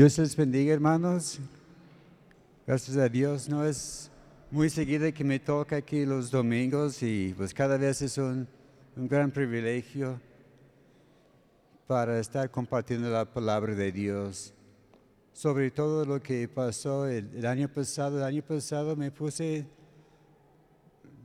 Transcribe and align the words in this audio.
Dios 0.00 0.16
les 0.16 0.34
bendiga, 0.34 0.72
hermanos. 0.72 1.38
Gracias 2.66 2.96
a 2.96 3.06
Dios. 3.06 3.50
No 3.50 3.66
es 3.66 4.10
muy 4.50 4.70
seguido 4.70 5.12
que 5.12 5.22
me 5.22 5.38
toca 5.38 5.76
aquí 5.76 6.06
los 6.06 6.30
domingos 6.30 7.02
y 7.02 7.34
pues 7.36 7.52
cada 7.52 7.76
vez 7.76 8.00
es 8.00 8.16
un, 8.16 8.48
gran 8.96 9.30
privilegio 9.30 10.18
para 11.86 12.18
estar 12.18 12.50
compartiendo 12.50 13.10
la 13.10 13.26
palabra 13.26 13.74
de 13.74 13.92
Dios. 13.92 14.54
Sobre 15.34 15.70
todo 15.70 16.06
lo 16.06 16.18
que 16.22 16.48
pasó 16.48 17.06
el, 17.06 17.44
año 17.44 17.68
pasado. 17.68 18.16
El 18.16 18.24
año 18.24 18.42
pasado 18.42 18.96
me 18.96 19.10
puse 19.10 19.66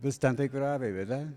bastante 0.04 0.50
grave, 0.50 0.92
¿verdad? 0.92 1.28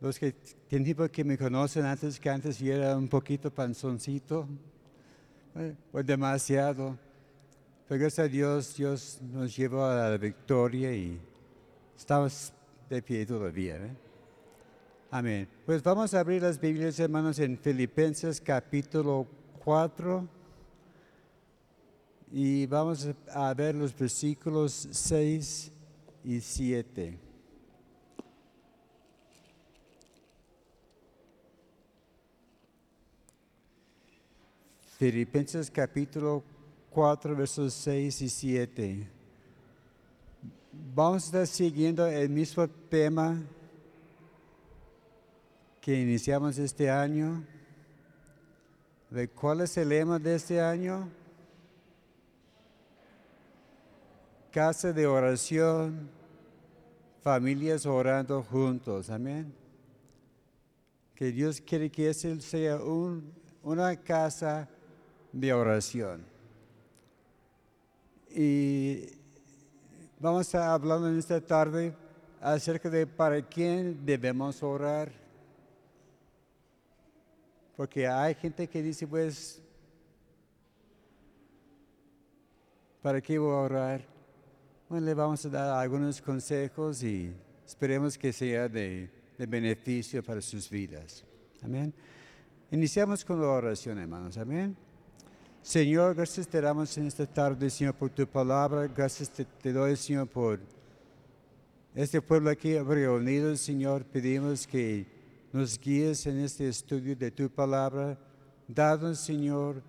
Los 0.00 0.18
que 0.18 0.32
tienen 0.66 1.08
que 1.08 1.22
me 1.22 1.38
conocen 1.38 1.84
antes 1.84 2.18
que 2.18 2.30
antes 2.30 2.58
yo 2.58 2.74
era 2.74 2.96
un 2.96 3.06
poquito 3.06 3.48
panzoncito, 3.54 4.48
o 5.92 6.02
demasiado. 6.02 6.98
Pero 7.88 8.00
gracias 8.00 8.26
a 8.26 8.28
Dios, 8.28 8.76
Dios 8.76 9.18
nos 9.22 9.56
llevó 9.56 9.84
a 9.84 10.10
la 10.10 10.16
victoria 10.16 10.92
y 10.92 11.20
estamos 11.96 12.52
de 12.88 13.02
pie 13.02 13.24
todavía. 13.24 13.76
¿eh? 13.76 13.96
Amén. 15.10 15.48
Pues 15.64 15.82
vamos 15.82 16.12
a 16.14 16.20
abrir 16.20 16.42
las 16.42 16.60
Biblias, 16.60 16.98
hermanos, 17.00 17.38
en 17.38 17.56
Filipenses 17.56 18.40
capítulo 18.40 19.26
4 19.64 20.28
y 22.30 22.66
vamos 22.66 23.08
a 23.32 23.54
ver 23.54 23.74
los 23.74 23.96
versículos 23.96 24.88
6 24.90 25.72
y 26.24 26.40
7. 26.40 27.27
Filipenses 34.98 35.70
capítulo 35.70 36.42
4, 36.90 37.36
versos 37.36 37.72
6 37.72 38.20
y 38.20 38.28
7. 38.28 39.08
Vamos 40.92 41.22
a 41.22 41.26
estar 41.26 41.46
siguiendo 41.46 42.04
el 42.04 42.28
mismo 42.28 42.66
tema 42.66 43.40
que 45.80 46.00
iniciamos 46.00 46.58
este 46.58 46.90
año. 46.90 47.44
¿De 49.08 49.28
cuál 49.28 49.60
es 49.60 49.76
el 49.76 49.90
lema 49.90 50.18
de 50.18 50.34
este 50.34 50.60
año? 50.60 51.08
Casa 54.50 54.92
de 54.92 55.06
oración, 55.06 56.10
familias 57.22 57.86
orando 57.86 58.42
juntos. 58.42 59.10
Amén. 59.10 59.54
Que 61.14 61.30
Dios 61.30 61.60
quiere 61.60 61.88
que 61.88 62.10
ese 62.10 62.40
sea 62.40 62.82
un, 62.82 63.32
una 63.62 63.94
casa 63.94 64.68
de 65.32 65.52
oración. 65.52 66.24
Y 68.30 69.06
vamos 70.20 70.38
a 70.38 70.42
estar 70.42 70.62
hablando 70.70 71.08
en 71.08 71.18
esta 71.18 71.40
tarde 71.40 71.94
acerca 72.40 72.90
de 72.90 73.06
para 73.06 73.42
quién 73.42 74.04
debemos 74.04 74.62
orar. 74.62 75.10
Porque 77.76 78.06
hay 78.06 78.34
gente 78.34 78.66
que 78.66 78.82
dice, 78.82 79.06
pues, 79.06 79.62
¿para 83.00 83.20
qué 83.20 83.38
voy 83.38 83.52
a 83.52 83.58
orar? 83.58 84.04
Bueno, 84.88 85.06
le 85.06 85.14
vamos 85.14 85.44
a 85.44 85.48
dar 85.48 85.78
algunos 85.78 86.20
consejos 86.20 87.02
y 87.02 87.32
esperemos 87.64 88.18
que 88.18 88.32
sea 88.32 88.68
de, 88.68 89.10
de 89.36 89.46
beneficio 89.46 90.22
para 90.24 90.40
sus 90.40 90.68
vidas. 90.68 91.24
Amén. 91.62 91.94
Iniciamos 92.70 93.24
con 93.24 93.40
la 93.40 93.48
oración, 93.48 93.98
hermanos. 93.98 94.36
Amén. 94.38 94.87
Señor, 95.68 96.14
gracias 96.14 96.48
te 96.48 96.62
damos 96.62 96.96
en 96.96 97.08
esta 97.08 97.26
tarde, 97.26 97.68
Señor, 97.68 97.92
por 97.92 98.08
tu 98.08 98.26
palabra. 98.26 98.86
Gracias 98.86 99.30
te, 99.30 99.70
doy, 99.70 99.96
Señor, 99.96 100.26
por 100.26 100.58
este 101.94 102.22
pueblo 102.22 102.48
aquí 102.48 102.78
reunido, 102.78 103.54
Señor. 103.54 104.02
Pedimos 104.06 104.66
que 104.66 105.04
nos 105.52 105.78
guíes 105.78 106.24
en 106.24 106.38
este 106.38 106.68
estudio 106.68 107.14
de 107.14 107.30
tu 107.30 107.50
palabra. 107.50 108.18
Danos, 108.66 109.18
Señor, 109.18 109.82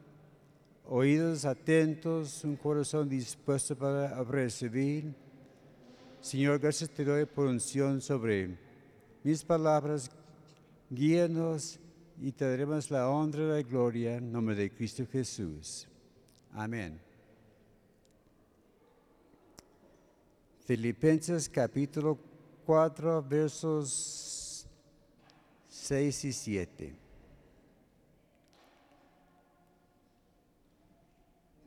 oídos 0.85 1.45
atentos, 1.45 2.43
un 2.43 2.57
corazón 2.57 3.07
dispuesto 3.07 3.73
para 3.73 4.21
recibir. 4.25 5.15
Señor, 6.19 6.59
gracias 6.59 6.89
te 6.89 7.05
doy 7.05 7.23
por 7.23 7.45
unción 7.47 8.01
sobre 8.01 8.57
mis 9.23 9.45
palabras. 9.45 10.11
Guíanos 10.89 11.79
y 12.21 12.31
te 12.31 12.49
daremos 12.49 12.91
la 12.91 13.09
honra 13.09 13.43
y 13.43 13.47
la 13.47 13.61
gloria 13.61 14.17
en 14.17 14.31
nombre 14.31 14.55
de 14.55 14.69
Cristo 14.69 15.05
Jesús. 15.09 15.87
Amén. 16.51 16.99
Filipenses 20.65 21.47
capítulo 21.49 22.17
4 22.65 23.23
versos 23.23 24.67
6 25.69 26.25
y 26.25 26.33
7. 26.33 26.95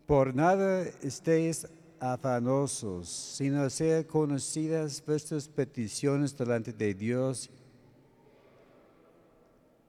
Por 0.07 0.35
nada 0.35 0.83
estéis 1.03 1.67
afanosos, 1.99 3.09
sino 3.09 3.71
sean 3.71 4.05
conocidas 4.05 5.03
vuestras 5.07 5.49
peticiones 5.49 6.37
delante 6.37 6.73
de 6.73 6.93
Dios 6.93 7.49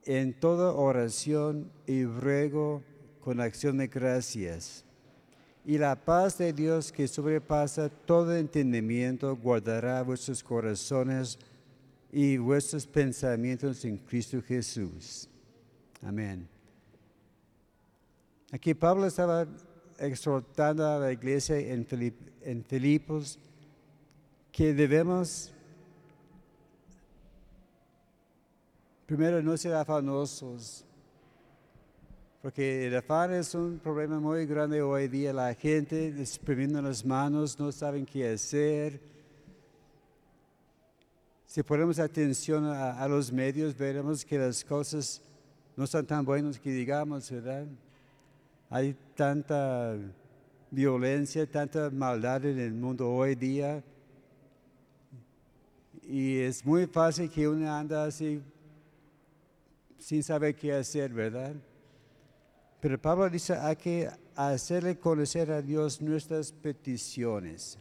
en 0.05 0.33
toda 0.33 0.73
oración 0.73 1.71
y 1.87 2.05
ruego 2.05 2.81
con 3.21 3.39
acción 3.39 3.77
de 3.77 3.87
gracias. 3.87 4.83
Y 5.65 5.77
la 5.77 5.95
paz 5.95 6.37
de 6.37 6.51
Dios 6.51 6.91
que 6.91 7.07
sobrepasa 7.07 7.89
todo 7.89 8.35
entendimiento 8.35 9.35
guardará 9.37 10.01
vuestros 10.03 10.43
corazones 10.43 11.39
y 12.11 12.37
vuestros 12.37 12.85
pensamientos 12.85 13.85
en 13.85 13.97
Cristo 13.97 14.41
Jesús. 14.41 15.29
Amén. 16.01 16.47
Aquí 18.51 18.73
Pablo 18.73 19.07
estaba 19.07 19.47
exhortando 19.97 20.85
a 20.85 20.99
la 20.99 21.11
iglesia 21.13 21.57
en, 21.57 21.85
Filip, 21.85 22.15
en 22.41 22.63
Filipos 22.65 23.39
que 24.51 24.73
debemos 24.73 25.52
Primero, 29.15 29.43
no 29.43 29.55
ser 29.55 29.75
afanosos, 29.75 30.83
porque 32.41 32.87
el 32.87 32.95
afán 32.97 33.31
es 33.31 33.53
un 33.53 33.77
problema 33.77 34.19
muy 34.19 34.47
grande 34.47 34.81
hoy 34.81 35.07
día. 35.07 35.31
La 35.31 35.53
gente 35.53 36.07
exprimiendo 36.19 36.81
las 36.81 37.05
manos, 37.05 37.59
no 37.59 37.71
saben 37.71 38.07
qué 38.07 38.31
hacer. 38.31 38.99
Si 41.45 41.61
ponemos 41.61 41.99
atención 41.99 42.65
a, 42.65 42.99
a 42.99 43.07
los 43.07 43.31
medios, 43.31 43.77
veremos 43.77 44.25
que 44.25 44.39
las 44.39 44.65
cosas 44.65 45.21
no 45.77 45.85
son 45.85 46.07
tan 46.07 46.25
buenas 46.25 46.59
que 46.59 46.71
digamos, 46.71 47.29
¿verdad? 47.29 47.67
Hay 48.67 48.95
tanta 49.13 49.95
violencia, 50.71 51.45
tanta 51.45 51.91
maldad 51.91 52.45
en 52.45 52.57
el 52.57 52.73
mundo 52.73 53.11
hoy 53.11 53.35
día. 53.35 53.83
Y 56.01 56.39
es 56.39 56.65
muy 56.65 56.87
fácil 56.87 57.29
que 57.29 57.47
uno 57.47 57.71
anda 57.71 58.05
así 58.05 58.41
sin 60.03 60.21
saber 60.21 60.53
qué 60.53 60.73
hacer, 60.73 61.13
¿verdad? 61.13 61.55
Pero 62.81 63.01
Pablo 63.01 63.29
dice, 63.29 63.53
hay 63.53 63.77
que 63.77 64.09
hacerle 64.35 64.99
conocer 64.99 65.49
a 65.49 65.61
Dios 65.61 66.01
nuestras 66.01 66.51
peticiones. 66.51 67.79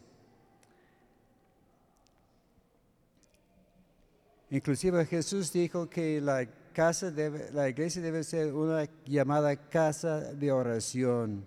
Inclusive 4.49 5.05
Jesús 5.05 5.51
dijo 5.51 5.89
que 5.89 6.21
la 6.21 6.45
casa 6.71 7.11
debe, 7.11 7.51
la 7.51 7.67
iglesia 7.67 8.01
debe 8.01 8.23
ser 8.23 8.53
una 8.53 8.87
llamada 9.05 9.57
casa 9.57 10.33
de 10.33 10.49
oración. 10.49 11.45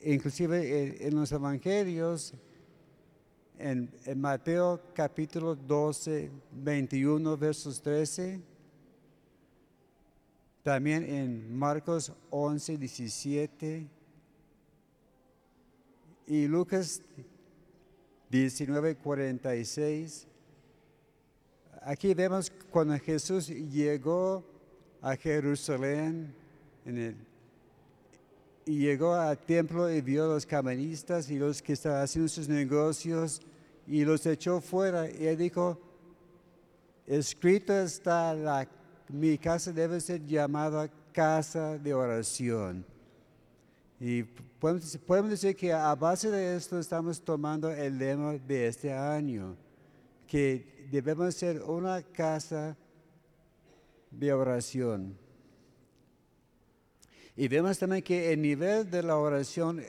Inclusive 0.00 0.84
en, 0.84 1.08
en 1.08 1.20
los 1.20 1.30
evangelios, 1.32 2.32
en, 3.58 3.90
en 4.06 4.18
Mateo 4.18 4.80
capítulo 4.94 5.54
12, 5.54 6.30
21, 6.52 7.36
versos 7.36 7.82
13, 7.82 8.55
también 10.66 11.04
en 11.04 11.56
Marcos 11.56 12.12
11, 12.28 12.76
17 12.76 13.86
y 16.26 16.48
Lucas 16.48 17.00
19, 18.30 18.96
46. 18.96 20.26
Aquí 21.82 22.14
vemos 22.14 22.50
cuando 22.68 22.98
Jesús 22.98 23.46
llegó 23.46 24.44
a 25.00 25.14
Jerusalén 25.14 26.34
en 26.84 27.16
y 28.64 28.78
llegó 28.80 29.14
al 29.14 29.38
templo 29.38 29.88
y 29.88 30.00
vio 30.00 30.24
a 30.24 30.34
los 30.34 30.46
camaristas 30.46 31.30
y 31.30 31.38
los 31.38 31.62
que 31.62 31.74
estaban 31.74 32.02
haciendo 32.02 32.28
sus 32.28 32.48
negocios 32.48 33.40
y 33.86 34.04
los 34.04 34.26
echó 34.26 34.60
fuera. 34.60 35.08
Y 35.08 35.28
él 35.28 35.36
dijo, 35.36 35.78
escrito 37.06 37.72
está 37.72 38.34
la 38.34 38.68
mi 39.08 39.38
casa 39.38 39.72
debe 39.72 40.00
ser 40.00 40.24
llamada 40.24 40.90
casa 41.12 41.78
de 41.78 41.94
oración. 41.94 42.84
Y 43.98 44.22
podemos, 44.22 45.30
decir 45.30 45.56
que 45.56 45.72
a 45.72 45.94
base 45.94 46.30
de 46.30 46.56
esto 46.56 46.78
estamos 46.78 47.20
tomando 47.20 47.70
el 47.70 47.96
lema 47.96 48.34
de 48.34 48.66
este 48.66 48.92
año, 48.92 49.56
que 50.26 50.88
debemos 50.90 51.34
ser 51.34 51.62
una 51.62 52.02
casa 52.02 52.76
de 54.10 54.32
oración. 54.32 55.16
Y 57.34 57.48
vemos 57.48 57.78
también 57.78 58.02
que 58.02 58.32
el 58.32 58.42
nivel 58.42 58.90
de 58.90 59.02
la 59.02 59.16
oración 59.16 59.82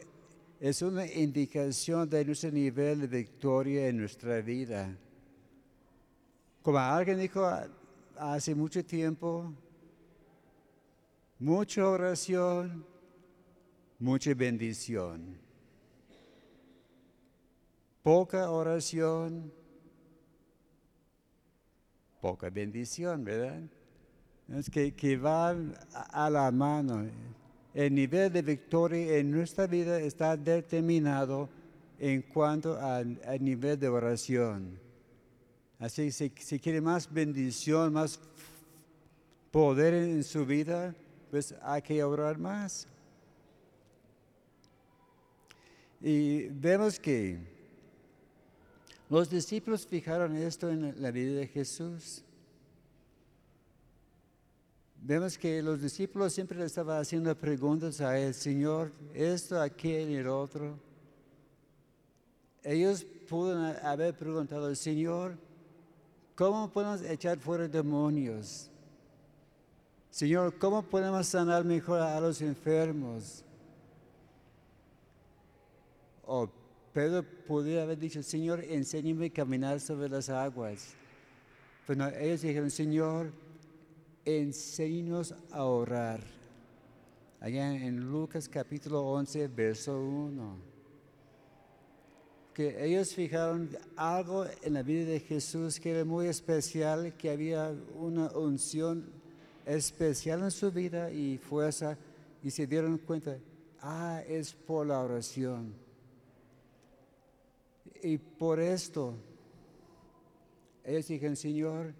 es 0.60 0.81
una 0.81 1.06
indicación 1.06 2.10
de 2.10 2.24
nuestro 2.25 2.52
nivel 2.52 3.02
de 3.02 3.08
victoria 3.08 3.88
en 3.88 3.98
nuestra 3.98 4.42
vida. 4.42 4.96
Como 6.62 6.78
alguien 6.78 7.19
dijo 7.19 7.46
hace 8.19 8.54
mucho 8.56 8.84
tiempo, 8.84 9.54
mucha 11.40 11.88
oración, 11.88 12.86
mucha 14.00 14.34
bendición. 14.34 15.38
Poca 18.04 18.50
oración, 18.50 19.52
poca 22.22 22.50
bendición, 22.50 23.24
¿verdad? 23.24 23.62
Es 24.50 24.69
que, 24.69 24.94
que 24.94 25.18
va 25.18 25.56
a 25.92 26.30
la 26.30 26.52
mano. 26.52 27.06
El 27.74 27.94
nivel 27.94 28.31
de 28.31 28.42
victoria 28.42 29.18
en 29.18 29.30
nuestra 29.30 29.68
vida 29.68 30.00
está 30.00 30.38
determinado 30.38 31.50
en 32.00 32.22
cuanto 32.22 32.80
al, 32.80 33.19
nivel 33.40 33.80
de 33.80 33.88
oración. 33.88 34.80
Así, 35.80 36.12
si, 36.12 36.32
si 36.40 36.60
quiere 36.60 36.82
más 36.82 37.12
bendición, 37.12 37.94
más 37.94 38.20
poder 39.52 39.94
en 39.94 40.24
su 40.24 40.46
vida, 40.46 40.96
pues 41.30 41.54
hay 41.62 41.82
que 41.82 42.04
orar 42.04 42.38
más. 42.38 42.88
Y 46.02 46.48
vemos 46.48 47.00
que 47.00 47.40
los 49.10 49.30
discípulos 49.30 49.88
fijaron 49.88 50.36
esto 50.36 50.70
en 50.70 51.02
la 51.02 51.12
vida 51.12 51.40
de 51.40 51.48
Jesús. 51.48 52.24
Vemos 55.02 55.38
que 55.38 55.62
los 55.62 55.82
discípulos 55.82 56.34
siempre 56.34 56.58
le 56.58 56.66
estaban 56.66 57.00
haciendo 57.00 57.34
preguntas 57.38 58.02
a 58.02 58.20
él, 58.20 58.34
Señor, 58.34 58.92
esto, 59.14 59.62
aquel 59.62 60.10
y 60.10 60.16
el 60.16 60.28
otro. 60.28 60.78
Ellos 62.64 63.06
pudieron 63.30 63.64
haber 63.84 64.16
preguntado, 64.18 64.74
Señor, 64.76 65.38
¿cómo 66.38 66.69
podemos 66.69 67.01
echar 67.01 67.39
fuera 67.39 67.68
demonios? 67.68 68.69
Señor, 70.12 70.57
¿cómo 70.57 70.84
podemos 70.84 71.28
sanar 71.28 71.66
mejor 71.66 72.00
a 72.00 72.19
los 72.22 72.42
enfermos? 72.42 73.44
O 76.25 76.48
Pedro 76.94 77.24
podría 77.48 77.84
haber 77.84 77.98
dicho, 77.98 78.22
Señor, 78.22 78.63
enséñame 78.63 79.25
a 79.25 79.34
caminar 79.34 79.80
sobre 79.80 80.10
las 80.10 80.30
aguas. 80.30 80.94
Pero 81.86 82.07
ellos 82.07 82.42
dijeron, 82.42 82.69
Señor, 82.69 83.31
enséñanos 84.25 85.33
a 85.51 85.63
orar. 85.63 86.22
Allá 87.40 87.74
en 87.74 88.12
Lucas 88.12 88.48
capítulo 88.48 89.01
11, 89.01 89.48
verso 89.48 90.00
1. 90.00 90.77
Que 92.57 92.83
ellos 92.83 93.13
fijaron 93.13 93.69
algo 93.95 94.48
en 94.63 94.74
la 94.74 94.81
vida 94.81 95.06
de 95.06 95.19
Jesús 95.19 95.80
que 95.80 95.92
era 95.92 96.04
muy 96.04 96.25
especial, 96.25 97.13
que 97.15 97.30
había 97.30 97.71
una 97.94 98.31
unción 98.31 99.12
especial 99.63 100.42
en 100.42 100.50
su 100.50 100.71
vida 100.71 101.12
y 101.12 101.38
fuerza, 101.38 102.00
y 102.42 102.50
se 102.50 102.65
dieron 102.65 102.98
cuenta, 102.98 103.38
ah, 103.80 104.24
es 104.27 104.54
por 104.54 104.88
la 104.88 105.01
oración. 105.01 105.75
Y 108.01 108.18
por 108.18 108.59
esto, 108.59 109.13
ellos 110.83 111.07
dijeron, 111.09 111.36
Señor, 111.36 111.94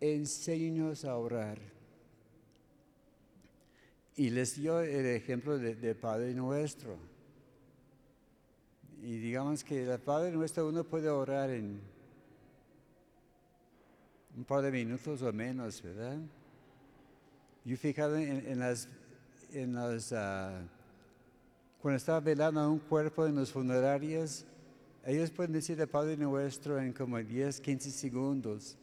enséñanos 0.00 1.04
a 1.04 1.16
orar. 1.16 1.58
Y 4.14 4.30
les 4.30 4.54
dio 4.54 4.80
el 4.80 5.06
ejemplo 5.06 5.58
de, 5.58 5.94
Padre 5.96 6.34
Nuestro. 6.34 6.96
Y 9.02 9.18
digamos 9.18 9.64
que 9.64 9.82
el 9.82 9.98
Padre 9.98 10.30
Nuestro 10.30 10.68
uno 10.68 10.84
puede 10.84 11.10
orar 11.10 11.50
en 11.50 11.80
un 14.36 14.44
par 14.44 14.62
de 14.62 14.70
minutos 14.70 15.20
o 15.22 15.32
menos, 15.32 15.82
¿verdad? 15.82 16.18
Yo 17.64 17.76
fijado 17.76 18.16
en, 18.16 18.58
las, 18.60 18.88
en 19.52 19.74
las 19.74 20.12
ah, 20.12 20.62
cuando 21.80 21.96
estaba 21.96 22.20
velando 22.20 22.70
un 22.70 22.78
cuerpo 22.78 23.26
en 23.26 23.34
los 23.34 23.50
funerarias, 23.50 24.46
ellos 25.04 25.32
pueden 25.32 25.52
decir 25.52 25.80
el 25.80 25.88
Padre 25.88 26.16
Nuestro 26.16 26.78
en 26.78 26.92
como 26.92 27.18
10, 27.18 27.60
15 27.60 27.90
segundos. 27.90 28.78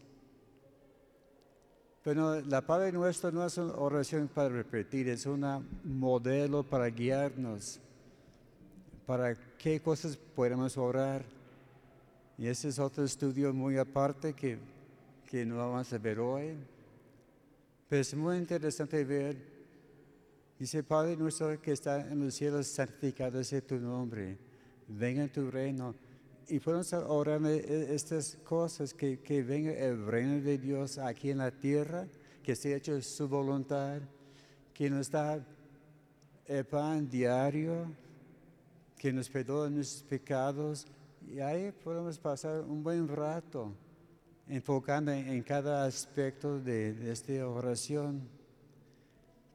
Pero 2.03 2.41
la 2.41 2.59
Padre 2.59 2.91
Nuestro 2.91 3.31
no 3.31 3.45
es 3.45 3.57
una 3.57 3.73
oración 3.75 4.27
para 4.27 4.49
repetir, 4.49 5.07
es 5.07 5.25
un 5.25 5.45
modelo 5.85 6.63
para 6.63 6.87
guiarnos, 6.87 7.79
para 9.05 9.33
qué 9.59 9.79
cosas 9.81 10.17
podemos 10.17 10.77
orar. 10.77 11.23
Y 12.37 12.47
ese 12.47 12.69
es 12.69 12.79
otro 12.79 13.03
estudio 13.03 13.53
muy 13.53 13.77
aparte 13.77 14.33
que, 14.33 14.57
que 15.29 15.45
no 15.45 15.57
vamos 15.57 15.91
a 15.91 15.97
ver 15.97 16.19
hoy. 16.19 16.55
Pero 17.89 18.01
es 18.01 18.15
muy 18.15 18.37
interesante 18.37 19.03
ver, 19.03 19.35
dice 20.57 20.81
Padre 20.81 21.17
Nuestro 21.17 21.61
que 21.61 21.73
está 21.73 22.09
en 22.09 22.23
los 22.23 22.33
cielos, 22.33 22.67
santificado 22.67 23.43
sea 23.43 23.61
tu 23.61 23.75
nombre, 23.75 24.37
venga 24.87 25.27
tu 25.27 25.51
reino 25.51 25.93
y 26.47 26.59
podemos 26.59 26.91
orar 26.93 27.45
estas 27.45 28.37
cosas, 28.43 28.93
que, 28.93 29.19
que 29.19 29.43
venga 29.43 29.71
el 29.71 30.05
reino 30.07 30.41
de 30.41 30.57
Dios 30.57 30.97
aquí 30.97 31.29
en 31.29 31.37
la 31.37 31.51
tierra, 31.51 32.07
que 32.41 32.55
se 32.55 32.75
hecho 32.75 32.99
su 33.01 33.27
voluntad, 33.27 34.01
que 34.73 34.89
nos 34.89 35.11
da 35.11 35.45
el 36.47 36.65
pan 36.65 37.07
diario, 37.07 37.85
que 38.99 39.13
nos 39.13 39.29
perdona 39.29 39.69
nuestros 39.77 40.03
pecados, 40.03 40.85
y 41.25 41.39
ahí 41.39 41.71
podemos 41.71 42.19
pasar 42.19 42.61
un 42.61 42.83
buen 42.83 43.07
rato 43.07 43.71
enfocando 44.47 45.11
en, 45.11 45.41
cada 45.41 45.85
aspecto 45.85 46.59
de, 46.59 47.09
esta 47.09 47.47
oración. 47.47 48.27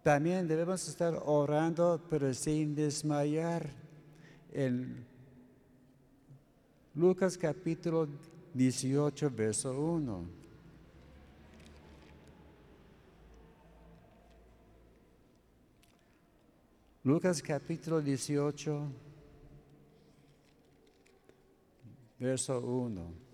También 0.03 0.49
debemos 0.49 0.89
estar 0.89 1.15
orando, 1.27 2.01
pero 2.09 2.33
sin 2.33 2.75
desmayar. 2.75 3.69
en 4.53 5.05
Lucas 6.95 7.37
capítulo 7.37 8.09
18, 8.55 9.31
verso 9.31 9.79
1. 9.79 10.45
Lucas 17.03 17.43
capítulo 17.43 18.01
18, 18.01 19.04
verso 22.19 22.61
1. 22.61 23.25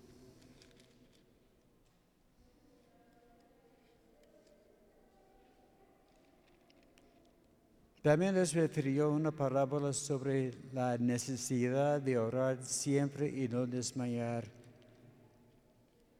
También 8.01 8.33
les 8.33 8.53
refirió 8.53 9.11
una 9.11 9.31
parábola 9.31 9.93
sobre 9.93 10.55
la 10.73 10.97
necesidad 10.97 12.01
de 12.01 12.17
orar 12.17 12.63
siempre 12.65 13.29
y 13.29 13.47
no 13.47 13.67
desmayar. 13.67 14.45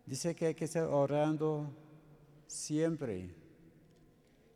Dice 0.05 0.35
que 0.35 0.45
hay 0.47 0.53
que 0.53 0.65
estar 0.65 0.83
orando 0.83 1.73
siempre 2.45 3.33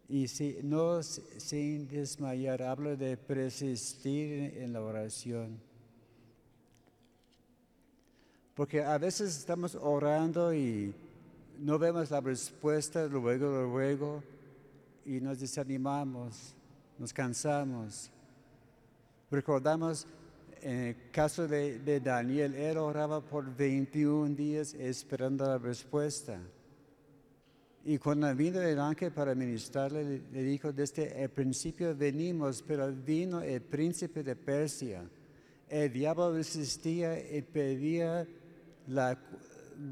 y 0.07 0.27
si, 0.27 0.59
no 0.61 1.01
sin 1.01 1.87
desmayar. 1.87 2.61
Habla 2.61 2.95
de 2.95 3.17
persistir 3.17 4.55
en 4.57 4.73
la 4.73 4.81
oración. 4.81 5.59
Porque 8.55 8.83
a 8.83 8.97
veces 8.97 9.37
estamos 9.37 9.75
orando 9.75 10.53
y 10.53 10.93
no 11.59 11.77
vemos 11.77 12.09
la 12.09 12.21
respuesta 12.21 13.05
luego, 13.05 13.63
luego 13.63 14.23
y 15.05 15.19
nos 15.21 15.39
desanimamos 15.39 16.55
nos 16.97 17.13
cansamos. 17.13 18.09
Recordamos 19.29 20.07
en 20.61 20.77
el 20.77 21.11
caso 21.11 21.47
de, 21.47 21.99
Daniel, 21.99 22.55
él 22.55 22.77
oraba 22.77 23.21
por 23.21 23.55
21 23.55 24.35
días 24.35 24.73
esperando 24.73 25.45
la 25.45 25.57
respuesta. 25.57 26.39
Y 27.83 27.99
cuando 27.99 28.33
vino 28.33 28.61
el 28.61 28.79
ángel 28.79 29.11
para 29.11 29.35
ministrarle, 29.35 30.23
le 30.31 30.43
dijo, 30.43 30.73
desde 30.73 31.21
el 31.21 31.29
principio 31.29 31.95
venimos, 31.95 32.63
pero 32.65 32.91
vino 32.91 33.41
el 33.41 33.61
príncipe 33.61 34.23
de 34.23 34.35
Persia. 34.35 35.07
El 35.69 35.91
diablo 35.91 36.33
resistía 36.33 37.19
y 37.19 37.43
pedía 37.43 38.25
la 38.87 39.17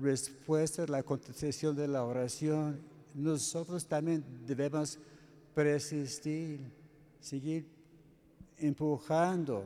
respuesta, 0.02 0.86
la 0.88 1.04
contestación 1.04 1.76
de 1.76 1.88
la 1.88 2.04
oración. 2.04 2.80
Nosotros 3.14 3.86
también 3.86 4.24
debemos 4.46 5.00
persistir 5.54 6.60
seguir 7.20 7.66
empujando. 8.58 9.64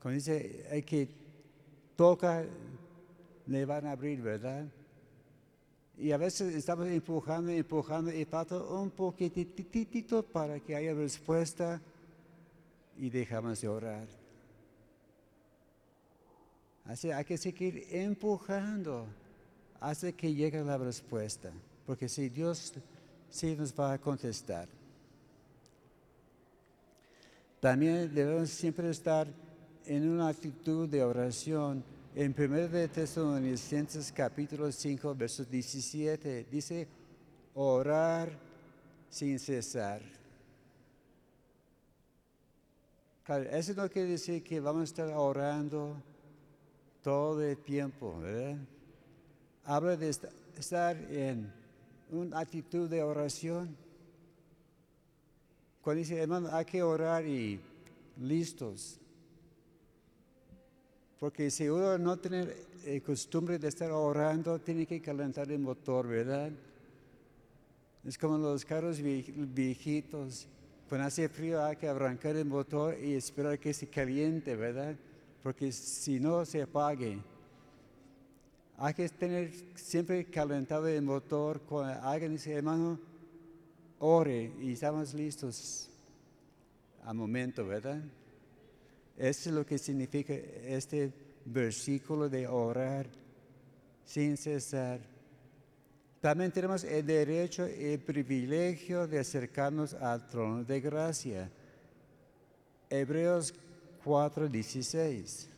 Cuando 0.00 0.16
dice, 0.16 0.66
hay 0.70 0.82
que 0.82 1.08
toca, 1.96 2.44
le 3.46 3.64
van 3.64 3.86
a 3.86 3.92
abrir, 3.92 4.20
¿verdad? 4.20 4.66
Y 5.96 6.10
a 6.10 6.16
veces 6.16 6.54
estamos 6.54 6.88
empujando, 6.88 7.50
empujando 7.50 8.12
y 8.12 8.24
falta 8.24 8.56
un 8.56 8.90
poquitito 8.90 10.22
para 10.22 10.58
que 10.58 10.74
haya 10.74 10.94
respuesta 10.94 11.80
y 12.96 13.10
dejamos 13.10 13.60
de 13.60 13.68
orar. 13.68 14.21
Así 16.84 17.10
hay 17.10 17.24
que 17.24 17.38
seguir 17.38 17.86
empujando 17.90 19.06
hasta 19.80 20.12
que 20.12 20.34
llegue 20.34 20.62
la 20.62 20.78
respuesta, 20.78 21.50
porque 21.86 22.08
si 22.08 22.28
Dios 22.28 22.72
sí 23.30 23.56
nos 23.56 23.72
va 23.72 23.94
a 23.94 23.98
contestar. 23.98 24.68
También 27.60 28.12
debemos 28.12 28.50
siempre 28.50 28.90
estar 28.90 29.26
en 29.86 30.08
una 30.08 30.28
actitud 30.28 30.88
de 30.88 31.02
oración. 31.02 31.84
En 32.14 32.34
1 32.36 32.68
de 32.68 32.88
Tesalonicenses 32.88 34.12
capítulo 34.12 34.70
5, 34.70 35.14
verso 35.14 35.44
17, 35.44 36.46
dice, 36.50 36.86
orar 37.54 38.30
sin 39.08 39.38
cesar. 39.38 40.02
eso 43.50 43.74
no 43.74 43.88
quiere 43.88 44.10
decir 44.10 44.42
que 44.42 44.60
vamos 44.60 44.82
a 44.82 44.84
estar 44.84 45.08
orando 45.08 45.96
todo 47.02 47.42
el 47.42 47.56
tiempo, 47.58 48.18
¿verdad? 48.20 48.56
Habla 49.64 49.96
de 49.96 50.08
estar 50.08 50.96
en 51.10 51.52
una 52.10 52.38
actitud 52.38 52.88
de 52.88 53.02
oración. 53.02 53.76
Cuando 55.80 55.98
dice, 55.98 56.18
hermano, 56.18 56.48
hay 56.52 56.64
que 56.64 56.82
orar 56.82 57.26
y 57.26 57.60
listos. 58.20 58.98
Porque 61.18 61.50
si 61.50 61.68
uno 61.68 61.98
no 61.98 62.16
tiene 62.18 62.48
eh, 62.84 63.00
costumbre 63.00 63.58
de 63.58 63.68
estar 63.68 63.90
orando, 63.90 64.58
tiene 64.58 64.86
que 64.86 65.00
calentar 65.00 65.50
el 65.50 65.60
motor, 65.60 66.06
¿verdad? 66.06 66.50
Es 68.04 68.18
como 68.18 68.38
los 68.38 68.64
carros 68.64 69.00
viejitos. 69.00 70.48
Cuando 70.88 71.06
hace 71.06 71.28
frío 71.28 71.64
hay 71.64 71.76
que 71.76 71.88
arrancar 71.88 72.36
el 72.36 72.44
motor 72.44 72.98
y 72.98 73.14
esperar 73.14 73.58
que 73.58 73.72
se 73.72 73.86
caliente, 73.86 74.56
¿verdad? 74.56 74.96
Porque 75.42 75.72
si 75.72 76.20
no, 76.20 76.44
se 76.44 76.62
apague. 76.62 77.18
Hay 78.78 78.94
que 78.94 79.08
tener 79.08 79.52
siempre 79.74 80.24
calentado 80.24 80.86
el 80.88 81.02
motor. 81.02 81.60
Cuando 81.62 82.00
alguien 82.02 82.32
dice, 82.32 82.52
hermano, 82.52 82.98
ore 83.98 84.52
y 84.60 84.72
estamos 84.72 85.14
listos 85.14 85.88
al 87.04 87.14
momento, 87.14 87.66
¿verdad? 87.66 88.02
Eso 89.16 89.50
es 89.50 89.54
lo 89.54 89.66
que 89.66 89.78
significa 89.78 90.32
este 90.32 91.12
versículo 91.44 92.28
de 92.28 92.46
orar 92.46 93.06
sin 94.04 94.36
cesar. 94.36 95.00
También 96.20 96.52
tenemos 96.52 96.84
el 96.84 97.04
derecho 97.04 97.68
y 97.68 97.84
el 97.84 97.98
privilegio 97.98 99.06
de 99.08 99.18
acercarnos 99.18 99.94
al 99.94 100.26
trono 100.28 100.62
de 100.64 100.80
gracia. 100.80 101.50
Hebreos 102.88 103.52
4:16. 104.04 105.48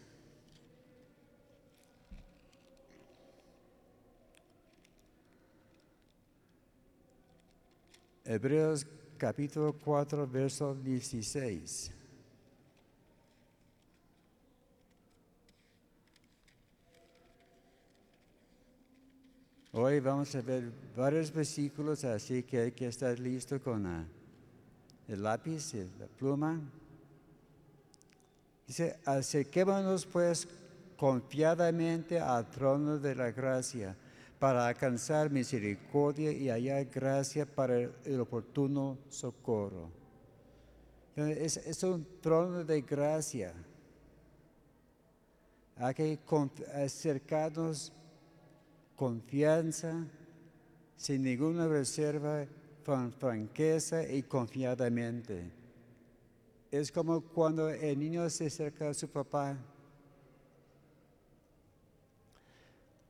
Hebreos 8.27 8.87
capítulo 9.19 9.75
4, 9.75 10.27
verso 10.27 10.75
16. 10.75 11.93
Hoy 19.73 20.01
vamos 20.01 20.35
a 20.35 20.41
ver 20.41 20.71
varios 20.97 21.33
versículos, 21.33 22.05
así 22.05 22.45
que 22.45 22.61
hay 22.61 22.73
que 22.73 22.87
estar 22.87 23.19
listo 23.19 23.61
con 23.61 24.07
el 25.09 25.23
lápiz 25.23 25.75
y 25.75 25.79
la 25.99 26.07
pluma. 26.07 26.61
Dice, 28.67 28.99
acerquémonos 29.05 30.07
pues 30.07 30.49
confiadamente 30.97 32.19
al 32.19 32.49
trono 32.51 32.99
de 32.99 33.15
la 33.15 33.31
gracia 33.31 33.97
para 34.39 34.67
alcanzar 34.67 35.31
misericordia 35.31 36.33
y 36.33 36.49
hallar 36.49 36.87
gracia 36.87 37.47
para 37.47 37.79
el 37.79 38.21
oportuno 38.21 38.99
socorro. 39.09 39.91
Es, 41.17 41.83
un 41.85 42.07
trono 42.21 42.65
de 42.65 42.83
gracia. 42.83 43.55
Hay 45.77 45.95
que 45.95 46.19
acercarnos 46.75 47.93
confianza, 48.97 50.07
sin 50.97 51.23
ninguna 51.23 51.69
reserva, 51.69 52.47
con 52.85 53.13
franqueza 53.13 54.07
y 54.07 54.23
confiadamente. 54.25 55.64
Es 56.75 56.91
como 56.91 57.21
cuando 57.21 57.71
el 57.71 57.97
niño 57.97 58.29
se 58.29 58.47
acerca 58.47 58.89
a 58.89 58.95
su 58.95 59.09
papá 59.09 59.57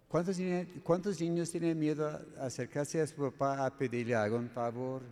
¿Cuántos, 0.07 1.21
niños 1.21 1.51
tienen 1.51 1.77
miedo 1.77 2.07
a 2.07 2.45
acercarse 2.45 3.01
a 3.01 3.07
su 3.07 3.17
papá 3.17 3.67
a 3.67 3.77
pedirle 3.77 4.15
algún 4.15 4.49
favor? 4.49 5.03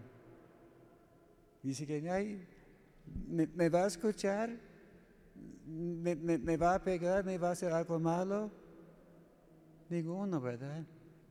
Dice 1.61 1.85
que, 1.85 2.09
ay, 2.09 2.47
¿me, 3.27 3.69
va 3.69 3.83
a 3.83 3.87
escuchar? 3.89 4.51
¿Me, 5.67 6.57
va 6.57 6.77
a 6.77 6.85
pegar? 6.85 7.25
¿Me 7.25 7.37
va 7.37 7.49
a 7.49 7.53
hacer 7.53 7.73
algo 7.73 7.99
malo? 7.99 8.49
Ninguno, 9.89 10.41
¿verdad? 10.41 10.85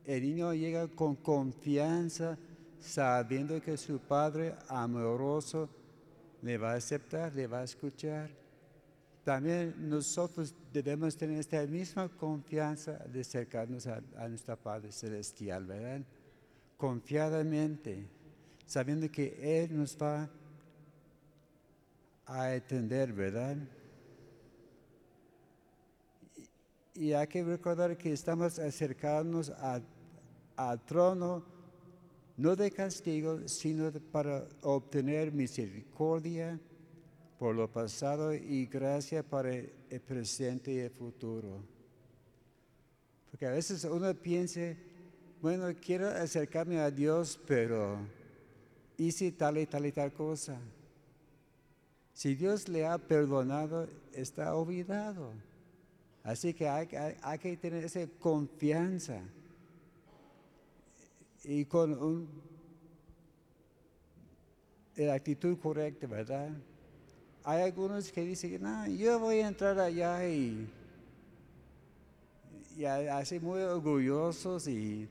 El 0.03 0.23
niño 0.23 0.53
llega 0.53 0.89
con 0.89 1.15
confianza, 1.15 2.37
sabiendo 2.77 3.61
que 3.61 3.77
su 3.77 3.99
padre 3.99 4.53
amoroso 4.67 5.69
le 6.41 6.57
va 6.57 6.73
a 6.73 6.75
aceptar, 6.75 7.33
le 7.33 7.47
va 7.47 7.59
a 7.59 7.63
escuchar. 7.63 8.29
También 9.23 9.75
nosotros 9.77 10.55
debemos 10.73 11.15
tener 11.15 11.39
esta 11.39 11.65
misma 11.67 12.09
confianza 12.09 12.93
de 12.93 13.21
acercarnos 13.21 13.85
a, 13.85 14.01
nuestro 14.27 14.57
Padre 14.57 14.91
Celestial, 14.91 15.65
¿verdad? 15.65 16.01
Confiadamente, 16.75 18.07
sabiendo 18.65 19.11
que 19.11 19.37
Él 19.39 19.77
nos 19.77 19.95
va 19.95 20.27
a 22.25 22.51
atender, 22.51 23.13
¿verdad? 23.13 23.57
Y, 26.95 27.13
hay 27.13 27.27
que 27.27 27.43
recordar 27.43 27.95
que 27.97 28.11
estamos 28.11 28.57
acercándonos 28.57 29.51
al 30.55 30.85
trono, 30.85 31.45
no 32.37 32.55
de 32.55 32.71
castigo, 32.71 33.47
sino 33.47 33.91
para 34.11 34.47
obtener 34.61 35.31
misericordia 35.31 36.59
por 37.37 37.55
lo 37.55 37.67
pasado 37.71 38.33
y 38.33 38.65
gracia 38.67 39.23
para 39.23 39.53
el 39.53 40.01
presente 40.05 40.73
y 40.73 40.79
el 40.79 40.91
futuro. 40.91 41.63
Porque 43.29 43.45
a 43.47 43.51
veces 43.51 43.83
uno 43.85 44.13
piensa, 44.13 44.75
bueno, 45.41 45.67
quiero 45.83 46.09
acercarme 46.09 46.79
a 46.79 46.91
Dios, 46.91 47.39
pero 47.47 47.97
hice 48.97 49.31
tal 49.31 49.57
y 49.57 49.65
tal 49.65 49.85
y 49.85 49.91
tal 49.91 50.13
cosa. 50.13 50.59
Si 52.13 52.35
Dios 52.35 52.69
le 52.69 52.85
ha 52.85 52.97
perdonado, 52.97 53.87
está 54.13 54.53
olvidado. 54.55 55.31
Así 56.23 56.53
que 56.53 56.69
hay, 56.69 56.87
que 57.39 57.57
tener 57.57 57.83
esa 57.83 58.05
confianza 58.19 59.21
y 61.43 61.65
con 61.65 62.27
la 64.95 65.13
actitud 65.13 65.57
correcta, 65.57 66.07
¿verdad? 66.07 66.51
hay 67.43 67.61
algunos 67.61 68.11
que 68.11 68.21
dicen, 68.21 68.61
no, 68.61 68.87
yo 68.87 69.19
voy 69.19 69.39
a 69.39 69.47
entrar 69.47 69.79
allá 69.79 70.27
y, 70.27 70.69
y 72.77 72.85
así 72.85 73.39
muy 73.39 73.61
orgullosos 73.61 74.67
y 74.67 75.07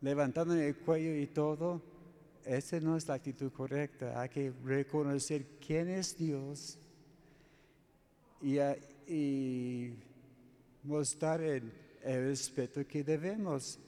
levantando 0.00 0.54
el 0.54 0.76
cuello 0.76 1.14
y 1.14 1.26
todo. 1.26 1.80
Esa 2.44 2.80
no 2.80 2.96
es 2.96 3.06
la 3.08 3.14
actitud 3.14 3.50
correcta. 3.52 4.20
Hay 4.20 4.28
que 4.28 4.52
reconocer 4.64 5.46
quién 5.66 5.88
es 5.88 6.16
Dios 6.16 6.78
y, 8.40 8.58
y 9.06 9.94
mostrar 10.82 11.42
el 11.42 11.72
respeto 12.02 12.86
que 12.86 13.02
debemos. 13.02 13.78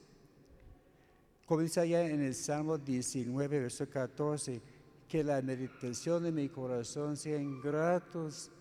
Dice 1.58 1.80
allá 1.80 2.06
en 2.06 2.22
el 2.22 2.34
Salmo 2.34 2.78
19, 2.78 3.60
verso 3.60 3.88
14 3.88 4.62
que 5.08 5.24
la 5.24 5.42
meditación 5.42 6.22
de 6.22 6.30
mi 6.30 6.48
corazón 6.48 7.16
sean 7.16 7.60
gratos 7.60 8.52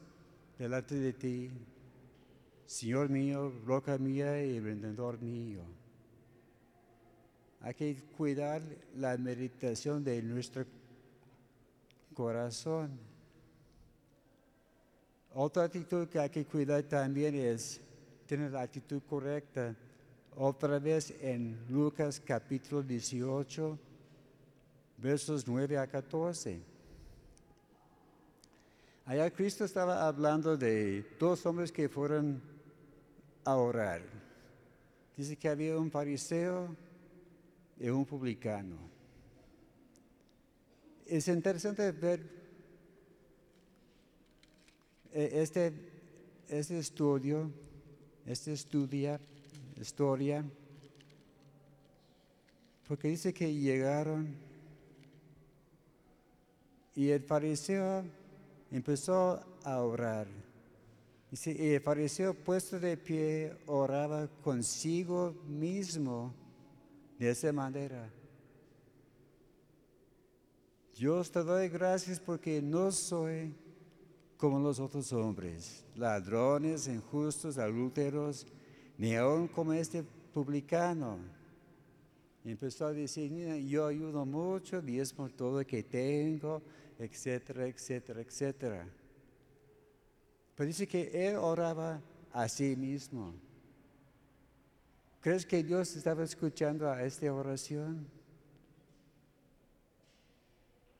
delante 0.57 0.95
de 0.95 1.13
ti, 1.13 1.51
Señor 2.65 3.09
mío, 3.09 3.53
roca 3.63 3.97
mía 3.99 4.43
y 4.43 4.59
redentor 4.59 5.21
mío. 5.21 5.61
Hay 7.61 7.75
que 7.75 7.95
cuidar 8.17 8.63
la 8.95 9.15
meditación 9.17 10.03
de 10.03 10.23
nuestro 10.23 10.65
corazón. 12.15 12.99
Otra 15.35 15.65
actitud 15.65 16.07
que 16.07 16.19
hay 16.19 16.29
que 16.31 16.45
cuidar 16.45 16.83
también 16.83 17.35
es 17.35 17.79
tener 18.25 18.51
la 18.51 18.61
actitud 18.61 19.01
correcta. 19.07 19.75
Otra 20.41 20.79
vez 20.79 21.13
en 21.19 21.65
Lucas 21.67 22.21
capítulo 22.25 22.81
18, 22.81 23.77
versos 24.97 25.45
9 25.45 25.77
a 25.77 25.85
14. 25.85 26.61
Allá 29.03 29.29
Cristo 29.31 29.65
estaba 29.65 30.07
hablando 30.07 30.55
de 30.55 31.05
dos 31.19 31.45
hombres 31.45 31.73
que 31.73 31.89
fueron 31.89 32.41
a 33.43 33.57
orar. 33.57 34.01
Dice 35.17 35.35
que 35.35 35.49
había 35.49 35.77
un 35.77 35.91
fariseo 35.91 36.73
y 37.77 37.89
un 37.89 38.05
publicano. 38.05 38.77
Es 41.05 41.27
interesante 41.27 41.91
ver 41.91 42.21
eh, 45.11 45.31
este, 45.33 45.73
este 46.47 46.79
estudio, 46.79 47.51
este 48.25 48.53
estudia, 49.79 50.39
historia, 50.39 50.45
porque 52.87 53.07
dice 53.07 53.33
que 53.33 53.53
llegaron 53.53 54.35
y 56.95 57.09
el 57.09 57.21
fariseo 57.21 58.03
empezó 58.71 59.41
a 59.63 59.81
orar. 59.81 60.27
Dice, 61.31 61.55
y 61.57 61.75
el 61.75 61.81
fariseo 61.81 62.33
puesto 62.33 62.79
de 62.79 62.97
pie 62.97 63.55
oraba 63.67 64.27
consigo 64.43 65.33
mismo 65.47 66.33
de 67.17 67.29
esa 67.29 67.53
manera. 67.53 68.11
Dios 70.97 71.31
te 71.31 71.43
doy 71.43 71.69
gracias 71.69 72.19
porque 72.19 72.61
no 72.61 72.91
soy 72.91 73.55
como 74.35 74.59
los 74.59 74.79
otros 74.79 75.13
hombres, 75.13 75.85
ladrones, 75.95 76.87
injustos, 76.87 77.57
adúlteros, 77.57 78.45
ni 78.99 79.15
aún 79.15 79.47
como 79.47 79.71
este 79.71 80.03
publicano. 80.33 81.17
empezó 82.43 82.87
a 82.87 82.93
decir, 82.93 83.31
yo 83.65 83.87
ayudo 83.87 84.25
mucho, 84.25 84.83
por 85.15 85.31
todo 85.31 85.59
lo 85.59 85.65
que 85.65 85.83
tengo, 85.83 86.61
etcétera, 86.99 87.65
etcétera, 87.65 88.19
etcétera. 88.19 88.87
Pero 90.53 90.67
dice 90.67 90.85
que 90.85 91.09
él 91.13 91.37
oraba 91.37 92.01
a 92.33 92.49
sí 92.49 92.75
mismo. 92.75 93.33
¿Crees 95.21 95.45
que 95.45 95.63
Dios 95.63 95.95
estaba 95.95 96.23
escuchando 96.23 96.89
a 96.89 97.01
esta 97.01 97.33
oración? 97.33 98.05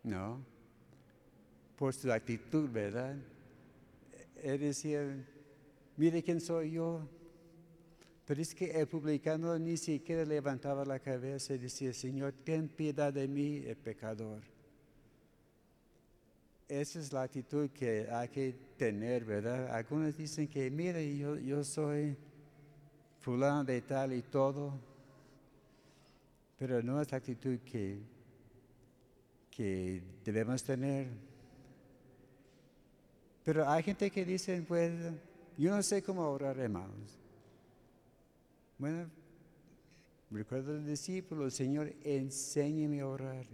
No. 0.04 0.40
Por 1.78 1.94
su 1.94 2.10
actitud, 2.10 2.70
¿verdad? 2.70 3.18
Él 4.42 4.60
decía, 4.60 5.02
mire 5.98 6.24
quién 6.24 6.40
soy 6.40 6.72
yo. 6.72 7.19
Pero 8.30 8.44
es 8.44 8.54
que 8.54 8.70
el 8.80 8.88
publicano 8.88 9.58
ni 9.58 9.76
siquiera 9.76 10.24
levantaba 10.24 10.86
la 10.86 11.00
cabeza 11.00 11.56
y 11.56 11.58
decía, 11.58 11.92
Señor, 11.92 12.32
ten 12.44 12.68
piedad 12.68 13.12
de 13.12 13.28
mí, 13.28 13.64
el 13.66 13.76
pecador. 13.76 14.44
Esa 16.68 17.00
es 17.00 17.12
la 17.12 17.24
actitud 17.24 17.72
que 17.72 18.08
hay 18.08 18.28
que 18.28 18.56
tener, 18.78 19.26
¿verdad? 19.26 19.76
Algunos 19.76 20.16
dicen 20.16 20.48
que, 20.48 20.70
mire, 20.70 21.18
yo, 21.18 21.40
yo 21.40 21.64
soy 21.64 22.16
fulano 23.20 23.64
de 23.64 23.82
tal 23.82 24.14
y 24.14 24.22
todo, 24.22 24.80
pero 26.60 26.84
no 26.84 27.02
es 27.02 27.12
la 27.12 27.18
actitud 27.18 27.58
que, 27.62 27.98
que 29.50 30.04
debemos 30.24 30.62
tener. 30.64 31.08
Pero 33.44 33.68
hay 33.68 33.82
gente 33.82 34.12
que 34.12 34.24
dice, 34.24 34.64
pues, 34.68 34.92
yo 35.58 35.76
no 35.76 35.82
sé 35.82 36.04
cómo 36.04 36.30
orar, 36.30 36.60
hermanos. 36.60 37.19
Bueno, 38.80 39.10
recuerdo 40.32 40.72
al 40.72 40.86
discípulo, 40.86 41.50
Señor, 41.52 41.94
enséñeme 42.02 43.02
a 43.02 43.08
orar. 43.08 43.46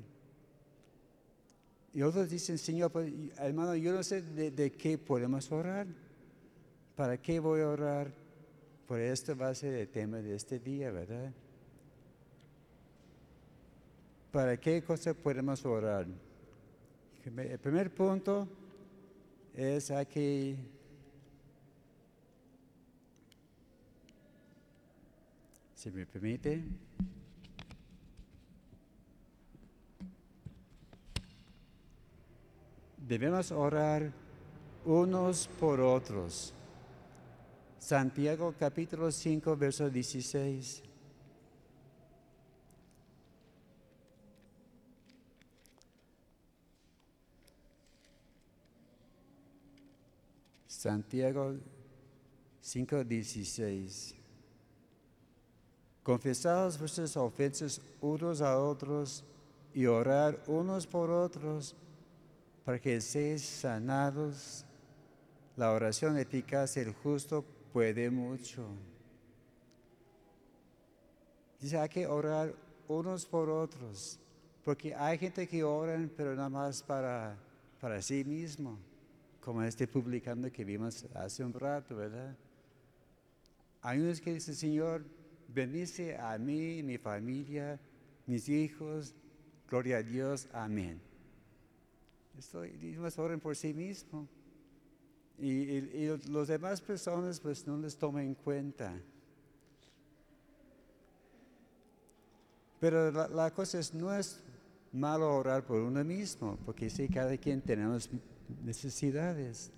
Y 1.94 2.04
otros 2.04 2.30
dicen, 2.30 2.60
Señor, 2.60 2.92
pues, 2.92 3.12
hermano, 3.40 3.76
yo 3.76 3.92
no 3.92 4.04
sé 4.04 4.22
de, 4.22 4.52
de 4.52 4.72
qué 4.72 5.00
podemos 5.00 5.52
orar. 5.52 5.88
¿Para 6.96 7.18
qué 7.18 7.40
voy 7.40 7.62
a 7.62 7.70
orar? 7.70 8.14
Por 8.88 9.00
esto 9.00 9.36
va 9.36 9.50
a 9.50 9.56
ser 9.56 9.74
el 9.74 9.88
tema 9.88 10.18
de 10.18 10.36
este 10.36 10.60
día, 10.60 10.92
¿verdad? 10.92 11.34
¿Para 14.32 14.58
qué 14.58 14.84
cosa 14.84 15.16
podemos 15.16 15.66
orar? 15.66 16.06
El 17.26 17.60
primer 17.60 17.92
punto 17.92 18.48
es 19.56 19.90
aquí, 19.90 20.56
si 25.86 25.92
me 25.92 26.04
permite, 26.08 26.64
debemos 32.98 33.52
orar 33.52 34.12
unos 34.84 35.48
por 35.60 35.80
otros. 35.80 36.56
Santiago 37.78 38.56
capítulo 38.58 39.12
5, 39.12 39.56
verso 39.56 39.88
16. 39.88 40.82
Santiago 50.68 51.58
5, 52.60 53.04
16. 53.04 54.25
Confesaos 56.06 56.78
vuestras 56.78 57.18
ofensas 57.18 57.82
unos 58.00 58.40
a 58.40 58.60
otros 58.60 59.24
y 59.74 59.88
orar 59.88 60.40
unos 60.46 60.86
por 60.86 61.10
otros 61.10 61.76
para 62.64 62.78
que 62.78 63.02
seáis 63.02 63.42
sanados. 63.42 64.64
La 65.58 65.72
oración 65.72 66.16
eficaz 66.20 66.76
del 66.76 66.94
justo 66.94 67.44
puede 67.74 68.12
mucho. 68.12 68.68
Dice, 71.60 71.80
hay 71.80 71.90
que 71.90 72.06
orar 72.06 72.54
unos 72.88 73.26
por 73.26 73.50
otros, 73.50 74.20
porque 74.64 74.94
hay 74.94 75.18
gente 75.18 75.48
que 75.48 75.64
oran, 75.64 76.12
pero 76.16 76.36
nada 76.36 76.50
más 76.50 76.84
para, 76.84 77.36
para 77.82 78.00
sí 78.00 78.24
mismo, 78.24 78.78
como 79.42 79.64
este 79.64 79.88
publicando 79.88 80.52
que 80.52 80.64
vimos 80.64 81.04
hace 81.16 81.44
un 81.44 81.52
rato, 81.52 81.96
¿verdad? 81.96 82.36
Hay 83.82 84.00
unos 84.00 84.22
que 84.22 84.36
dicen, 84.36 84.54
Señor, 84.54 85.04
bendice 85.56 86.18
a 86.18 86.38
mí, 86.38 86.84
mi 86.84 86.98
familia, 86.98 87.80
mis 88.28 88.50
hijos, 88.50 89.16
gloria 89.70 89.98
a 89.98 90.04
Dios, 90.04 90.48
amén. 90.52 91.00
Estoy, 92.38 92.78
ellos 92.82 93.18
oran 93.18 93.40
por 93.40 93.56
sí 93.56 93.74
mismo. 93.74 94.28
Y, 95.38 95.48
y, 95.48 96.18
los 96.30 96.48
demás 96.48 96.82
personas 96.82 97.40
pues 97.40 97.66
no 97.66 97.78
les 97.78 97.98
toman 97.98 98.26
en 98.26 98.36
cuenta. 98.36 98.94
Pero 102.80 103.12
la, 103.12 103.52
cosa 103.52 103.80
es, 103.80 103.94
no 103.94 104.14
es 104.14 104.42
malo 104.92 105.38
orar 105.38 105.66
por 105.66 105.80
uno 105.82 106.04
mismo, 106.04 106.58
porque 106.66 106.90
sí, 106.90 107.08
cada 107.08 107.36
quien 107.38 107.62
tenemos 107.62 108.10
necesidades. 108.64 109.72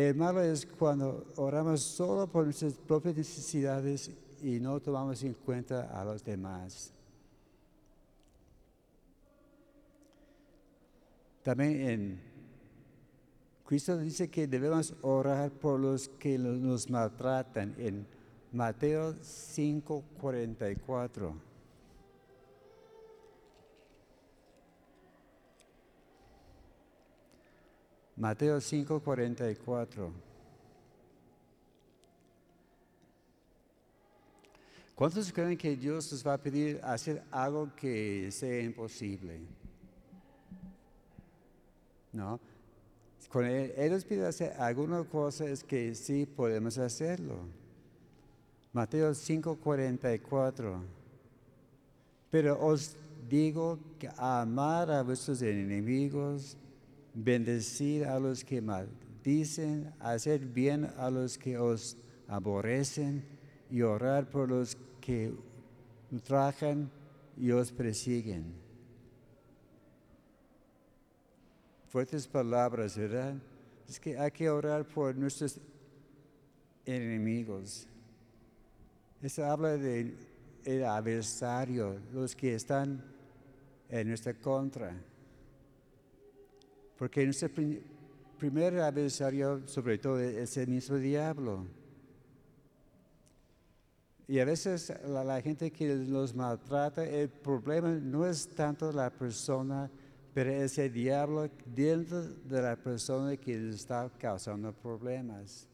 El 0.00 0.14
malo 0.14 0.40
es 0.40 0.64
cuando 0.64 1.26
oramos 1.36 1.82
solo 1.82 2.26
por 2.26 2.44
nuestras 2.44 2.72
propias 2.72 3.16
necesidades 3.16 4.10
y 4.40 4.58
no 4.58 4.80
tomamos 4.80 5.22
en 5.22 5.34
cuenta 5.34 5.90
a 5.92 6.02
los 6.02 6.24
demás. 6.24 6.90
También 11.42 11.80
en 11.82 12.18
Cristo 13.66 13.98
dice 13.98 14.30
que 14.30 14.46
debemos 14.46 14.94
orar 15.02 15.50
por 15.50 15.78
los 15.78 16.08
que 16.08 16.38
nos 16.38 16.88
maltratan 16.88 17.74
en 17.76 18.06
Mateo 18.52 19.12
5:44. 19.20 21.49
Mateo 28.20 28.60
5:44. 28.60 30.12
¿Cuántos 34.94 35.32
creen 35.32 35.56
que 35.56 35.74
Dios 35.74 36.12
nos 36.12 36.26
va 36.26 36.34
a 36.34 36.38
pedir 36.38 36.78
hacer 36.82 37.22
algo 37.30 37.74
que 37.74 38.30
sea 38.30 38.60
imposible? 38.60 39.40
¿No? 42.12 42.38
Él 43.32 43.90
nos 43.90 44.04
pide 44.04 44.26
hacer 44.26 44.52
alguna 44.58 45.02
cosa 45.04 45.46
es 45.46 45.64
que 45.64 45.94
sí 45.94 46.26
podemos 46.26 46.76
hacerlo. 46.76 47.36
Mateo 48.74 49.14
5:44. 49.14 50.82
Pero 52.30 52.60
os 52.60 52.96
digo 53.30 53.78
que 53.98 54.10
amar 54.18 54.90
a 54.90 55.02
vuestros 55.02 55.40
enemigos, 55.40 56.58
bendecir 57.14 58.04
a 58.04 58.18
los 58.18 58.44
que 58.44 58.60
maldicen, 58.60 59.92
hacer 59.98 60.40
bien 60.46 60.90
a 60.96 61.10
los 61.10 61.36
que 61.36 61.58
os 61.58 61.96
aborrecen 62.28 63.24
y 63.70 63.82
orar 63.82 64.28
por 64.28 64.48
los 64.48 64.76
que 65.00 65.32
ultrajan 66.10 66.90
y 67.36 67.50
os 67.50 67.72
persiguen. 67.72 68.54
Fuertes 71.88 72.26
palabras, 72.28 72.96
¿verdad? 72.96 73.34
Es 73.88 73.98
que 73.98 74.16
hay 74.16 74.30
que 74.30 74.48
orar 74.48 74.86
por 74.86 75.16
nuestros 75.16 75.58
enemigos. 76.86 77.88
Eso 79.20 79.44
habla 79.44 79.76
del 79.76 80.14
adversario, 80.86 81.98
los 82.12 82.36
que 82.36 82.54
están 82.54 83.02
en 83.88 84.08
nuestra 84.08 84.34
contra. 84.34 84.94
Porque 87.00 87.24
nuestro 87.24 87.48
primer 88.36 88.78
adversario, 88.78 89.66
sobre 89.66 89.96
todo, 89.96 90.20
es 90.20 90.54
el 90.58 90.68
mismo 90.68 90.96
diablo. 90.96 91.66
Y 94.28 94.38
a 94.38 94.44
veces 94.44 94.92
la, 95.06 95.40
gente 95.40 95.70
que 95.70 95.94
los 95.94 96.34
maltrata, 96.34 97.02
el 97.02 97.30
problema 97.30 97.88
no 97.88 98.26
es 98.26 98.46
tanto 98.48 98.92
la 98.92 99.08
persona, 99.08 99.90
pero 100.34 100.50
es 100.50 100.76
el 100.76 100.92
diablo 100.92 101.48
dentro 101.64 102.22
de 102.22 102.60
la 102.60 102.76
persona 102.76 103.34
que 103.38 103.70
está 103.70 104.10
causando 104.18 104.70
problemas. 104.70 105.66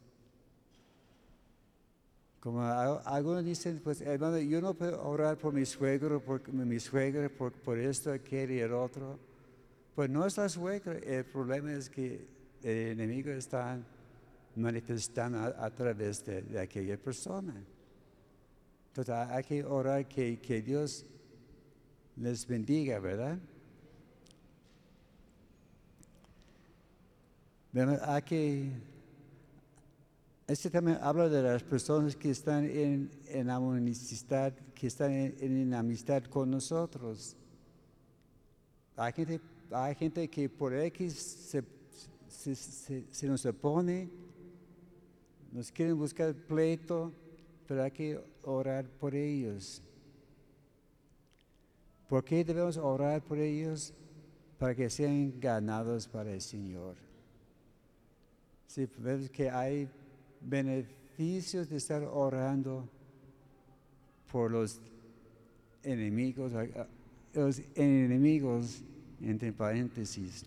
Como 2.38 2.62
algunos 2.62 3.44
dicen, 3.44 3.80
pues 3.82 4.00
hermano, 4.00 4.38
yo 4.38 4.60
no 4.60 4.74
puedo 4.74 5.02
orar 5.02 5.36
por 5.38 5.52
mi 5.52 5.66
suegro, 5.66 6.20
por 6.20 6.52
mi 6.52 6.78
suegra, 6.78 7.28
por, 7.28 7.52
por 7.52 7.80
esto, 7.80 8.12
aquel 8.12 8.52
y 8.52 8.60
el 8.60 8.72
otro. 8.72 9.18
Pues 9.96 10.08
no 10.08 10.24
es 10.24 10.36
la 10.36 10.48
suegra, 10.48 10.92
el 10.98 11.24
problema 11.24 11.72
es 11.72 11.90
que 11.90 12.28
el 12.62 12.88
enemigo 12.92 13.30
está 13.30 13.84
manifestando 14.54 15.38
a, 15.38 15.70
través 15.70 16.24
de 16.24 16.60
aquella 16.60 16.96
persona. 16.96 17.54
Entonces 18.88 19.14
hay 19.14 19.42
que 19.42 19.64
orar 19.64 20.06
que, 20.06 20.38
que 20.38 20.62
Dios 20.62 21.04
les 22.16 22.46
bendiga, 22.46 22.98
¿verdad? 22.98 23.38
Hay 28.02 28.22
que, 28.22 28.70
este 30.46 30.70
también 30.70 30.98
habla 31.02 31.28
de 31.28 31.42
las 31.42 31.62
personas 31.62 32.16
que 32.16 32.30
están 32.30 32.64
en, 32.64 33.10
en 33.26 33.50
amistad, 33.50 34.52
que 34.74 34.86
están 34.86 35.12
en, 35.12 35.74
amistad 35.74 36.22
con 36.24 36.50
nosotros. 36.50 37.36
Hay 38.96 39.12
gente, 39.12 39.40
hay 39.70 39.94
gente 39.94 40.28
que 40.28 40.48
por 40.48 40.74
X 40.74 41.62
se, 42.28 43.26
nos 43.26 43.44
opone, 43.46 44.08
nos 45.52 45.70
quieren 45.72 45.98
buscar 45.98 46.34
pleito, 46.34 47.12
pero 47.66 47.82
hay 47.82 47.90
que 47.90 48.20
orar 48.42 48.86
por 48.88 49.14
ellos. 49.14 49.82
¿Por 52.08 52.24
qué 52.24 52.44
debemos 52.44 52.76
orar 52.76 53.22
por 53.22 53.38
ellos? 53.38 53.92
Para 54.58 54.74
que 54.74 54.88
sean 54.88 55.38
ganados 55.40 56.06
para 56.06 56.32
el 56.32 56.40
Señor. 56.40 56.94
Si 58.66 58.88
vemos 58.98 59.28
que 59.30 59.50
hay 59.50 59.88
beneficios 60.40 61.68
de 61.68 61.76
estar 61.76 62.02
orando 62.04 62.88
por 64.30 64.50
los 64.50 64.80
enemigos, 65.82 66.52
los 67.32 67.62
enemigos, 67.74 68.82
entre 69.20 69.52
paréntesis. 69.52 70.44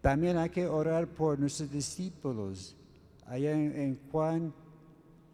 También 0.00 0.36
hay 0.36 0.50
que 0.50 0.66
orar 0.66 1.06
por 1.06 1.38
nuestros 1.38 1.70
discípulos 1.70 2.76
allá 3.26 3.52
en, 3.52 3.98
Juan 4.10 4.52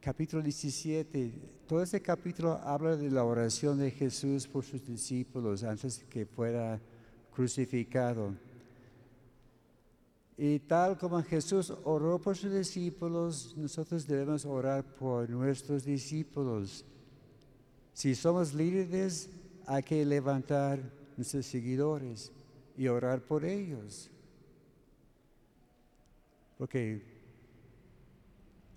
capítulo 0.01 0.43
17, 0.43 1.33
todo 1.67 1.83
este 1.83 2.01
capítulo 2.01 2.53
habla 2.53 2.97
de 2.97 3.11
la 3.11 3.25
oración 3.25 3.79
de 3.79 3.91
Jesús 3.91 4.47
por 4.47 4.65
sus 4.65 4.85
discípulos 4.85 5.63
antes 5.63 6.05
que 6.09 6.25
fuera 6.25 6.81
crucificado. 7.35 8.35
Y 10.37 10.59
tal 10.61 10.97
como 10.97 11.23
Jesús 11.23 11.73
oró 11.85 12.19
por 12.19 12.37
sus 12.37 12.53
discípulos, 12.53 13.55
nosotros 13.57 14.07
debemos 14.07 14.47
orar 14.47 14.83
por 14.83 15.29
nuestros 15.29 15.85
discípulos. 15.85 16.85
Si 17.93 18.15
somos 18.15 18.55
líderes, 18.55 19.29
hay 19.71 19.83
que 19.85 20.05
levantar 20.05 20.81
nuestros 21.17 21.47
seguidores 21.47 22.33
y 22.77 22.89
orar 22.89 23.21
por 23.21 23.45
ellos. 23.45 24.11
Porque 26.59 27.01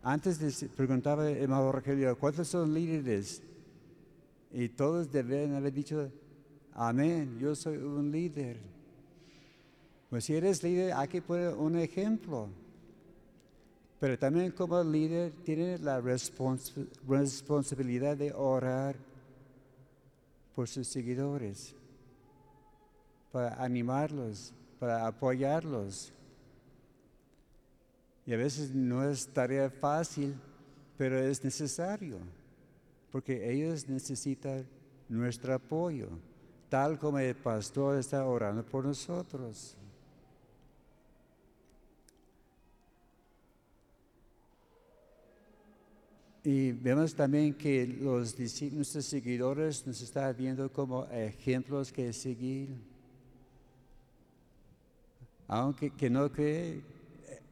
antes 0.03 0.37
de, 0.37 0.69
preguntaba 0.69 1.27
el 1.27 1.37
hermano 1.37 1.71
Rogelio, 1.71 2.15
¿cuántos 2.19 2.47
son 2.47 2.75
líderes? 2.75 3.41
Y 4.51 4.69
todos 4.69 5.11
deben 5.11 5.55
haber 5.55 5.73
dicho, 5.73 6.11
amén, 6.75 7.39
yo 7.39 7.55
soy 7.55 7.77
un 7.77 8.11
líder. 8.11 8.59
Pues 10.11 10.25
si 10.25 10.35
eres 10.35 10.61
líder, 10.61 10.93
hay 10.93 11.07
que 11.07 11.23
poner 11.23 11.55
un 11.55 11.75
ejemplo. 11.79 12.49
Pero 13.99 14.19
también 14.19 14.51
como 14.51 14.83
líder 14.83 15.31
tiene 15.43 15.79
la 15.79 15.99
responsabilidad 15.99 18.15
de 18.15 18.31
orar 18.31 18.95
por 20.55 20.67
sus 20.67 20.87
seguidores, 20.87 21.75
para 23.31 23.61
animarlos, 23.63 24.53
para 24.79 25.07
apoyarlos. 25.07 26.13
Y 28.25 28.33
a 28.33 28.37
veces 28.37 28.73
no 28.73 29.07
es 29.07 29.27
tarea 29.27 29.69
fácil, 29.69 30.35
pero 30.97 31.17
es 31.17 31.43
necesario, 31.43 32.19
porque 33.11 33.51
ellos 33.51 33.87
necesitan 33.89 34.65
nuestro 35.09 35.53
apoyo, 35.53 36.09
tal 36.69 36.97
como 36.97 37.19
el 37.19 37.35
pastor 37.35 37.97
está 37.97 38.25
orando 38.25 38.63
por 38.65 38.85
nosotros. 38.85 39.75
Y 46.43 46.73
vemos 46.73 47.15
también 47.15 47.53
que 47.53 47.87
los 47.87 48.37
nuestros 48.73 49.05
seguidores 49.05 49.87
nos 49.87 50.01
están 50.01 50.35
viendo 50.35 50.71
como 50.71 51.05
ejemplos 51.05 51.91
que 51.91 52.11
seguir. 52.11 52.69
Aunque 55.47 55.91
que 55.91 56.09
no 56.09 56.29
cree, 56.31 56.81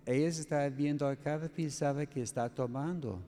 ellos 0.05 0.39
están 0.39 0.75
viendo 0.75 1.07
a 1.07 1.15
cada 1.15 1.47
pisada 1.47 2.05
que 2.05 2.21
está 2.21 2.49
tomando. 2.49 3.19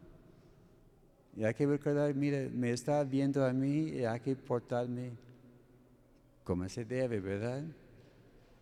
Y 1.36 1.43
hay 1.45 1.54
que 1.54 1.65
recordar, 1.65 2.13
mire, 2.13 2.49
me 2.49 2.71
está 2.71 3.04
viendo 3.04 3.45
a 3.45 3.54
mí 3.54 3.89
y 3.89 4.06
hay 4.06 4.19
que 4.19 4.36
portarme 4.36 5.12
como 6.43 6.67
se 6.67 6.86
debe, 6.86 7.19
¿verdad? 7.19 7.63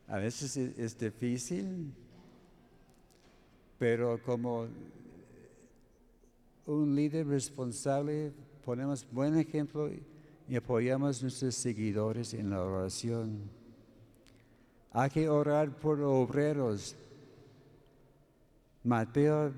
A 0.08 0.18
veces 0.18 0.56
es, 0.56 0.98
difícil, 0.98 1.92
pero 3.80 4.22
como 4.24 4.68
un 6.76 6.96
líder 6.96 7.28
responsable 7.28 8.32
ponemos 8.64 9.06
buen 9.12 9.38
ejemplo 9.38 9.90
y 10.48 10.56
apoyamos 10.56 11.20
a 11.20 11.22
nuestros 11.24 11.56
seguidores 11.56 12.34
en 12.34 12.50
la 12.50 12.62
oración. 12.62 13.50
Hay 14.92 15.10
que 15.10 15.30
orar 15.30 15.76
por 15.78 16.02
obreros 16.02 16.96
Mateo 18.84 19.54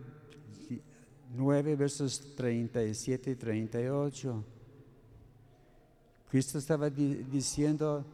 9, 1.35 1.75
versos 1.75 2.35
37 2.35 3.31
y 3.31 3.35
38. 3.35 4.43
Cristo 6.29 6.57
estaba 6.57 6.89
diciendo, 6.89 8.05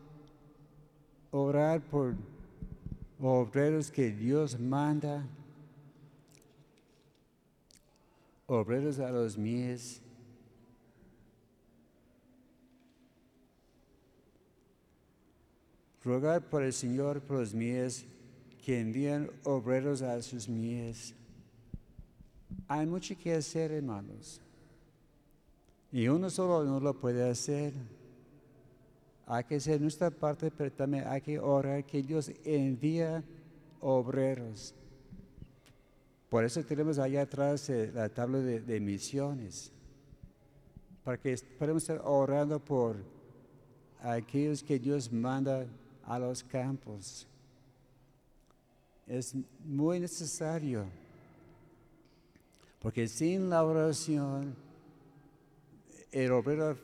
orar 1.31 1.81
por 1.81 2.15
obreros 3.19 3.91
que 3.91 4.11
Dios 4.11 4.59
manda, 4.59 5.25
obreros 8.49 8.97
a 8.99 9.11
los 9.11 9.37
mies. 9.37 10.01
Rogar 16.03 16.41
por 16.49 16.63
el 16.63 16.73
Señor 16.73 17.21
por 17.21 17.37
los 17.37 17.53
mies 17.53 18.05
que 18.65 18.79
envían 18.79 19.29
obreros 19.43 20.01
a 20.01 20.19
sus 20.23 20.49
mies. 20.49 21.13
Hay 22.67 22.87
mucho 22.87 23.15
que 23.17 23.35
hacer, 23.35 23.71
hermanos. 23.71 24.41
Y 25.91 26.07
uno 26.07 26.29
solo 26.29 26.63
no 26.63 26.79
lo 26.79 26.99
puede 26.99 27.29
hacer. 27.29 27.73
Hay 29.27 29.43
que 29.43 29.55
hacer 29.55 29.79
nuestra 29.79 30.09
parte, 30.09 30.49
pero 30.49 30.71
también 30.71 31.05
hay 31.07 31.21
que 31.21 31.37
orar 31.37 31.85
que 31.85 32.01
Dios 32.01 32.31
envía 32.43 33.23
obreros. 33.79 34.73
Por 36.29 36.43
eso 36.43 36.63
tenemos 36.63 36.99
allá 36.99 37.23
atrás 37.23 37.69
eh, 37.69 37.91
la 37.93 38.07
tabla 38.07 38.37
de, 38.37 38.79
misiones. 38.79 39.71
Para 41.03 41.17
que 41.17 41.35
podamos 41.57 41.81
estar 41.81 42.01
orando 42.05 42.59
por 42.59 42.97
aquellos 44.01 44.61
que 44.61 44.77
Dios 44.77 45.11
manda 45.11 45.65
a 46.03 46.19
los 46.19 46.43
campos. 46.43 47.27
Es 49.07 49.33
muy 49.65 49.99
necesario, 49.99 50.85
porque 52.79 53.07
sin 53.07 53.49
la 53.49 53.63
oración, 53.63 54.55
el 56.11 56.31
obrero 56.31 56.77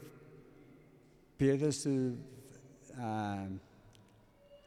pierde 1.37 1.71
su... 1.71 2.15
ah, 2.95 3.47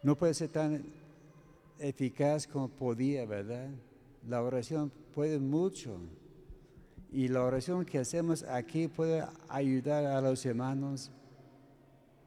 no 0.05 0.17
puede 0.17 0.35
ser 0.35 0.51
tan 0.51 0.85
eficaz 1.81 2.47
como 2.47 2.69
podía, 2.69 3.27
¿verdad? 3.27 3.71
La 4.29 4.43
oración 4.43 4.93
puede 5.15 5.39
mucho. 5.39 5.99
Y 7.11 7.29
la 7.29 7.43
oración 7.43 7.87
que 7.87 7.99
hacemos 7.99 8.43
aquí 8.43 8.87
puede 8.87 9.25
ayudar 9.49 10.05
a 10.05 10.21
los 10.21 10.45
hermanos 10.45 11.11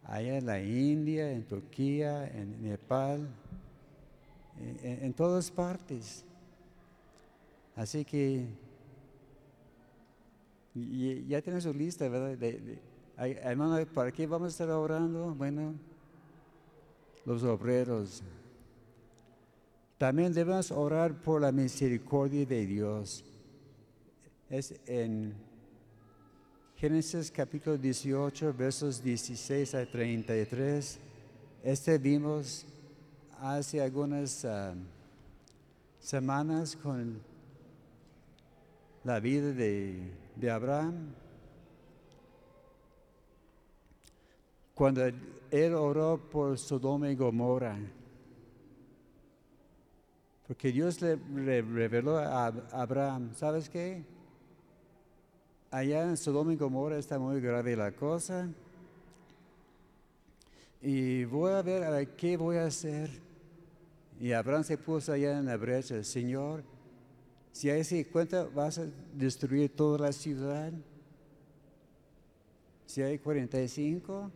allá 0.04 0.40
en 0.40 0.48
la 0.48 0.60
India, 0.60 1.32
en 1.32 1.44
Turquía, 1.44 2.28
en 2.28 2.64
Nepal, 2.64 3.30
en, 4.82 5.14
todas 5.14 5.52
partes. 5.52 6.26
Así 7.76 8.04
que 8.04 8.48
ya 10.74 11.40
tiene 11.44 11.62
su 11.62 11.72
lista, 11.72 12.10
¿verdad? 12.10 12.44
Hermano, 13.18 13.86
¿para 13.94 14.12
qué 14.12 14.26
vamos 14.26 14.48
a 14.48 14.50
estar 14.50 14.70
orando? 14.72 15.36
Bueno, 15.36 15.76
los 17.26 17.44
obreros. 17.44 18.24
También 20.02 20.34
debemos 20.34 20.72
orar 20.72 21.14
por 21.14 21.40
la 21.42 21.52
misericordia 21.52 22.44
de 22.44 22.66
Dios. 22.66 23.24
Es 24.50 24.74
en 24.88 25.32
Génesis 26.76 27.30
capítulo 27.30 27.78
18, 27.78 28.52
versos 28.52 29.04
16 29.04 29.76
a 29.76 29.86
33. 29.86 30.98
Este 31.64 32.00
vimos 32.00 32.66
hace 33.40 33.80
algunas 33.80 34.44
ah, 34.44 34.74
semanas 36.00 36.76
con 36.76 37.22
la 39.04 39.20
vida 39.20 39.52
de, 39.52 40.02
de 40.36 40.50
Abraham. 40.50 41.14
Cuando 44.74 45.06
él 45.52 45.76
oró 45.76 46.18
por 46.18 46.58
Sodoma 46.58 47.12
y 47.12 47.16
Gomorra. 47.16 47.78
Porque 50.52 50.70
Dios 50.74 51.02
le 51.02 51.16
re- 51.16 51.62
reveló 51.62 52.18
a 52.18 52.48
Ab- 52.50 52.68
Abraham, 52.74 53.32
¿sabes 53.34 53.70
qué? 53.70 54.04
Allá 55.72 56.04
en 56.04 56.18
Sodoma 56.18 56.52
y 56.52 56.58
Gomorra 56.58 56.98
está 56.98 57.18
muy 57.18 57.40
grave 57.40 57.74
la 57.78 57.94
cosa. 57.94 58.50
Y 60.82 61.24
voy 61.24 61.54
a 61.54 61.62
ver 61.62 61.86
a 61.86 62.06
qué 62.06 62.36
voy 62.36 62.58
a 62.58 62.66
hacer. 62.66 63.10
Y 64.20 64.34
Abraham 64.34 64.66
se 64.66 64.78
puso 64.78 65.14
allá 65.14 65.38
en 65.38 65.46
la 65.46 65.56
brecha, 65.56 66.04
Señor, 66.04 66.64
si 67.54 67.70
ahí 67.70 67.86
se 67.86 68.06
cuenta, 68.10 68.44
vas 68.44 68.78
a 68.78 68.88
destruir 69.14 69.74
toda 69.74 70.00
la 70.00 70.12
ciudad. 70.12 70.74
Si 72.88 73.02
hay 73.02 73.18
45, 73.20 74.30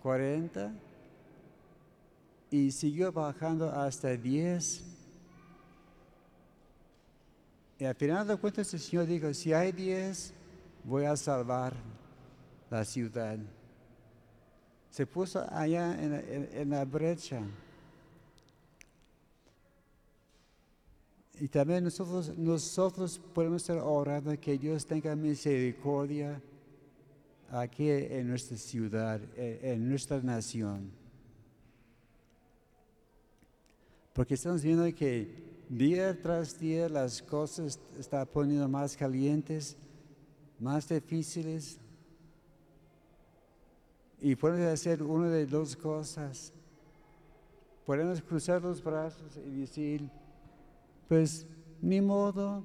40, 0.00 0.72
y 2.50 2.70
siguió 2.70 3.12
bajando 3.12 3.70
hasta 3.70 4.16
10. 4.16 4.82
Y 7.78 7.84
al 7.84 7.94
final 7.94 8.26
de 8.26 8.36
cuentas 8.36 8.72
el 8.72 8.80
Señor 8.80 9.06
dijo, 9.06 9.32
si 9.34 9.52
hay 9.52 9.72
10, 9.72 10.32
voy 10.84 11.04
a 11.04 11.16
salvar 11.16 11.74
la 12.70 12.84
ciudad. 12.84 13.38
Se 14.90 15.06
puso 15.06 15.44
allá 15.52 15.92
en, 16.02 16.14
en- 16.14 16.48
en 16.54 16.70
la 16.70 16.84
brecha. 16.84 17.42
Y 21.38 21.48
también 21.48 21.84
nosotros, 21.84 22.32
nosotros 22.38 23.20
podemos 23.34 23.60
estar 23.60 23.76
orando 23.78 24.38
que 24.40 24.56
Dios 24.56 24.86
tenga 24.86 25.14
misericordia 25.14 26.40
aquí 27.50 27.90
en 27.90 28.28
nuestra 28.28 28.56
ciudad, 28.56 29.20
en 29.36 29.86
nuestra 29.86 30.18
nación. 30.22 30.90
Porque 34.16 34.32
estamos 34.32 34.62
viendo 34.62 34.82
que 34.94 35.28
día 35.68 36.18
tras 36.18 36.58
día 36.58 36.88
las 36.88 37.20
cosas 37.20 37.78
están 37.98 38.26
poniendo 38.26 38.66
más 38.66 38.96
calientes, 38.96 39.76
más 40.58 40.88
difíciles. 40.88 41.78
Y 44.18 44.34
podemos 44.34 44.72
hacer 44.72 45.02
una 45.02 45.28
de 45.28 45.44
dos 45.44 45.76
cosas. 45.76 46.50
Podemos 47.84 48.22
cruzar 48.22 48.62
los 48.62 48.82
brazos 48.82 49.36
y 49.36 49.60
decir, 49.60 50.08
pues 51.08 51.46
ni 51.82 52.00
modo, 52.00 52.64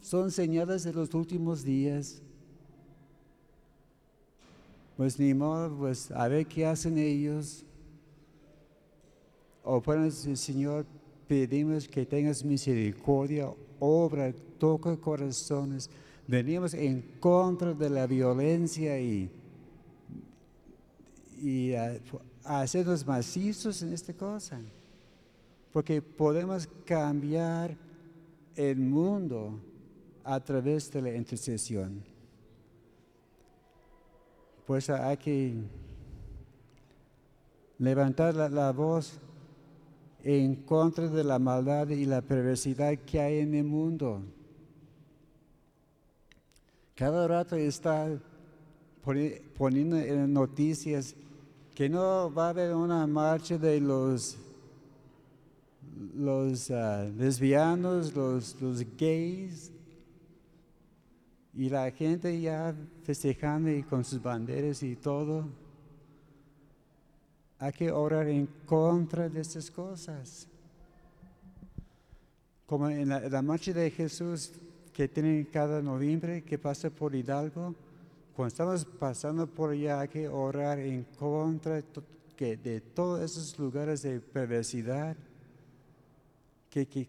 son 0.00 0.30
señales 0.30 0.84
de 0.84 0.92
los 0.92 1.12
últimos 1.12 1.64
días. 1.64 2.22
Pues 4.96 5.18
ni 5.18 5.34
modo, 5.34 5.76
pues 5.76 6.12
a 6.12 6.28
ver 6.28 6.46
qué 6.46 6.64
hacen 6.64 6.98
ellos. 6.98 7.66
O 9.64 9.80
pueden 9.80 10.04
decir, 10.04 10.36
Señor, 10.36 10.86
pedimos 11.26 11.88
que 11.88 12.06
tengas 12.06 12.44
misericordia, 12.44 13.50
obra, 13.80 14.32
toca 14.58 14.96
corazones. 14.96 15.90
Venimos 16.28 16.74
en 16.74 17.02
contra 17.18 17.74
de 17.74 17.90
la 17.90 18.06
violencia 18.06 19.00
y, 19.00 19.30
y 21.40 21.74
a, 21.74 21.98
a 22.44 22.60
hacernos 22.60 23.06
macizos 23.06 23.82
en 23.82 23.92
esta 23.92 24.12
cosa 24.12 24.60
porque 25.74 26.00
podemos 26.00 26.68
cambiar 26.84 27.76
el 28.54 28.76
mundo 28.76 29.58
a 30.22 30.38
través 30.38 30.88
de 30.92 31.02
la 31.02 31.12
intercesión. 31.12 32.00
Pues 34.64 34.88
hay 34.88 35.16
que 35.16 35.54
levantar 37.76 38.36
la 38.36 38.70
voz 38.70 39.18
en 40.24 40.56
contra 40.56 41.06
de 41.08 41.22
la 41.22 41.38
maldad 41.38 41.88
y 41.90 42.06
la 42.06 42.22
perversidad 42.22 42.96
que 42.98 43.20
hay 43.20 43.38
en 43.40 43.54
el 43.54 43.64
mundo. 43.64 44.22
Cada 46.94 47.28
rato 47.28 47.56
está 47.56 48.08
poni- 49.04 49.38
poniendo 49.56 49.98
en 49.98 50.32
noticias 50.32 51.14
que 51.74 51.88
no 51.88 52.32
va 52.32 52.46
a 52.46 52.50
haber 52.50 52.74
una 52.74 53.06
marcha 53.06 53.58
de 53.58 53.80
los 53.80 54.38
los 56.16 56.70
ah, 56.70 57.04
lesbianos, 57.16 58.14
los, 58.14 58.60
los 58.60 58.84
gays, 58.96 59.70
y 61.54 61.68
la 61.68 61.90
gente 61.92 62.40
ya 62.40 62.74
festejando 63.04 63.70
y 63.70 63.82
con 63.82 64.04
sus 64.04 64.20
banderas 64.20 64.82
y 64.82 64.96
todo. 64.96 65.44
Hay 67.58 67.72
que 67.72 67.90
orar 67.90 68.28
en 68.28 68.46
contra 68.66 69.28
de 69.28 69.40
estas 69.40 69.70
cosas. 69.70 70.48
Como 72.66 72.88
en 72.88 73.08
la, 73.08 73.42
marcha 73.42 73.72
de 73.72 73.90
Jesús 73.90 74.52
que 74.92 75.08
tienen 75.08 75.44
cada 75.44 75.82
noviembre, 75.82 76.42
que 76.42 76.58
pasa 76.58 76.90
por 76.90 77.14
Hidalgo, 77.14 77.74
cuando 78.34 78.48
estamos 78.48 78.84
pasando 78.84 79.46
por 79.46 79.70
allá 79.70 80.00
hay 80.00 80.08
que 80.08 80.28
orar 80.28 80.78
en 80.78 81.04
contra 81.18 81.82
que- 82.36 82.56
de 82.56 82.80
todos 82.80 83.20
esos 83.22 83.58
lugares 83.58 84.02
de 84.02 84.20
perversidad 84.20 85.16
que, 86.70 86.86
que, 86.86 87.06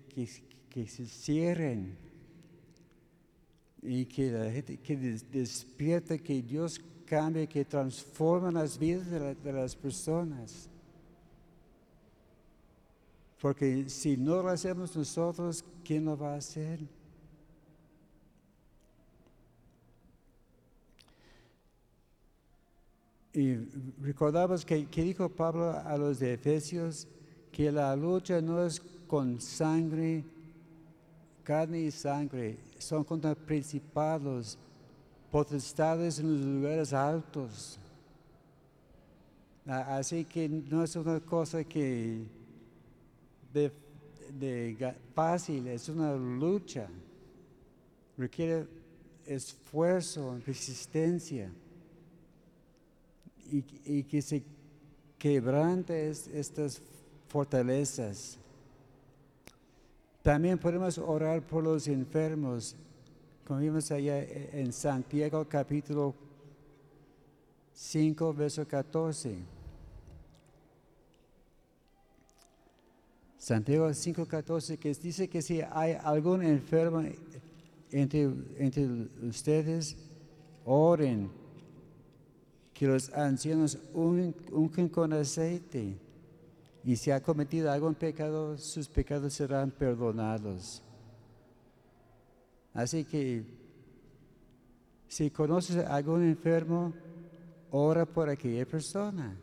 que, 0.69 0.87
se 0.87 1.05
cierren 1.07 1.95
y 3.81 4.05
que 4.05 4.31
la 4.31 4.51
gente 4.51 4.77
que 4.77 4.95
des- 4.97 5.31
despierte, 5.31 6.19
que 6.19 6.41
Dios 6.41 6.79
cambie, 7.05 7.47
que 7.47 7.63
transforme 7.63 8.51
las 8.51 8.77
vidas 8.77 9.09
de, 9.09 9.35
de 9.35 9.53
las 9.53 9.75
personas. 9.75 10.69
Porque 13.41 13.89
si 13.89 14.17
no 14.17 14.41
lo 14.41 14.49
hacemos 14.49 14.95
nosotros, 14.95 15.63
¿quién 15.83 16.05
lo 16.05 16.17
va 16.17 16.33
a 16.33 16.37
hacer? 16.37 16.79
Y 23.35 23.55
recordamos 24.01 24.63
que, 24.65 24.85
que 24.87 25.03
dijo 25.03 25.27
Pablo 25.27 25.71
a 25.71 25.97
los 25.97 26.19
de 26.19 26.33
Efesios 26.33 27.05
que 27.51 27.69
la 27.71 27.95
lucha 27.95 28.41
no 28.41 28.65
es 28.65 28.81
con 29.07 29.39
sangre, 29.39 30.23
carne 31.43 31.81
y 31.81 31.91
sangre, 31.91 32.57
son 32.77 33.03
contra 33.03 33.35
principados, 33.35 34.57
potestades 35.35 36.17
en 36.19 36.31
los 36.31 36.45
lugares 36.45 36.93
altos. 36.93 37.77
Así 39.65 40.23
que 40.23 40.47
no 40.47 40.81
es 40.81 40.95
una 40.95 41.19
cosa 41.19 41.61
que 41.61 42.23
de, 43.51 43.69
fácil, 45.13 45.67
es 45.67 45.89
una 45.89 46.15
lucha. 46.15 46.87
Requiere 48.17 48.65
esfuerzo, 49.25 50.39
resistencia. 50.47 51.51
Y, 53.51 53.65
y 53.83 54.03
que 54.03 54.21
se 54.21 54.41
quebranta 55.17 55.93
estas 55.97 56.81
fortalezas. 57.27 58.37
También 60.23 60.57
podemos 60.57 60.97
orar 60.97 61.45
por 61.45 61.61
los 61.61 61.89
enfermos, 61.89 62.77
como 63.45 63.59
vimos 63.59 63.91
allá 63.91 64.23
en 64.23 64.73
Santiago 64.73 65.45
capítulo 65.47 66.15
5, 67.73 68.33
verso 68.33 68.67
14. 68.67 69.35
Santiago 73.37 73.93
5, 73.93 74.25
14, 74.25 74.77
que 74.77 74.93
dice 74.95 75.27
que 75.27 75.43
si 75.43 75.61
hay 75.61 75.93
algún 75.93 76.41
enfermo 76.41 77.03
entre, 77.91 78.31
entre 78.57 78.87
ustedes, 79.21 79.95
oren 80.63 81.29
que 82.73 82.87
los 82.87 83.13
ancianos 83.13 83.77
ungen 83.93 84.89
con 84.89 85.13
aceite 85.13 85.99
y 86.83 86.95
si 86.95 87.11
ha 87.11 87.21
cometido 87.21 87.71
algún 87.71 87.93
pecado, 87.93 88.57
sus 88.57 88.87
pecados 88.87 89.33
serán 89.33 89.69
perdonados. 89.69 90.81
Así 92.75 93.05
que 93.05 93.45
si 95.07 95.31
conoces 95.31 95.77
a 95.77 95.95
algún 95.95 96.23
enfermo, 96.23 96.93
ora 97.71 98.05
por 98.05 98.29
aquella 98.29 98.65
persona. 98.65 99.33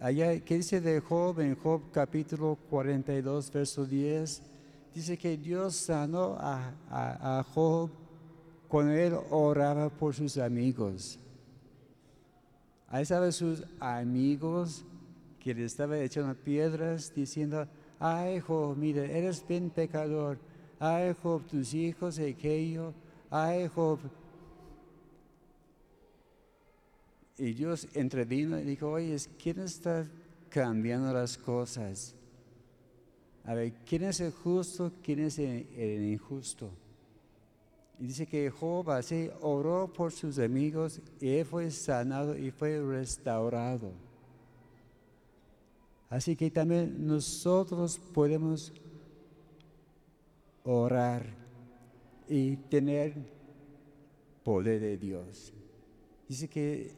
Allá, 0.00 0.40
¿qué 0.40 0.56
dice 0.56 0.80
de 0.80 1.00
Job 1.00 1.40
en 1.40 1.54
Job 1.54 1.92
capítulo 1.92 2.58
42, 2.68 3.52
verso 3.52 3.86
10? 3.86 4.42
Dice 4.92 5.16
que 5.16 5.36
Dios 5.36 5.76
sanó 5.76 6.36
a, 6.40 6.74
a 6.90 7.44
Job 7.44 7.90
cuando 8.66 8.92
él 8.94 9.14
oraba 9.30 9.88
por 9.88 10.12
sus 10.12 10.38
amigos. 10.38 11.20
Ahí 12.88 13.02
estaban 13.02 13.32
sus 13.32 13.62
amigos 13.78 14.84
que 15.38 15.54
le 15.54 15.64
estaban 15.64 16.00
echando 16.00 16.34
piedras 16.34 17.14
diciendo, 17.14 17.68
ay 17.98 18.40
Job, 18.40 18.76
mira, 18.76 19.04
eres 19.04 19.46
bien 19.46 19.70
pecador. 19.70 20.38
Ay 20.78 21.14
Job, 21.22 21.42
tus 21.46 21.74
hijos, 21.74 22.18
aquello. 22.18 22.92
Ay 23.30 23.68
Job. 23.68 23.98
Y 27.38 27.52
Dios 27.52 27.86
entrevino 27.94 28.58
y 28.58 28.64
dijo, 28.64 28.90
oye, 28.90 29.16
¿quién 29.42 29.60
está 29.60 30.06
cambiando 30.48 31.12
las 31.12 31.36
cosas? 31.36 32.14
A 33.44 33.54
ver, 33.54 33.72
¿quién 33.86 34.04
es 34.04 34.20
el 34.20 34.32
justo? 34.32 34.92
¿Quién 35.02 35.20
es 35.20 35.38
el 35.38 36.02
injusto? 36.04 36.70
Y 37.98 38.06
dice 38.06 38.26
que 38.26 38.50
Job 38.50 38.90
así 38.90 39.30
oró 39.40 39.90
por 39.92 40.12
sus 40.12 40.38
amigos 40.38 41.00
y 41.20 41.28
él 41.28 41.46
fue 41.46 41.70
sanado 41.70 42.36
y 42.36 42.50
fue 42.50 42.80
restaurado. 42.80 43.92
Así 46.08 46.36
que 46.36 46.50
también 46.50 47.06
nosotros 47.06 47.98
podemos 47.98 48.72
orar 50.64 51.26
y 52.28 52.56
tener 52.56 53.14
poder 54.44 54.80
de 54.80 54.96
Dios. 54.96 55.52
Dice 56.28 56.48
que 56.48 56.92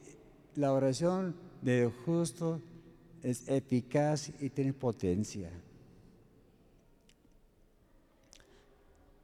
la 0.55 0.73
oración 0.73 1.35
del 1.62 1.90
justo 1.90 2.61
es 3.23 3.49
eficaz 3.49 4.31
y 4.40 4.51
tiene 4.51 4.73
potencia. 4.73 5.51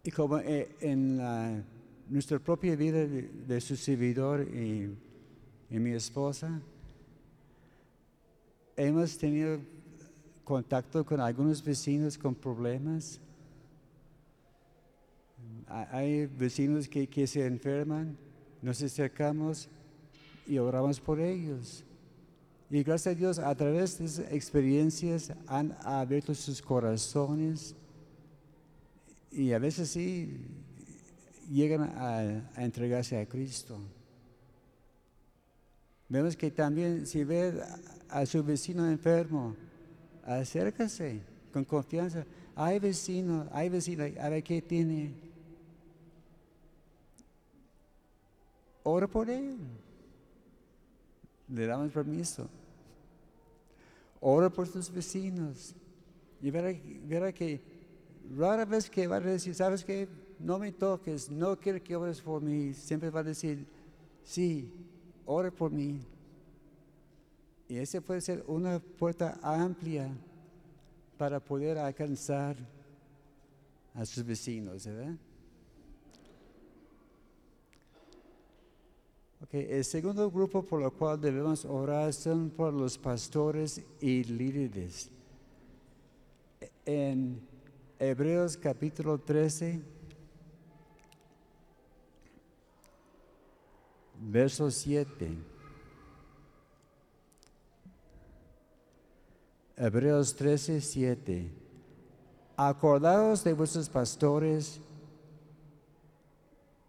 Y 0.02 0.10
como 0.10 0.38
eh, 0.38 0.68
en 0.80 1.64
nuestra 2.08 2.38
propia 2.38 2.76
vida 2.76 3.06
de, 3.06 3.60
su 3.60 3.76
servidor 3.76 4.42
y, 4.42 4.90
mi 5.70 5.90
esposa, 5.92 6.60
hemos 8.76 9.16
tenido 9.16 9.58
contacto 10.44 11.04
con 11.04 11.20
algunos 11.20 11.62
vecinos 11.62 12.16
con 12.18 12.34
problemas. 12.34 13.20
Hay 15.66 16.26
vecinos 16.26 16.88
que, 16.88 17.06
que 17.06 17.26
se 17.26 17.46
enferman, 17.46 18.16
nos 18.62 18.82
acercamos 18.82 19.68
y 20.46 20.58
oramos 20.58 21.00
por 21.00 21.20
ellos. 21.20 21.84
Y 22.70 22.82
gracias 22.82 23.14
a 23.14 23.18
Dios, 23.18 23.38
a 23.38 23.54
través 23.54 23.98
de 23.98 24.06
esas 24.06 24.32
experiencias 24.32 25.32
han 25.46 25.76
abierto 25.82 26.34
sus 26.34 26.60
corazones 26.60 27.74
y 29.30 29.52
a 29.52 29.58
veces 29.58 29.90
sí 29.90 30.46
llegan 31.50 31.82
a, 31.96 32.50
entregarse 32.56 33.18
a 33.18 33.26
Cristo. 33.26 33.78
Vemos 36.08 36.36
que 36.36 36.50
también 36.50 37.06
si 37.06 37.24
ve 37.24 37.60
a, 38.08 38.26
su 38.26 38.42
vecino 38.42 38.88
enfermo, 38.88 39.56
acércase 40.24 41.20
con 41.52 41.64
confianza. 41.64 42.24
Hay 42.56 42.78
vecino, 42.78 43.48
hay 43.52 43.68
vecino, 43.68 44.04
a 44.20 44.28
ver 44.28 44.42
qué 44.42 44.62
tiene. 44.62 45.12
Ora 48.82 49.06
por 49.06 49.28
él. 49.28 49.56
Le 51.48 51.66
damos 51.66 51.92
permiso. 51.92 52.48
Ora 54.20 54.48
por 54.50 54.66
sus 54.66 54.90
vecinos. 54.90 55.74
Y 56.40 56.50
verá, 56.50 56.72
verá 57.06 57.32
que 57.32 57.60
rara 58.36 58.64
vez 58.64 58.88
que 58.88 59.06
va 59.06 59.16
a 59.16 59.20
decir, 59.20 59.54
¿sabes 59.54 59.84
qué? 59.84 60.08
No 60.38 60.58
me 60.58 60.72
toques, 60.72 61.30
no 61.30 61.58
quiero 61.58 61.82
que 61.82 61.96
ores 61.96 62.20
por 62.20 62.42
mí. 62.42 62.74
Siempre 62.74 63.10
va 63.10 63.20
a 63.20 63.24
decir, 63.24 63.66
sí, 64.22 64.70
ore 65.26 65.50
por 65.50 65.70
mí. 65.70 66.00
Y 67.68 67.78
esa 67.78 68.00
puede 68.00 68.20
ser 68.20 68.44
una 68.46 68.78
puerta 68.78 69.38
amplia 69.42 70.10
para 71.16 71.40
poder 71.40 71.78
alcanzar 71.78 72.56
a 73.94 74.04
sus 74.04 74.24
vecinos, 74.24 74.86
¿verdad? 74.86 75.14
Okay, 79.44 79.66
el 79.70 79.84
segundo 79.84 80.30
grupo 80.30 80.62
por 80.62 80.82
el 80.82 80.90
cual 80.90 81.20
debemos 81.20 81.64
orar 81.64 82.12
son 82.12 82.50
por 82.50 82.72
los 82.72 82.98
pastores 82.98 83.82
y 84.00 84.24
líderes. 84.24 85.10
En 86.86 87.40
Hebreos 87.98 88.56
capítulo 88.56 89.18
13, 89.18 89.80
verso 94.20 94.70
7. 94.70 95.53
Hebreos 99.76 100.36
13, 100.36 100.80
7. 100.80 101.50
Acordaos 102.56 103.42
de 103.42 103.52
vuestros 103.54 103.88
pastores 103.88 104.80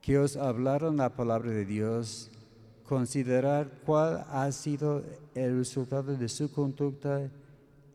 que 0.01 0.19
os 0.19 0.37
hablaron 0.37 0.97
la 0.97 1.09
palabra 1.09 1.49
de 1.49 1.65
Dios, 1.65 2.29
considerar 2.83 3.71
cuál 3.83 4.23
ha 4.29 4.51
sido 4.51 5.01
el 5.33 5.57
resultado 5.57 6.15
de 6.15 6.29
su 6.29 6.51
conducta 6.51 7.27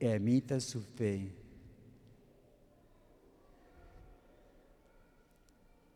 y 0.00 0.06
emita 0.06 0.58
su 0.58 0.80
fe. 0.82 1.30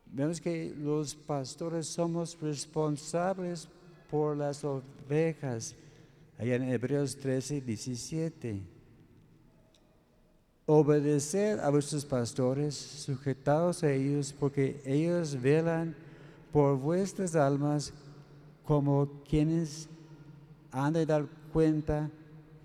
Vemos 0.05 0.39
que 0.39 0.73
los 0.73 1.15
pastores 1.15 1.87
somos 1.87 2.39
responsables 2.39 3.67
por 4.09 4.37
las 4.37 4.63
ovejas. 4.63 5.75
Allá 6.37 6.55
en 6.55 6.63
Hebreos 6.63 7.17
13, 7.17 7.59
17. 7.59 8.74
Obedecer 10.67 11.59
a 11.59 11.69
vuestros 11.69 12.05
pastores, 12.05 12.75
sujetados 12.75 13.83
a 13.83 13.91
ellos, 13.91 14.33
porque 14.33 14.81
ellos 14.83 15.39
velan 15.39 15.95
por 16.51 16.77
vuestras 16.77 17.35
almas 17.35 17.93
como 18.63 19.07
quienes 19.29 19.87
han 20.71 20.93
de 20.93 21.05
dar 21.05 21.27
cuenta 21.53 22.09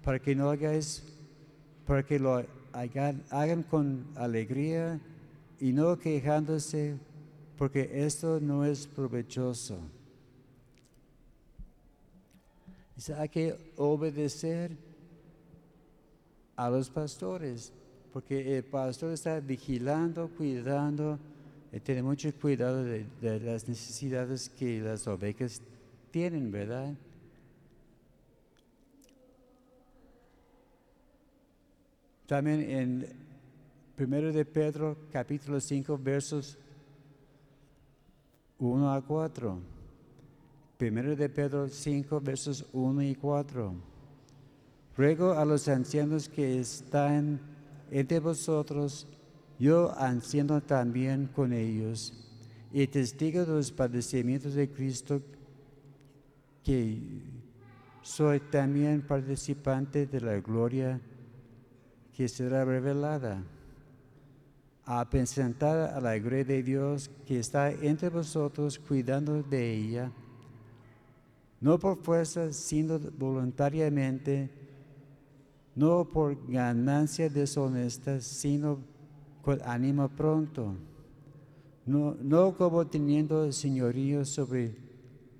para 0.02 0.18
que 0.18 0.34
no 0.34 0.48
hagáis, 0.48 1.02
para 1.86 2.02
que 2.02 2.18
lo 2.18 2.42
hagan, 2.72 3.22
hagan 3.30 3.62
con 3.62 4.06
alegría 4.16 4.98
y 5.60 5.72
no 5.72 5.98
quejándose 5.98 6.96
porque 7.60 7.90
esto 8.06 8.40
no 8.40 8.64
es 8.64 8.86
provechoso. 8.86 9.76
Hay 13.18 13.28
que 13.28 13.72
obedecer 13.76 14.74
a 16.56 16.70
los 16.70 16.88
pastores, 16.88 17.70
porque 18.12 18.56
el 18.56 18.64
pastor 18.64 19.12
está 19.12 19.40
vigilando, 19.40 20.28
cuidando, 20.36 21.18
y 21.72 21.80
tiene 21.80 22.02
mucho 22.02 22.32
cuidado 22.40 22.84
de, 22.84 23.06
de 23.20 23.40
las 23.40 23.68
necesidades 23.68 24.48
que 24.48 24.80
las 24.80 25.06
ovejas 25.06 25.60
tienen, 26.10 26.50
¿verdad? 26.50 26.94
También 32.26 32.60
en 32.60 33.06
1 33.98 34.32
de 34.32 34.44
Pedro 34.44 34.96
capítulo 35.12 35.60
5 35.60 35.98
versos 35.98 36.58
1 38.60 38.92
a 38.92 39.00
4. 39.00 39.58
Primero 40.76 41.16
de 41.16 41.28
Pedro 41.28 41.68
5, 41.68 42.20
versos 42.20 42.66
1 42.72 43.02
y 43.02 43.14
4. 43.14 43.74
Ruego 44.96 45.32
a 45.32 45.44
los 45.44 45.66
ancianos 45.68 46.28
que 46.28 46.60
están 46.60 47.40
entre 47.90 48.20
vosotros, 48.20 49.06
yo 49.58 49.92
anciano 49.98 50.62
también 50.62 51.26
con 51.26 51.52
ellos, 51.52 52.14
y 52.72 52.86
testigo 52.86 53.44
de 53.44 53.52
los 53.52 53.72
padecimientos 53.72 54.54
de 54.54 54.70
Cristo, 54.70 55.20
que 56.62 57.22
soy 58.02 58.40
también 58.40 59.02
participante 59.02 60.06
de 60.06 60.20
la 60.20 60.40
gloria 60.40 61.00
que 62.14 62.28
será 62.28 62.64
revelada. 62.64 63.42
A 64.84 65.08
presentar 65.08 65.94
a 65.94 66.00
la 66.00 66.18
gloria 66.18 66.44
de 66.44 66.62
Dios 66.62 67.10
que 67.26 67.38
está 67.38 67.70
entre 67.70 68.08
vosotros 68.08 68.78
cuidando 68.78 69.42
de 69.42 69.72
ella, 69.72 70.12
no 71.60 71.78
por 71.78 72.02
fuerza, 72.02 72.52
sino 72.52 72.98
voluntariamente, 72.98 74.50
no 75.74 76.04
por 76.04 76.36
ganancia 76.48 77.28
deshonesta, 77.28 78.20
sino 78.20 78.78
con 79.42 79.60
ánimo 79.64 80.08
pronto, 80.08 80.74
no, 81.86 82.16
no 82.20 82.56
como 82.56 82.86
teniendo 82.86 83.50
señorío 83.52 84.24
sobre 84.24 84.74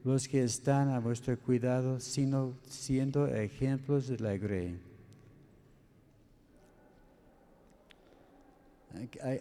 los 0.04 0.26
que 0.26 0.42
están 0.42 0.88
a 0.88 0.98
vuestro 0.98 1.38
cuidado, 1.38 2.00
sino 2.00 2.54
siendo 2.66 3.26
ejemplos 3.26 4.08
de 4.08 4.18
la 4.18 4.36
grey. 4.36 4.80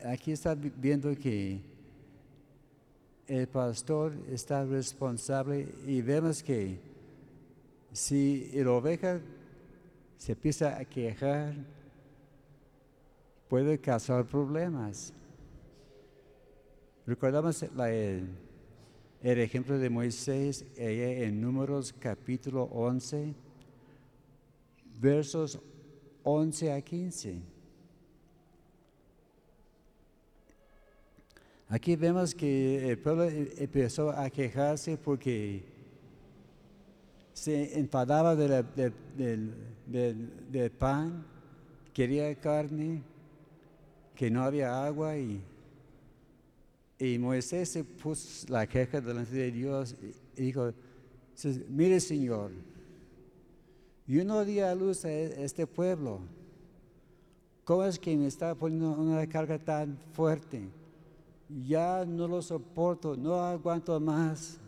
Aquí 0.05 0.31
está 0.31 0.53
viendo 0.55 1.15
que 1.15 1.59
el 3.27 3.47
pastor 3.47 4.13
está 4.29 4.65
responsable 4.65 5.67
y 5.87 6.01
vemos 6.01 6.43
que 6.43 6.79
si 7.91 8.51
el 8.53 8.67
oveja 8.67 9.19
se 10.19 10.33
empieza 10.33 10.77
a 10.77 10.83
quejar, 10.83 11.55
puede 13.47 13.79
causar 13.79 14.25
problemas. 14.25 15.13
Recordamos 17.07 17.63
el, 17.63 18.27
ejemplo 19.21 19.79
de 19.79 19.89
Moisés 19.89 20.65
en 20.75 21.39
Números 21.39 21.95
capítulo 21.97 22.63
11, 22.63 23.33
versos 24.99 25.57
11 26.23 26.73
a 26.73 26.81
15. 26.81 27.41
Aquí 31.69 31.95
vemos 31.95 32.35
que 32.35 32.91
el 32.91 32.99
pueblo 32.99 33.23
e-, 33.23 33.53
empezó 33.57 34.09
a 34.09 34.29
quejarse 34.29 34.97
porque 34.97 35.78
se 37.39 37.79
enfadaba 37.79 38.35
del, 38.35 38.65
pan, 40.77 41.25
quería 41.93 42.33
carne, 42.35 43.01
que 44.15 44.29
no 44.29 44.43
había 44.43 44.85
agua 44.85 45.17
y, 45.17 45.41
y 46.97 47.17
Moisés 47.17 47.69
se 47.69 47.83
puso 47.83 48.45
la 48.51 48.67
queja 48.67 48.99
delante 48.99 49.35
de 49.35 49.51
Dios 49.51 49.95
y 50.35 50.41
dijo, 50.41 50.73
mire 51.69 51.99
Señor, 51.99 52.51
yo 54.05 54.25
no 54.25 54.43
di 54.43 54.59
a 54.59 54.75
luz 54.75 55.05
a 55.05 55.11
e-, 55.11 55.43
este 55.43 55.65
pueblo, 55.65 56.19
¿cómo 57.63 57.85
es 57.85 57.97
que 57.97 58.17
me 58.17 58.27
está 58.27 58.53
poniendo 58.55 58.91
una 58.91 59.25
carga 59.27 59.57
tan 59.57 59.97
fuerte? 60.13 60.69
ya 61.65 62.05
no 62.05 62.27
lo 62.27 62.41
soporto, 62.41 63.15
no 63.17 63.41
aguanto 63.41 63.99
más. 63.99 64.59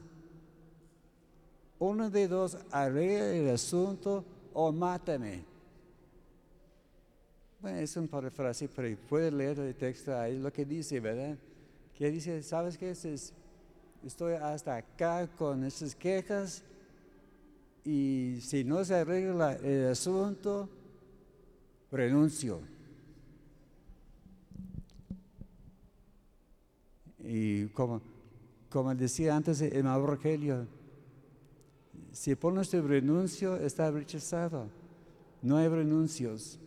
Uno 1.82 2.12
de 2.12 2.28
dos 2.28 2.60
arregla 2.70 3.34
el 3.34 3.50
asunto 3.50 4.24
o 4.54 4.72
mátame. 4.72 5.44
Bueno, 7.60 7.80
es 7.80 7.98
un 7.98 8.08
parafrase, 8.08 8.70
pero 8.70 8.96
puede 9.10 9.32
leer 9.32 9.58
el 9.58 9.74
texto 9.74 10.16
ahí, 10.16 10.38
lo 10.38 10.54
que 10.54 10.64
dice, 10.64 11.00
¿verdad? 11.00 11.36
Que 11.98 12.12
dice, 12.12 12.44
¿sabes 12.44 12.78
qué? 12.78 12.92
Estoy 14.06 14.34
hasta 14.34 14.76
acá 14.76 15.28
con 15.36 15.64
esas 15.64 15.96
quejas 15.96 16.64
y 17.84 18.38
si 18.42 18.64
no 18.64 18.86
se 18.86 18.94
arregla 18.94 19.54
el 19.54 19.88
asunto, 19.88 20.70
renuncio. 21.92 22.60
Y 27.18 27.66
como, 27.70 28.04
como 28.70 28.94
decía 28.94 29.36
antes 29.36 29.62
el 29.62 29.78
hermano 29.78 30.06
Rogelio, 30.06 30.68
si 32.12 32.36
pones 32.36 32.70
tu 32.70 32.82
renuncio, 32.82 33.56
está 33.58 33.90
rechazado. 33.90 34.68
No 35.42 35.58
hay 35.58 35.68
renuncios. 35.68 36.60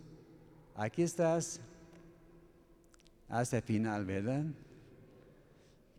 Aquí 0.74 1.02
estás 1.02 1.60
hasta 3.28 3.58
el 3.58 3.62
final, 3.62 4.04
¿verdad? 4.04 4.44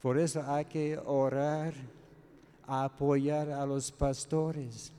Por 0.01 0.17
eso 0.17 0.43
hay 0.45 0.65
que 0.65 0.97
orar, 0.97 1.73
apoyar 2.67 3.49
a 3.51 3.65
los 3.65 3.91
pastores. 3.91 4.91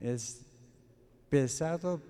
Es 0.00 0.40
pesado, 1.28 2.00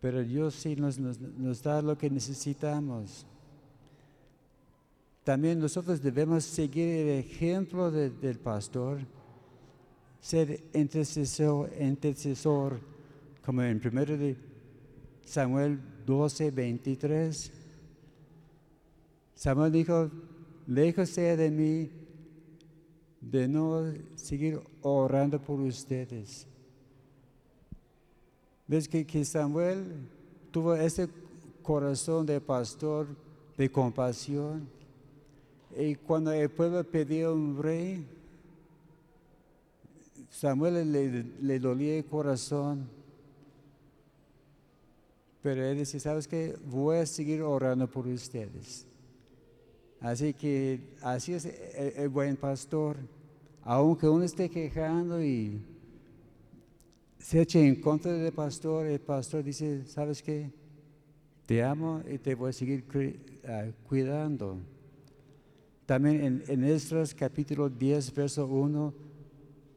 pero 0.00 0.22
Dios 0.22 0.54
sí 0.54 0.74
nos, 0.76 0.98
nos 0.98 1.62
da 1.62 1.82
lo 1.82 1.96
que 1.96 2.08
necesitamos. 2.08 3.26
También 5.24 5.60
nosotros 5.60 6.02
debemos 6.02 6.44
seguir 6.44 6.88
el 6.88 7.08
ejemplo 7.20 7.90
del 7.90 8.38
pastor, 8.38 9.00
ser 10.20 10.64
intercesor, 10.74 12.80
como 13.44 13.62
en 13.62 13.80
1 13.84 14.04
de 14.04 14.36
Samuel 15.24 15.80
12, 16.04 16.50
23. 16.50 17.52
Samuel 19.34 19.72
dijo, 19.72 20.10
lejos 20.66 21.10
sea 21.10 21.36
de 21.36 21.50
mí 21.50 21.90
de 23.20 23.46
no 23.46 23.92
seguir 24.16 24.60
orando 24.80 25.40
por 25.40 25.60
ustedes. 25.60 26.48
¿Ves 28.66 28.88
que, 28.88 29.06
que 29.06 29.24
Samuel 29.24 30.08
tuvo 30.50 30.74
ese 30.74 31.08
corazón 31.62 32.26
de 32.26 32.40
pastor 32.40 33.06
de 33.56 33.70
compasión? 33.70 34.81
Y 35.76 35.94
cuando 35.94 36.32
el 36.32 36.50
pueblo 36.50 36.84
pedía 36.84 37.30
un 37.30 37.60
rey, 37.62 38.06
Samuel 40.28 40.92
le, 41.40 41.58
dolía 41.58 41.98
el 41.98 42.04
corazón. 42.04 42.88
Pero 45.42 45.64
él 45.64 45.78
dice, 45.78 45.98
¿sabes 45.98 46.28
qué? 46.28 46.56
Voy 46.66 46.98
a 46.98 47.06
seguir 47.06 47.42
orando 47.42 47.88
por 47.88 48.06
ustedes. 48.06 48.86
Así 50.00 50.34
que 50.34 50.80
así 51.00 51.34
es 51.34 51.46
el, 51.46 52.08
buen 52.08 52.36
pastor. 52.36 52.96
Aunque 53.62 54.08
uno 54.08 54.24
esté 54.24 54.48
quejando 54.48 55.22
y 55.22 55.60
se 57.18 57.42
eche 57.42 57.66
en 57.66 57.80
contra 57.80 58.12
del 58.12 58.32
pastor, 58.32 58.86
el 58.86 59.00
pastor 59.00 59.44
dice, 59.44 59.86
¿sabes 59.86 60.22
qué? 60.22 60.50
Te 61.46 61.62
amo 61.62 62.02
y 62.10 62.18
te 62.18 62.34
voy 62.34 62.50
a 62.50 62.52
seguir 62.52 62.84
ah, 63.46 63.66
cuidando. 63.88 64.58
También 65.86 66.42
en, 66.48 66.64
en 66.64 67.08
capítulo 67.16 67.68
10, 67.68 68.14
verso 68.14 68.46
1, 68.46 68.94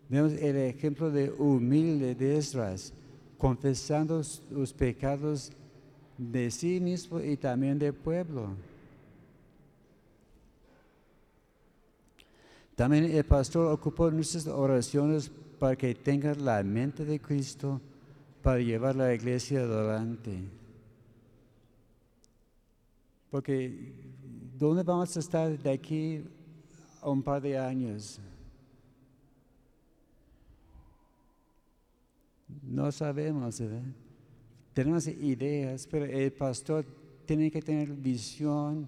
vemos 0.10 0.34
el 0.34 0.56
ejemplo 0.58 1.10
de 1.10 1.32
humilde 1.32 2.14
de 2.16 2.38
Esdras, 2.38 2.94
confesando 3.38 4.22
los 4.52 4.74
pecados 4.74 5.52
de 6.18 6.52
sí 6.52 6.80
mismo 6.80 7.20
y 7.20 7.36
también 7.38 7.80
del 7.80 7.94
pueblo. 7.94 8.50
También 12.76 13.06
el 13.06 13.24
pastor 13.24 13.72
ocupó 13.72 14.12
nuestras 14.12 14.48
oraciones 14.48 15.32
para 15.60 15.76
que 15.76 15.96
tenga 15.96 16.36
la 16.36 16.62
mente 16.62 17.06
de 17.06 17.20
Cristo 17.20 17.82
para 18.42 18.60
llevar 18.60 18.96
la 18.96 19.14
iglesia 19.14 19.62
adelante. 19.62 20.44
Porque 23.32 23.94
¿Dónde 24.58 24.84
vamos 24.84 25.18
a 25.18 25.20
estar 25.20 25.60
de 25.60 25.70
aquí 25.70 26.24
a 27.02 27.10
un 27.10 27.22
par 27.22 27.42
de 27.42 27.58
años? 27.58 28.22
No 32.64 32.90
sabemos, 32.90 33.60
¿verdad? 33.60 33.84
Tenemos 34.74 35.08
ideas, 35.08 35.86
pero 35.92 36.06
el 36.06 36.32
pastor 36.32 36.86
tiene 37.26 37.52
que 37.52 37.62
tener 37.62 37.90
visión 37.90 38.88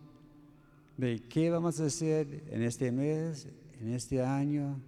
de 0.96 1.20
qué 1.28 1.50
vamos 1.50 1.82
a 1.82 1.86
hacer 1.88 2.46
en 2.50 2.64
este 2.64 2.90
mes, 2.90 3.46
en 3.82 3.94
este 3.94 4.22
año, 4.22 4.80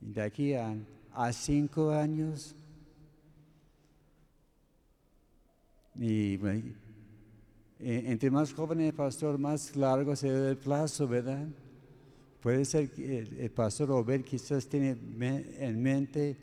de 0.00 0.22
aquí 0.22 0.54
a, 0.54 0.74
a 1.12 1.32
cinco 1.34 1.90
años. 1.90 2.56
Y 5.96 6.38
entre 7.80 8.30
más 8.30 8.52
joven 8.52 8.80
el 8.80 8.92
pastor, 8.92 9.38
más 9.38 9.76
largo 9.76 10.16
se 10.16 10.30
ve 10.30 10.50
el 10.50 10.56
plazo, 10.56 11.06
¿verdad? 11.06 11.46
Puede 12.40 12.64
ser 12.64 12.90
que 12.90 13.18
el, 13.18 13.50
pastor 13.50 13.90
Obed 13.90 14.22
quizás 14.22 14.66
tiene 14.66 14.96
en 15.58 15.82
mente 15.82 16.36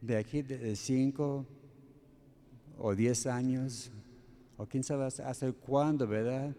de 0.00 0.16
aquí 0.16 0.42
de 0.42 0.76
5 0.76 1.46
o 2.78 2.94
10 2.94 3.26
años, 3.26 3.90
o 4.56 4.66
quién 4.66 4.82
sabe 4.82 5.04
hasta 5.04 5.52
cuándo, 5.52 6.06
¿verdad? 6.06 6.54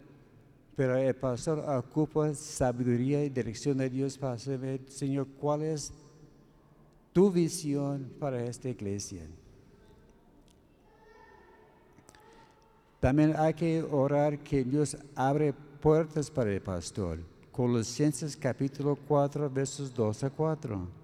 Pero 0.76 0.96
el 0.96 1.16
pastor 1.16 1.60
ocupa 1.60 2.34
sabiduría 2.36 3.24
y 3.24 3.30
dirección 3.30 3.78
de 3.78 3.90
Dios 3.90 4.18
para 4.18 4.38
saber, 4.38 4.82
Señor, 4.88 5.28
cuál 5.40 5.64
es 5.64 5.92
tu 7.14 7.32
visión 7.32 8.12
para 8.20 8.44
esta 8.46 8.70
iglesia. 8.70 9.24
También 13.00 13.36
hay 13.38 13.54
que 13.54 13.84
orar 13.84 14.40
que 14.40 14.64
Dios 14.64 14.98
abre 15.16 15.54
puertas 15.54 16.32
para 16.32 16.52
el 16.52 16.62
pastor. 16.62 17.20
Colosenses 17.52 18.36
capítulo 18.36 18.96
4, 19.08 19.50
versos 19.50 19.94
2 19.94 20.24
a 20.24 20.30
4. 20.30 20.97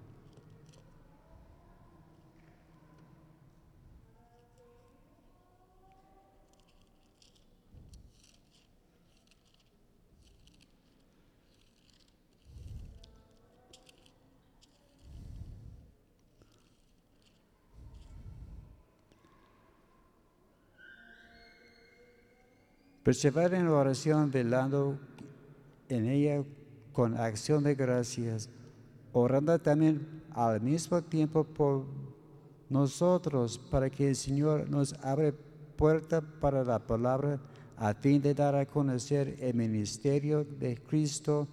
Perseverar 23.04 23.52
en 23.52 23.66
la 23.66 23.72
oración, 23.72 24.30
velando 24.30 24.98
en 25.90 26.06
ella 26.06 26.42
con 26.94 27.14
acción 27.18 27.62
de 27.62 27.74
gracias, 27.74 28.48
orando 29.12 29.58
también 29.58 30.22
al 30.32 30.62
mismo 30.62 31.02
tiempo 31.02 31.44
por 31.44 31.84
nosotros, 32.70 33.58
para 33.58 33.90
que 33.90 34.08
el 34.08 34.16
Señor 34.16 34.70
nos 34.70 34.94
abre 34.94 35.34
puerta 35.76 36.22
para 36.22 36.64
la 36.64 36.78
palabra, 36.78 37.38
a 37.76 37.92
fin 37.92 38.22
de 38.22 38.32
dar 38.32 38.54
a 38.54 38.64
conocer 38.64 39.36
el 39.38 39.52
ministerio 39.52 40.42
de 40.42 40.78
Cristo, 40.78 41.46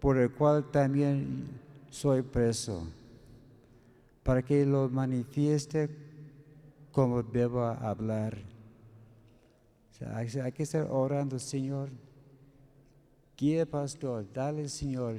por 0.00 0.18
el 0.18 0.32
cual 0.32 0.70
también 0.70 1.48
soy 1.88 2.20
preso, 2.20 2.86
para 4.22 4.42
que 4.42 4.66
lo 4.66 4.90
manifieste 4.90 5.88
como 6.92 7.22
debo 7.22 7.64
hablar. 7.64 8.53
Hay 10.00 10.52
que 10.52 10.64
estar 10.64 10.86
orando, 10.90 11.38
Señor. 11.38 11.90
Guía, 13.36 13.66
pastor, 13.66 14.26
dale, 14.32 14.68
Señor, 14.68 15.16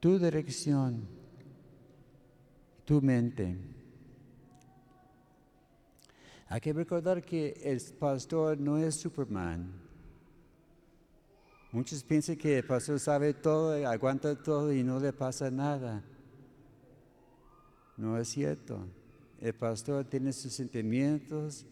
tu 0.00 0.18
dirección, 0.18 1.06
tu 2.84 3.00
mente. 3.00 3.56
Hay 6.48 6.60
que 6.60 6.72
recordar 6.72 7.22
que 7.22 7.60
el 7.62 7.80
pastor 7.98 8.58
no 8.58 8.78
es 8.78 8.94
Superman. 8.94 9.70
Muchos 11.72 12.02
piensan 12.04 12.36
que 12.36 12.58
el 12.58 12.64
pastor 12.64 12.98
sabe 13.00 13.34
todo, 13.34 13.86
aguanta 13.86 14.34
todo 14.40 14.72
y 14.72 14.82
no 14.82 14.98
le 15.00 15.12
pasa 15.12 15.50
nada. 15.50 16.02
No 17.96 18.16
es 18.16 18.28
cierto. 18.28 18.86
El 19.40 19.54
pastor 19.54 20.04
tiene 20.04 20.32
sus 20.32 20.52
sentimientos, 20.52 21.66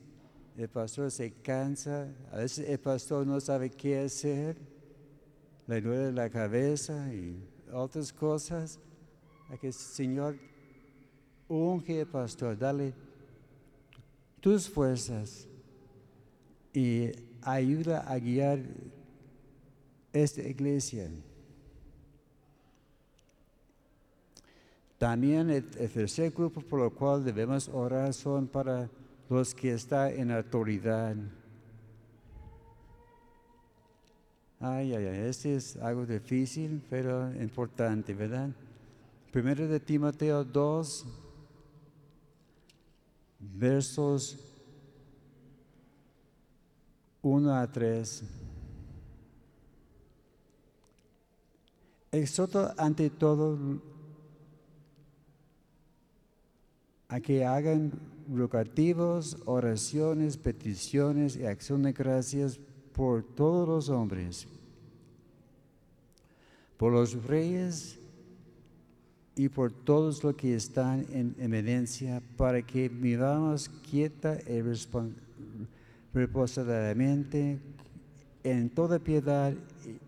el 0.57 0.69
pastor 0.69 1.11
se 1.11 1.33
cansa, 1.33 2.09
a 2.31 2.37
veces 2.37 2.69
el 2.69 2.79
pastor 2.79 3.27
no 3.27 3.41
sabe 3.41 3.71
qué 3.71 4.01
hacer, 4.01 4.57
le 5.67 5.81
duele 5.81 6.13
la 6.13 6.31
cabeza 6.31 7.13
y 7.13 7.43
otras 7.73 8.13
cosas. 8.13 8.79
Hay 9.49 9.59
que, 9.59 9.73
Señor, 9.73 10.37
unge 11.49 12.01
al 12.01 12.07
pastor, 12.07 12.57
dale 12.57 12.95
tus 14.41 14.69
fuerzas 14.69 15.49
y 16.73 17.11
ayuda 17.43 18.01
a 18.01 18.19
guiar 18.19 18.61
esta 20.13 20.43
iglesia. 20.43 21.11
También 24.99 25.51
el 25.51 25.65
tercer 25.69 26.31
grupo 26.31 26.61
por 26.61 26.81
el 26.81 26.93
cual 26.93 27.25
debemos 27.25 27.69
orar 27.69 28.15
son 28.15 28.47
para 28.47 28.89
los 29.35 29.53
que 29.53 29.73
están 29.73 30.13
en 30.13 30.31
autoridad. 30.31 31.17
Ay, 34.61 34.95
ay, 34.95 35.07
ay, 35.07 35.29
este 35.29 35.57
es 35.57 35.77
algo 35.77 36.07
difícil, 36.07 36.81
pero 36.89 37.35
importante, 37.35 38.15
¿verdad? 38.15 38.51
Primero 39.33 39.67
de 39.67 39.81
Timoteo 39.81 40.45
2, 40.45 41.07
versos 43.41 44.39
1 47.21 47.55
a 47.57 47.67
3. 47.73 48.23
Exhorto 52.13 52.73
ante 52.79 53.11
todo 53.11 53.59
a 57.09 57.19
que 57.19 57.45
hagan 57.45 58.14
rogativos, 58.33 59.37
oraciones, 59.45 60.37
peticiones 60.37 61.37
y 61.37 61.47
acción 61.47 61.83
de 61.83 61.93
gracias 61.93 62.59
por 62.93 63.23
todos 63.23 63.69
los 63.69 63.89
hombres, 63.89 64.47
por 66.77 66.93
los 66.93 67.23
reyes 67.25 67.99
y 69.37 69.49
por 69.49 69.73
todos 69.73 70.23
los 70.23 70.35
que 70.37 70.55
están 70.55 71.05
en 71.11 71.35
evidencia, 71.39 72.23
para 72.37 72.63
que 72.63 72.89
vivamos 72.89 73.69
quieta 73.91 74.39
y 74.47 74.63
reposadamente 76.13 77.59
en 78.45 78.71
toda 78.71 78.99
piedad 78.99 79.53
y, 79.85 79.99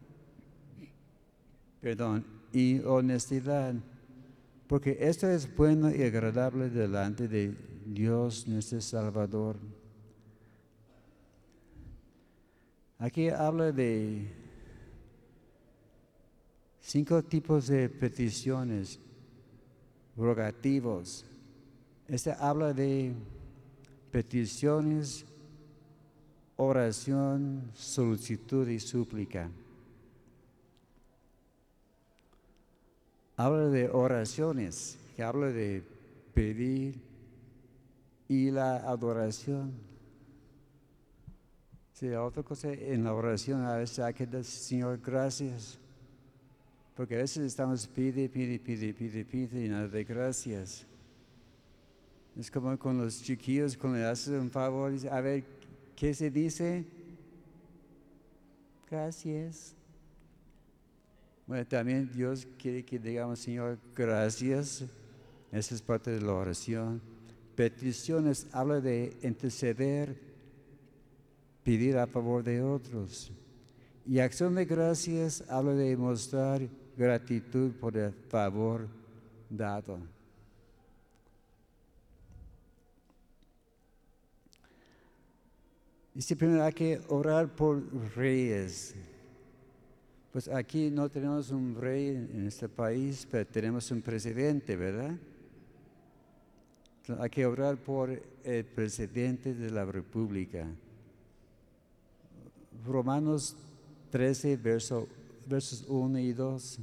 perdón, 1.80 2.24
y 2.52 2.78
honestidad, 2.80 3.74
porque 4.68 4.96
esto 5.00 5.28
es 5.28 5.54
bueno 5.56 5.90
y 5.90 6.02
agradable 6.02 6.70
delante 6.70 7.26
de 7.26 7.75
Dios 7.86 8.48
nuestro 8.48 8.80
Salvador. 8.80 9.56
Aquí 12.98 13.28
habla 13.28 13.70
de 13.70 14.26
cinco 16.80 17.22
tipos 17.22 17.68
de 17.68 17.88
peticiones 17.88 18.98
rogativos. 20.16 21.24
Este 22.08 22.32
habla 22.32 22.72
de 22.72 23.14
peticiones, 24.10 25.24
oración, 26.56 27.70
solicitud 27.72 28.66
y 28.66 28.80
súplica. 28.80 29.48
Habla 33.36 33.68
de 33.68 33.88
oraciones, 33.90 34.98
que 35.14 35.22
habla 35.22 35.48
de 35.48 35.84
pedir 36.34 37.15
y 38.28 38.50
la 38.50 38.76
adoración. 38.76 39.72
Sí, 41.92 42.10
otra 42.10 42.42
cosa 42.42 42.72
en 42.72 43.04
la 43.04 43.14
oración 43.14 43.64
a 43.64 43.76
veces 43.76 44.00
hay 44.00 44.12
que 44.12 44.26
decir, 44.26 44.60
Señor, 44.60 45.00
gracias. 45.02 45.78
Porque 46.94 47.14
a 47.14 47.18
veces 47.18 47.44
estamos 47.44 47.86
pide, 47.86 48.28
pide, 48.28 48.58
pide, 48.58 48.92
pide, 48.92 49.24
pide 49.24 49.64
y 49.64 49.68
nada 49.68 49.88
de 49.88 50.04
gracias. 50.04 50.86
Es 52.38 52.50
como 52.50 52.78
con 52.78 52.98
los 52.98 53.22
chiquillos, 53.22 53.76
cuando 53.76 53.98
le 53.98 54.04
haces 54.04 54.28
un 54.28 54.50
favor, 54.50 54.92
dice, 54.92 55.08
a 55.08 55.20
ver, 55.20 55.44
¿qué 55.94 56.12
se 56.12 56.30
dice? 56.30 56.84
Gracias. 58.90 59.74
Bueno, 61.46 61.66
también 61.66 62.10
Dios 62.12 62.46
quiere 62.58 62.84
que 62.84 62.98
digamos, 62.98 63.38
Señor, 63.38 63.78
gracias. 63.94 64.84
Esa 65.50 65.74
es 65.74 65.80
parte 65.80 66.10
de 66.10 66.20
la 66.20 66.34
oración. 66.34 67.00
Peticiones 67.56 68.46
habla 68.52 68.80
de 68.80 69.16
interceder, 69.22 70.14
pedir 71.64 71.96
a 71.96 72.06
favor 72.06 72.44
de 72.44 72.62
otros. 72.62 73.32
Y 74.06 74.18
acción 74.18 74.54
de 74.54 74.66
gracias 74.66 75.42
habla 75.48 75.72
de 75.72 75.96
mostrar 75.96 76.68
gratitud 76.96 77.72
por 77.72 77.96
el 77.96 78.12
favor 78.28 78.86
dado. 79.48 79.98
Dice 86.14 86.36
primero 86.36 86.62
hay 86.62 86.72
que 86.72 87.00
orar 87.08 87.54
por 87.54 87.82
reyes. 88.14 88.94
Pues 90.30 90.48
aquí 90.48 90.90
no 90.90 91.08
tenemos 91.08 91.50
un 91.50 91.74
rey 91.74 92.08
en 92.08 92.46
este 92.46 92.68
país, 92.68 93.26
pero 93.30 93.46
tenemos 93.46 93.90
un 93.90 94.02
presidente, 94.02 94.76
¿verdad? 94.76 95.16
Hay 97.08 97.30
que 97.30 97.46
orar 97.46 97.76
por 97.76 98.20
el 98.42 98.64
presidente 98.64 99.54
de 99.54 99.70
la 99.70 99.84
República. 99.84 100.66
Romanos 102.84 103.56
13, 104.10 104.56
verso 104.56 105.06
versos 105.46 105.84
1 105.86 106.18
y 106.18 106.32
2. 106.32 106.78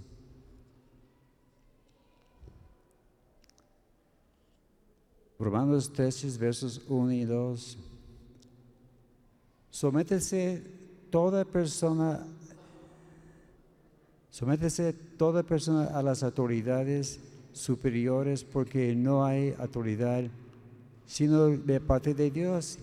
Romanos 5.40 5.92
13, 5.92 6.38
versos 6.38 6.82
1 6.88 7.12
y 7.12 7.26
2. 7.26 7.78
Sométese 9.72 10.64
toda 11.10 11.44
persona, 11.44 12.26
sométese 14.30 14.94
toda 14.94 15.44
persona 15.44 15.88
a 15.88 16.02
las 16.02 16.24
autoridades 16.24 17.20
superiores 17.54 18.44
porque 18.44 18.94
no 18.96 19.24
hay 19.24 19.56
autoridad 19.58 20.26
sino 21.06 21.50
de 21.50 21.80
parte 21.80 22.14
de 22.14 22.32
Dios 22.32 22.80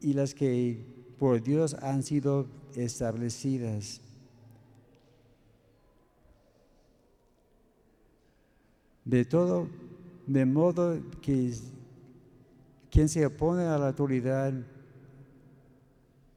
y 0.00 0.12
las 0.12 0.34
que 0.34 0.84
por 1.18 1.42
Dios 1.42 1.74
han 1.74 2.02
sido 2.02 2.46
establecidas. 2.74 4.00
De 9.04 9.24
todo, 9.24 9.68
de 10.26 10.44
modo 10.44 10.98
que 11.22 11.54
quien 12.90 13.08
se 13.08 13.24
opone 13.24 13.62
a 13.62 13.78
la 13.78 13.88
autoridad, 13.88 14.52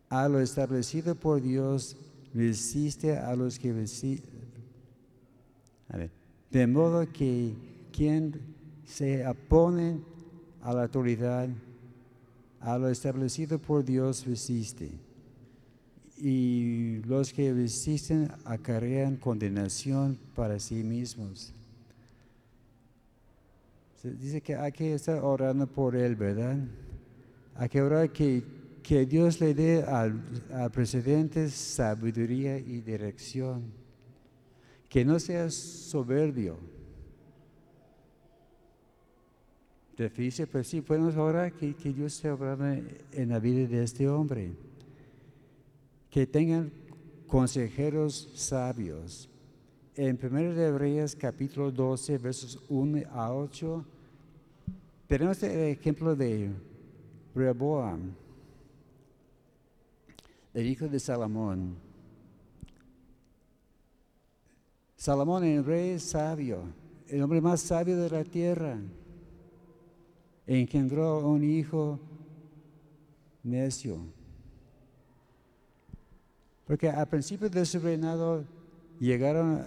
a 0.09 0.29
lo 0.29 0.39
establecido 0.39 1.15
por 1.15 1.41
Dios, 1.41 1.97
resiste 2.33 3.17
a 3.17 3.35
los 3.35 3.57
que 3.57 3.73
De 6.51 6.65
modo 6.65 7.07
que 7.11 7.53
quien 7.91 8.39
se 8.85 9.25
opone 9.27 9.99
a 10.61 10.73
la 10.73 10.83
autoridad, 10.83 11.47
a 12.59 12.77
lo 12.77 12.89
establecido 12.89 13.59
por 13.59 13.85
Dios 13.85 14.25
resiste. 14.25 14.89
Y 16.17 17.01
los 17.05 17.31
que 17.31 17.53
resisten 17.53 18.31
acarrean 18.45 19.15
condenación 19.15 20.17
para 20.35 20.59
sí 20.59 20.83
mismos. 20.83 21.53
dice 24.03 24.41
que 24.41 24.55
hay 24.55 24.71
que 24.71 24.93
estar 24.93 25.23
orando 25.23 25.67
por 25.67 25.95
él, 25.95 26.15
¿verdad? 26.15 26.57
Hay 27.55 27.69
que 27.69 27.81
orar 27.81 28.11
que, 28.11 28.43
que 28.81 29.05
Dios 29.05 29.39
le 29.39 29.53
dé 29.53 29.83
al, 29.83 30.21
al 30.53 30.71
presidente 30.71 31.49
sabiduría 31.49 32.57
y 32.57 32.81
dirección. 32.81 33.78
Que 34.89 35.05
no 35.05 35.19
sea 35.19 35.49
soberbio 35.49 36.57
difícil, 40.03 40.47
pero 40.47 40.63
sí 40.63 40.81
podemos 40.81 41.15
orar 41.15 41.51
que, 41.53 41.75
que 41.75 41.91
Dios 41.91 42.15
esté 42.15 42.31
obrando 42.31 42.65
en 43.11 43.29
la 43.29 43.39
vida 43.39 43.67
de 43.67 43.83
este 43.83 44.07
hombre. 44.07 44.53
Que 46.09 46.25
tengan 46.25 46.71
consejeros 47.27 48.29
sabios. 48.35 49.29
En 49.95 50.17
1 50.21 50.53
de 50.53 51.15
capítulo 51.19 51.71
12, 51.71 52.17
versos 52.17 52.59
1 52.69 53.01
a 53.11 53.33
8, 53.33 53.85
tenemos 55.07 55.43
el 55.43 55.59
ejemplo 55.59 56.15
de 56.15 56.51
Rehoboam, 57.35 58.13
el 60.53 60.65
hijo 60.67 60.87
de 60.87 60.99
Salomón. 60.99 61.88
Salomón, 64.99 65.45
el 65.45 65.63
rey 65.63 65.97
sabio, 65.97 66.61
el 67.07 67.21
hombre 67.21 67.39
más 67.39 67.61
sabio 67.61 67.95
de 67.95 68.09
la 68.09 68.25
tierra 68.25 68.77
engendró 70.45 71.25
un 71.25 71.41
hijo 71.41 71.97
necio. 73.41 73.97
Porque 76.67 76.89
al 76.89 77.07
principio 77.07 77.49
de 77.49 77.65
su 77.65 77.79
reinado 77.79 78.43
llegaron 78.99 79.63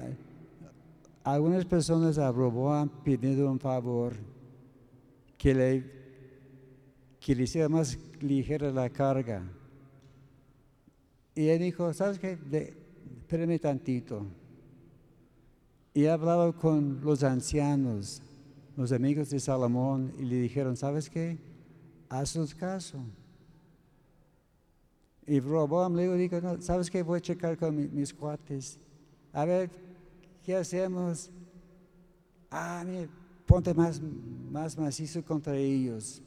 algunas 1.25 1.65
personas 1.65 2.19
a 2.19 2.31
Roboam 2.31 2.91
pidiendo 3.03 3.51
un 3.51 3.59
favor 3.59 4.13
que 5.39 5.55
le, 5.55 5.85
que 7.19 7.35
le 7.35 7.45
hiciera 7.45 7.71
más 7.71 7.99
ligera 8.21 8.71
la 8.71 8.91
carga. 8.91 9.43
Y 11.35 11.49
él 11.49 11.61
dijo, 11.61 11.91
¿sabes 11.95 12.19
qué? 12.19 12.37
espérame 13.23 13.59
tantito. 13.59 14.27
Y 15.95 16.07
hablaba 16.07 16.53
con 16.53 17.01
los 17.03 17.23
ancianos 17.23 18.23
los 18.77 18.93
amigos 18.93 19.31
de 19.31 19.39
Salomón 19.39 20.13
y 20.19 20.25
le 20.25 20.37
dijeron, 20.37 20.77
¿sabes 20.77 21.11
qué? 21.11 21.39
Haznos 22.09 22.55
caso. 22.55 22.99
Y 25.27 25.41
Roboam 25.41 25.95
le 25.95 26.17
dijo, 26.17 26.37
¿sabes 26.61 26.91
qué? 26.91 27.03
Voy 27.03 27.19
a 27.19 27.21
checar 27.21 27.57
con 27.57 27.77
mis 27.95 28.13
cuates. 28.13 28.79
A 29.33 29.45
ver, 29.45 29.71
¿qué 30.43 30.57
hacemos? 30.57 31.31
Ah, 32.51 32.83
mire, 32.87 33.09
ponte 33.47 33.73
más, 33.73 34.01
más 34.51 34.77
macizo 34.77 35.23
contra 35.23 35.57
ellos. 35.57 36.23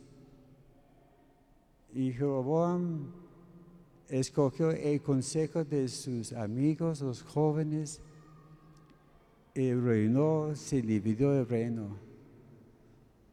Y 1.94 2.12
Roboam 2.14 3.12
escogió 4.08 4.72
el 4.72 5.02
consejo 5.02 5.64
de 5.64 5.88
sus 5.88 6.32
amigos, 6.34 7.02
los 7.02 7.24
jóvenes, 7.24 8.02
y 9.56 9.74
reinó, 9.74 10.54
se 10.54 10.82
dividió 10.82 11.34
el 11.34 11.48
reino 11.48 11.98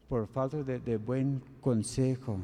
por 0.07 0.25
falta 0.27 0.63
de, 0.63 0.97
buen 0.97 1.41
consejo. 1.59 2.39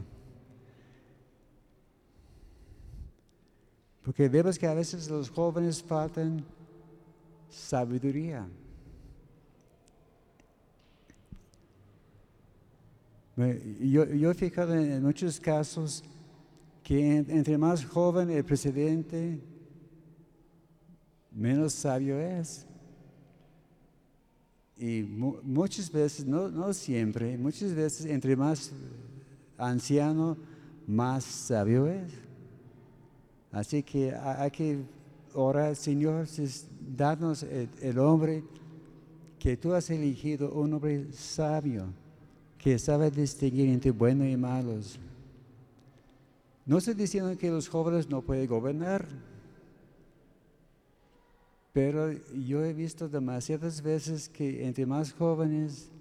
Porque 4.04 4.28
vemos 4.28 4.60
que 4.60 4.68
a 4.68 4.74
veces 4.74 5.10
los 5.10 5.30
jóvenes 5.30 5.82
faltan 5.82 6.44
sabiduría. 7.50 8.48
Yo, 13.80 14.06
yo 14.06 14.32
he 14.32 14.34
fijado 14.34 14.76
en 14.76 15.02
muchos 15.02 15.40
casos 15.40 16.04
que 16.84 17.18
entre 17.18 17.58
más 17.58 17.86
joven 17.86 18.30
el 18.32 18.44
presidente, 18.44 19.40
menos 21.32 21.72
sabio 21.72 22.20
es. 22.20 22.69
Y 24.80 25.04
muchas 25.04 25.92
veces, 25.92 26.26
no, 26.26 26.50
no 26.50 26.74
siempre, 26.74 27.38
muchas 27.38 27.74
veces 27.74 28.06
entre 28.06 28.36
más 28.38 28.72
anciano, 29.58 30.38
más 30.88 31.26
sabio 31.26 31.86
es. 31.88 32.14
Así 33.52 33.84
que 33.84 34.16
hay 34.16 34.50
que 34.52 34.80
orar, 35.34 35.76
Señor, 35.76 36.26
darnos 36.96 37.44
el, 37.44 38.00
hombre 38.00 38.44
que 39.38 39.58
tú 39.58 39.74
has 39.74 39.90
elegido, 39.90 40.52
un 40.54 40.74
hombre 40.74 41.12
sabio, 41.12 41.88
que 42.58 42.80
sabe 42.80 43.12
distinguir 43.12 43.70
entre 43.70 43.92
buenos 43.92 44.28
y 44.28 44.38
malos. 44.38 44.98
No 46.66 46.78
estoy 46.78 46.94
diciendo 46.94 47.38
que 47.38 47.50
los 47.50 47.68
jóvenes 47.68 48.10
no 48.10 48.22
pueden 48.22 48.48
gobernar, 48.48 49.08
pero 51.72 52.12
yo 52.34 52.64
he 52.64 52.74
visto 52.74 53.08
demasiadas 53.08 53.82
veces 53.82 54.28
que 54.28 54.66
entre 54.66 54.86
más 54.86 55.14
jóvenes, 55.14 55.92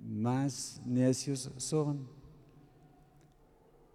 más 0.00 0.80
necios 0.84 1.50
son. 1.58 2.06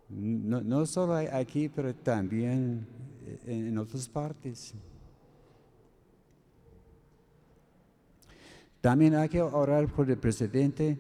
No, 0.09 0.85
solo 0.85 1.15
aquí, 1.15 1.67
pero 1.67 1.93
también 1.93 2.87
en, 3.45 3.77
otras 3.77 4.07
partes. 4.07 4.73
También 8.79 9.15
hay 9.15 9.27
que 9.27 9.41
orar 9.41 9.91
por 9.91 10.09
el 10.09 10.17
presidente 10.17 10.97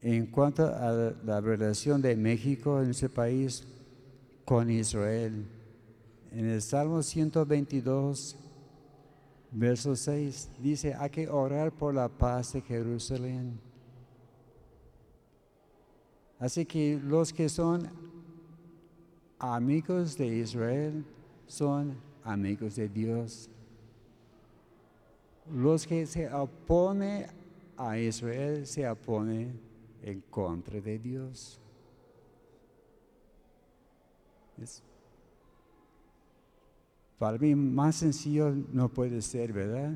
en 0.00 0.26
cuanto 0.26 0.64
a 0.64 1.12
la 1.24 1.40
relación 1.40 2.00
de 2.00 2.16
México 2.16 2.80
en 2.80 2.90
ese 2.90 3.10
país 3.10 3.66
con 4.44 4.70
Israel. 4.70 5.44
En 6.36 6.44
el 6.50 6.60
Salmo 6.60 7.02
122, 7.02 8.36
verso 9.52 9.96
6, 9.96 10.50
dice, 10.58 10.92
hay 10.92 11.08
que 11.08 11.30
orar 11.30 11.72
por 11.72 11.94
la 11.94 12.10
paz 12.10 12.52
de 12.52 12.60
Jerusalén. 12.60 13.58
Así 16.38 16.66
que 16.66 17.00
los 17.02 17.32
que 17.32 17.48
son 17.48 17.88
amigos 19.38 20.18
de 20.18 20.26
Israel 20.26 21.06
son 21.46 21.96
amigos 22.22 22.76
de 22.76 22.90
Dios. 22.90 23.48
Los 25.50 25.86
que 25.86 26.04
se 26.04 26.30
oponen 26.30 27.28
a 27.78 27.98
Israel 27.98 28.66
se 28.66 28.86
oponen 28.86 29.58
en 30.02 30.20
contra 30.28 30.82
de 30.82 30.98
Dios. 30.98 31.58
Para 37.18 37.38
mí 37.38 37.54
más 37.54 37.96
sencillo 37.96 38.54
no 38.72 38.88
puede 38.88 39.22
ser, 39.22 39.52
¿verdad? 39.52 39.94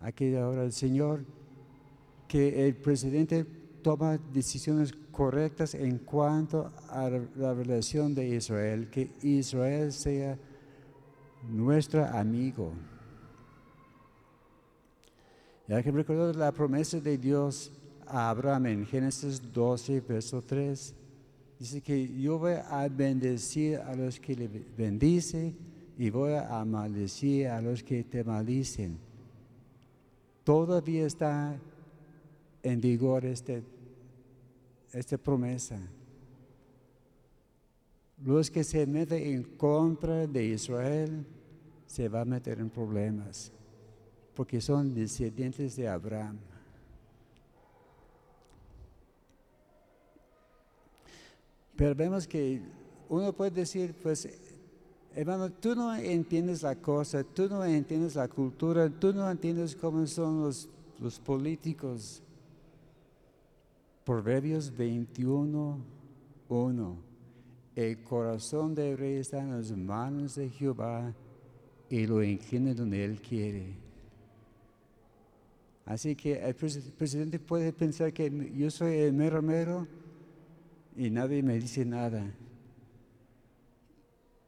Aquí 0.00 0.34
ahora 0.34 0.64
el 0.64 0.72
Señor, 0.72 1.24
que 2.26 2.66
el 2.66 2.74
presidente 2.76 3.44
toma 3.82 4.18
decisiones 4.32 4.94
correctas 5.10 5.74
en 5.74 5.98
cuanto 5.98 6.72
a 6.88 7.10
la 7.36 7.52
relación 7.52 8.14
de 8.14 8.28
Israel, 8.28 8.88
que 8.88 9.10
Israel 9.22 9.92
sea 9.92 10.38
nuestro 11.50 12.04
amigo. 12.06 12.72
Y 15.68 15.72
hay 15.72 15.82
que 15.82 15.90
recordar 15.90 16.34
la 16.34 16.50
promesa 16.52 16.98
de 16.98 17.18
Dios 17.18 17.70
a 18.06 18.30
Abraham 18.30 18.66
en 18.66 18.86
Génesis 18.86 19.40
12, 19.52 20.00
verso 20.00 20.40
3. 20.40 20.94
Dice 21.58 21.80
que 21.82 22.08
yo 22.20 22.38
voy 22.38 22.54
a 22.54 22.88
bendecir 22.88 23.76
a 23.76 23.94
los 23.94 24.18
que 24.18 24.34
le 24.34 24.48
bendice 24.48 25.54
y 26.00 26.08
voy 26.08 26.32
a 26.32 26.64
maldecir 26.64 27.48
a 27.48 27.60
los 27.60 27.82
que 27.82 28.02
te 28.04 28.24
maldicen. 28.24 28.98
Todavía 30.42 31.04
está 31.04 31.60
en 32.62 32.80
vigor 32.80 33.26
este, 33.26 33.62
esta 34.94 35.18
promesa. 35.18 35.78
Los 38.24 38.50
que 38.50 38.64
se 38.64 38.86
meten 38.86 39.22
en 39.22 39.42
contra 39.58 40.26
de 40.26 40.42
Israel 40.42 41.26
se 41.84 42.08
van 42.08 42.22
a 42.22 42.36
meter 42.36 42.60
en 42.60 42.70
problemas, 42.70 43.52
porque 44.34 44.58
son 44.62 44.94
descendientes 44.94 45.76
de 45.76 45.86
Abraham. 45.86 46.38
Pero 51.76 51.94
vemos 51.94 52.26
que 52.26 52.62
uno 53.10 53.34
puede 53.34 53.50
decir, 53.50 53.94
pues, 54.02 54.26
hermano, 55.20 55.50
tú 55.50 55.74
no 55.74 55.94
entiendes 55.94 56.62
la 56.62 56.76
cosa, 56.76 57.22
tú 57.22 57.48
no 57.48 57.62
entiendes 57.64 58.14
la 58.14 58.26
cultura, 58.26 58.88
tú 58.88 59.12
no 59.12 59.30
entiendes 59.30 59.76
cómo 59.76 60.06
son 60.06 60.40
los, 60.40 60.68
los 60.98 61.18
políticos. 61.18 62.22
Proverbios 64.04 64.74
21, 64.74 65.78
1. 66.48 66.96
El 67.76 68.02
corazón 68.02 68.74
del 68.74 68.96
rey 68.96 69.16
está 69.16 69.42
en 69.42 69.50
las 69.50 69.70
manos 69.72 70.36
de 70.36 70.48
Jehová 70.48 71.12
y 71.90 72.06
lo 72.06 72.22
inclina 72.22 72.72
donde 72.72 73.04
él 73.04 73.20
quiere. 73.20 73.74
Así 75.84 76.16
que 76.16 76.40
el 76.40 76.54
presidente 76.54 77.38
puede 77.38 77.72
pensar 77.72 78.12
que 78.12 78.52
yo 78.56 78.70
soy 78.70 78.96
el 78.96 79.12
mero 79.12 79.42
mero 79.42 79.86
y 80.96 81.10
nadie 81.10 81.42
me 81.42 81.58
dice 81.58 81.84
nada. 81.84 82.24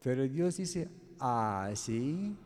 Pero 0.03 0.27
Dios 0.29 0.57
dice, 0.57 0.89
ah, 1.21 1.71
sí. 1.75 2.37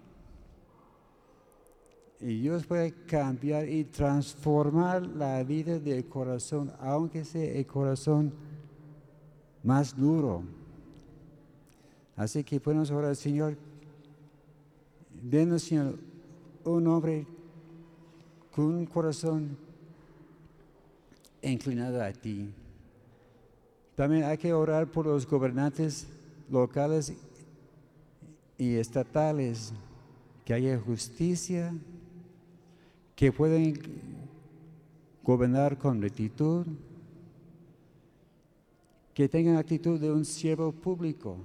Y 2.20 2.40
Dios 2.40 2.66
puede 2.66 2.92
cambiar 3.06 3.68
y 3.68 3.84
transformar 3.84 5.06
la 5.06 5.42
vida 5.42 5.78
del 5.78 6.06
corazón, 6.06 6.72
aunque 6.80 7.24
sea 7.24 7.52
el 7.52 7.66
corazón 7.66 8.32
más 9.62 9.96
duro. 9.96 10.42
Así 12.16 12.42
que 12.42 12.58
podemos 12.60 12.90
orar, 12.90 13.14
Señor, 13.16 13.56
denos, 15.22 15.62
Señor, 15.62 15.98
un 16.64 16.86
hombre 16.86 17.26
con 18.54 18.64
un 18.66 18.86
corazón 18.86 19.56
inclinado 21.42 22.02
a 22.02 22.12
ti. 22.12 22.50
También 23.94 24.24
hay 24.24 24.38
que 24.38 24.52
orar 24.52 24.90
por 24.90 25.06
los 25.06 25.26
gobernantes 25.26 26.06
locales 26.50 27.12
y 28.58 28.74
estatales, 28.74 29.72
que 30.44 30.54
haya 30.54 30.78
justicia, 30.78 31.74
que 33.14 33.32
puedan 33.32 33.74
gobernar 35.22 35.76
con 35.76 36.00
rectitud, 36.00 36.66
que 39.12 39.28
tengan 39.28 39.56
actitud 39.56 39.98
de 39.98 40.12
un 40.12 40.24
siervo 40.24 40.70
público. 40.70 41.38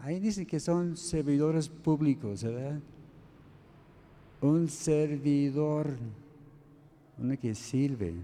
Ahí 0.00 0.18
dice 0.18 0.46
que 0.46 0.58
son 0.58 0.96
servidores 0.96 1.68
públicos, 1.68 2.42
¿verdad? 2.42 2.80
Un 4.40 4.68
servidor, 4.68 5.88
uno 7.18 7.38
que 7.38 7.54
sirve. 7.54 8.14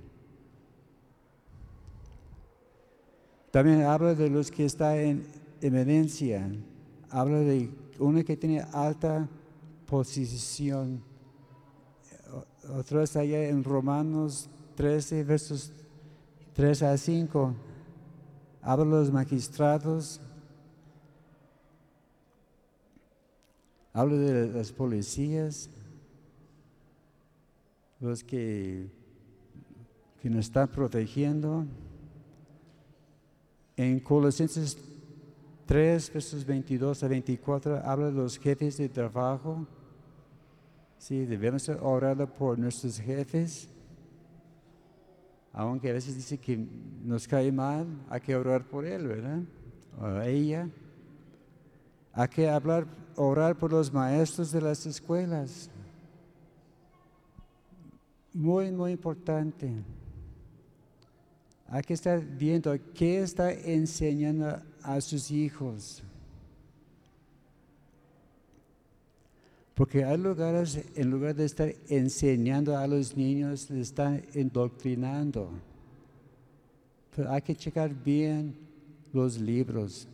También 3.50 3.82
habla 3.82 4.14
de 4.14 4.30
los 4.30 4.50
que 4.50 4.64
están 4.64 4.96
en 4.96 5.26
evidencia. 5.61 6.50
Habla 7.11 7.38
de 7.38 7.70
uno 7.98 8.24
que 8.24 8.36
tiene 8.36 8.61
alta 8.72 9.28
posición. 9.86 11.02
Otro 12.68 13.02
está 13.02 13.20
allá 13.20 13.48
en 13.48 13.62
Romanos 13.62 14.48
13, 14.74 15.22
versos 15.24 15.72
3 16.54 16.82
a 16.82 16.96
5. 16.96 17.54
Habla 18.61 18.84
de 18.84 18.90
los 18.90 19.12
magistrados. 19.12 20.20
Habla 23.92 24.16
de 24.16 24.48
las 24.48 24.72
policías. 24.72 25.70
Los 28.00 28.24
que, 28.24 28.90
que 30.20 30.28
nos 30.28 30.46
están 30.46 30.68
protegiendo. 30.68 31.64
En 33.76 34.00
Colosenses 34.00 34.76
3, 35.66 36.12
versos 36.12 36.46
22 36.46 37.02
a 37.02 37.08
24, 37.08 37.82
habla 37.84 38.06
de 38.06 38.12
los 38.12 38.38
jefes 38.38 38.76
de 38.76 38.88
trabajo. 38.88 39.66
Sí, 40.96 41.26
debemos 41.26 41.68
orar 41.68 42.32
por 42.32 42.56
nuestros 42.56 43.00
jefes. 43.00 43.68
Aunque 45.52 45.90
a 45.90 45.92
veces 45.92 46.14
dice 46.14 46.38
que 46.38 46.56
nos 47.02 47.26
cae 47.26 47.50
mal, 47.50 47.86
hay 48.08 48.20
que 48.20 48.36
orar 48.36 48.64
por 48.64 48.86
él, 48.86 49.08
¿verdad? 49.08 49.40
O 50.00 50.20
ella. 50.20 50.68
Hay 52.12 52.28
que 52.28 52.48
hablar, 52.48 52.86
orar 53.16 53.56
por 53.56 53.72
los 53.72 53.92
maestros 53.92 54.52
de 54.52 54.60
las 54.60 54.86
escuelas. 54.86 55.68
Muy, 58.32 58.70
muy 58.70 58.92
importante. 58.92 59.72
Hay 61.68 61.82
que 61.82 61.94
estar 61.94 62.20
viendo 62.24 62.72
qué 62.94 63.22
está 63.22 63.52
enseñando 63.52 64.62
a 64.87 65.01
sus 65.01 65.30
hijos. 65.30 66.03
Porque 69.74 70.05
hay 70.05 70.16
lugares, 70.16 70.80
en 70.95 71.11
lugar 71.11 71.34
de 71.34 71.45
estar 71.45 71.70
enseñando 71.89 72.76
a 72.78 72.87
los 72.87 73.14
niños, 73.14 73.68
les 73.68 73.89
están 73.89 74.22
indoctrinando. 74.34 75.51
Pero 77.14 77.30
hay 77.30 77.43
que 77.43 77.55
checar 77.55 77.95
bien 77.95 78.57
los 79.12 79.39
libros. 79.39 80.09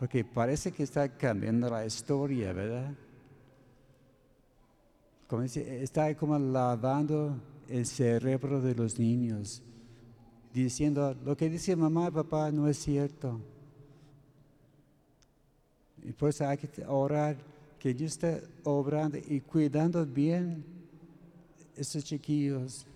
Porque 0.00 0.24
parece 0.24 0.72
que 0.72 0.82
está 0.82 1.08
cambiando 1.08 1.70
la 1.70 1.86
historia, 1.86 2.52
¿verdad? 2.52 2.92
Como 5.28 5.42
dice, 5.42 5.82
está 5.82 6.12
como 6.16 6.38
lavando 6.38 7.40
el 7.68 7.86
cerebro 7.86 8.60
de 8.60 8.74
los 8.74 8.98
niños, 8.98 9.62
diciendo, 10.62 11.14
lo 11.24 11.36
que 11.36 11.48
dice 11.50 11.74
mamá 11.74 12.08
y 12.08 12.10
papá 12.12 12.50
no 12.50 12.68
es 12.68 12.78
cierto. 12.78 13.40
Y 16.02 16.12
pues 16.12 16.40
hay 16.40 16.58
que 16.58 16.84
orar 16.86 17.36
que 17.78 17.92
Dios 17.92 18.12
esté 18.12 18.42
obrando 18.62 19.18
y 19.18 19.40
cuidando 19.40 20.04
bien 20.06 20.64
esos 21.76 22.04
chiquillos. 22.04 22.86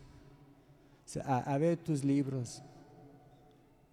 A, 1.25 1.57
ver 1.57 1.79
tus 1.79 2.05
libros. 2.05 2.63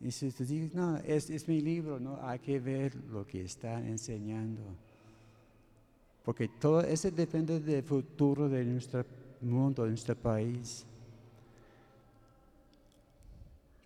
Y 0.01 0.11
si 0.11 0.31
tú 0.31 0.43
dices, 0.43 0.75
no, 0.75 0.97
es, 0.97 1.29
es 1.29 1.47
mi 1.47 1.61
libro, 1.61 1.97
no, 1.97 2.19
hay 2.21 2.39
que 2.39 2.59
ver 2.59 2.93
lo 3.09 3.25
que 3.25 3.43
está 3.43 3.79
enseñando. 3.79 4.61
Porque 6.25 6.49
todo 6.49 6.81
eso 6.81 7.09
depende 7.09 7.61
del 7.61 7.83
futuro 7.83 8.49
de 8.49 8.65
nuestra 8.65 9.05
mundo, 9.41 9.85
en 9.85 9.93
este 9.93 10.15
país. 10.15 10.85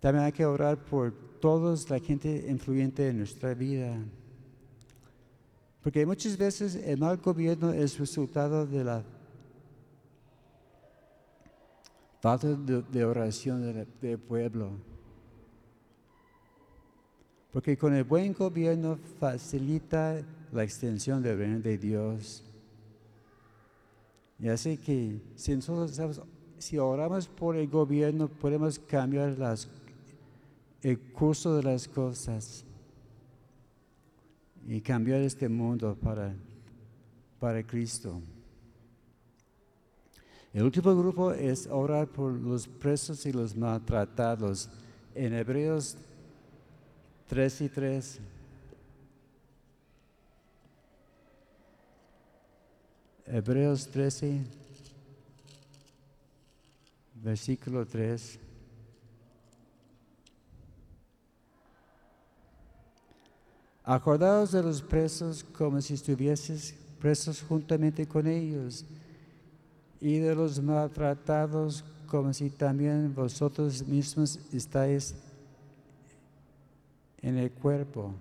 También 0.00 0.24
hay 0.24 0.32
que 0.32 0.46
orar 0.46 0.78
por 0.78 1.12
toda 1.40 1.76
la 1.88 2.00
gente 2.00 2.46
influyente 2.48 3.08
en 3.08 3.18
nuestra 3.18 3.54
vida. 3.54 3.96
Porque 5.82 6.04
muchas 6.04 6.36
veces 6.36 6.74
el 6.74 6.98
mal 6.98 7.18
gobierno 7.18 7.70
es 7.72 7.98
resultado 7.98 8.66
de 8.66 8.84
la 8.84 9.02
falta 12.20 12.48
de, 12.48 13.04
oración 13.04 13.86
del, 14.00 14.18
pueblo. 14.18 14.70
Porque 17.52 17.76
con 17.76 17.94
el 17.94 18.04
buen 18.04 18.32
gobierno 18.32 18.98
facilita 19.18 20.22
la 20.52 20.64
extensión 20.64 21.22
del 21.22 21.38
reino 21.38 21.60
de 21.60 21.78
Dios. 21.78 22.44
Y 24.38 24.48
así 24.48 24.76
que 24.76 25.20
si 25.34 25.54
nosotros 25.54 26.22
si 26.58 26.76
oramos 26.78 27.26
por 27.26 27.56
el 27.56 27.68
gobierno, 27.68 28.28
podemos 28.28 28.78
cambiar 28.78 29.38
las, 29.38 29.66
el 30.82 30.98
curso 30.98 31.56
de 31.56 31.62
las 31.62 31.86
cosas 31.86 32.64
y 34.66 34.80
cambiar 34.80 35.20
este 35.20 35.48
mundo 35.48 35.96
para, 36.00 36.34
para 37.38 37.62
Cristo. 37.66 38.20
El 40.52 40.64
último 40.64 40.96
grupo 40.96 41.32
es 41.32 41.66
orar 41.66 42.08
por 42.08 42.32
los 42.32 42.66
presos 42.66 43.24
y 43.26 43.32
los 43.32 43.54
maltratados. 43.54 44.68
En 45.14 45.32
Hebreos 45.32 45.96
3 47.28 47.60
y 47.60 47.68
3. 47.68 48.20
Hebreos 53.26 53.88
13, 53.88 54.40
versículo 57.22 57.86
3. 57.86 58.49
Acordaos 63.84 64.52
de 64.52 64.62
los 64.62 64.82
presos 64.82 65.42
como 65.42 65.80
si 65.80 65.94
estuvieses 65.94 66.74
presos 67.00 67.42
juntamente 67.42 68.06
con 68.06 68.26
ellos, 68.26 68.84
y 70.00 70.18
de 70.18 70.34
los 70.34 70.60
maltratados 70.60 71.84
como 72.06 72.32
si 72.32 72.50
también 72.50 73.14
vosotros 73.14 73.86
mismos 73.86 74.38
estáis 74.52 75.14
en 77.22 77.38
el 77.38 77.50
cuerpo. 77.50 78.12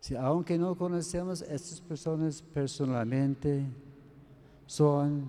Si 0.00 0.16
aunque 0.16 0.58
no 0.58 0.74
conocemos 0.74 1.42
a 1.42 1.54
estas 1.54 1.80
personas 1.80 2.42
personalmente, 2.42 3.64
son 4.66 5.26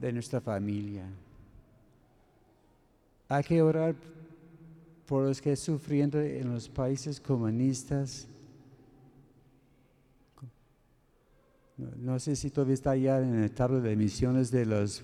de 0.00 0.12
nuestra 0.12 0.40
familia. 0.40 1.04
Hay 3.28 3.44
que 3.44 3.60
orar 3.60 3.94
por 5.06 5.24
los 5.24 5.40
que 5.40 5.56
sufriendo 5.56 6.20
en 6.20 6.52
los 6.52 6.68
países 6.68 7.20
comunistas. 7.20 8.26
No, 11.76 12.18
sé 12.20 12.36
si 12.36 12.50
todavía 12.50 12.74
está 12.74 12.96
ya 12.96 13.20
en 13.20 13.34
el 13.34 13.50
tablo 13.50 13.80
de 13.80 13.92
emisiones 13.92 14.50
de 14.50 14.64
los, 14.64 15.02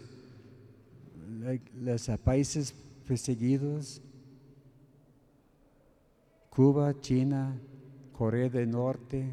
los 1.74 2.08
países 2.22 2.72
perseguidos. 3.06 4.00
Cuba, 6.48 6.94
China, 7.00 7.58
Corea 8.12 8.48
del 8.48 8.70
Norte, 8.70 9.26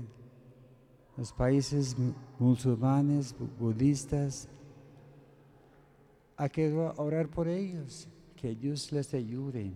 los 1.16 1.32
países 1.32 1.96
musulmanes, 2.40 3.36
budistas. 3.60 4.48
Hay 6.38 6.50
que 6.50 6.72
orar 6.74 7.28
por 7.28 7.48
ellos, 7.48 8.08
que 8.36 8.56
Dios 8.56 8.92
les 8.92 9.14
ayude. 9.14 9.74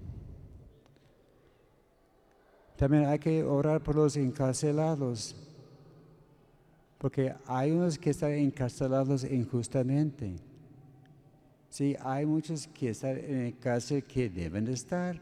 También 2.82 3.05
hay 3.05 3.19
que 3.19 3.43
orar 3.43 3.79
por 3.84 3.95
los 3.95 4.17
encarcelados, 4.17 5.36
porque 6.97 7.32
hay 7.45 7.69
unos 7.69 7.95
que 7.99 8.09
están 8.09 8.32
encarcelados 8.32 9.23
injustamente. 9.23 10.36
Sí, 11.69 11.95
hay 11.99 12.25
muchos 12.25 12.65
que 12.65 12.89
están 12.89 13.19
en 13.19 13.38
el 13.41 13.59
cárcel 13.59 14.03
que 14.03 14.32
deben 14.32 14.67
estar, 14.67 15.15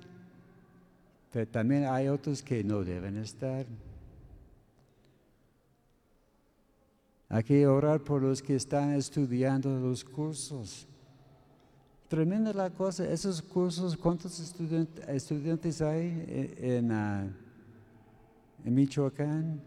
pero 1.33 1.45
también 1.49 1.83
hay 1.83 2.07
otros 2.07 2.41
que 2.41 2.63
no 2.63 2.81
deben 2.81 3.17
estar. 3.17 3.65
Hay 7.27 7.43
que 7.43 7.67
orar 7.67 7.99
por 7.99 8.21
los 8.21 8.41
que 8.41 8.55
están 8.55 8.93
estudiando 8.93 9.77
los 9.81 10.05
cursos. 10.05 10.87
Tremenda 12.07 12.53
la 12.53 12.69
cosa, 12.69 13.03
esos 13.11 13.41
cursos, 13.41 13.97
¿cuántos 13.97 14.39
estudiantes 14.39 15.81
hay 15.81 16.55
en, 16.57 16.91
ah, 16.93 17.27
en 18.65 18.73
Michoacán. 18.73 19.61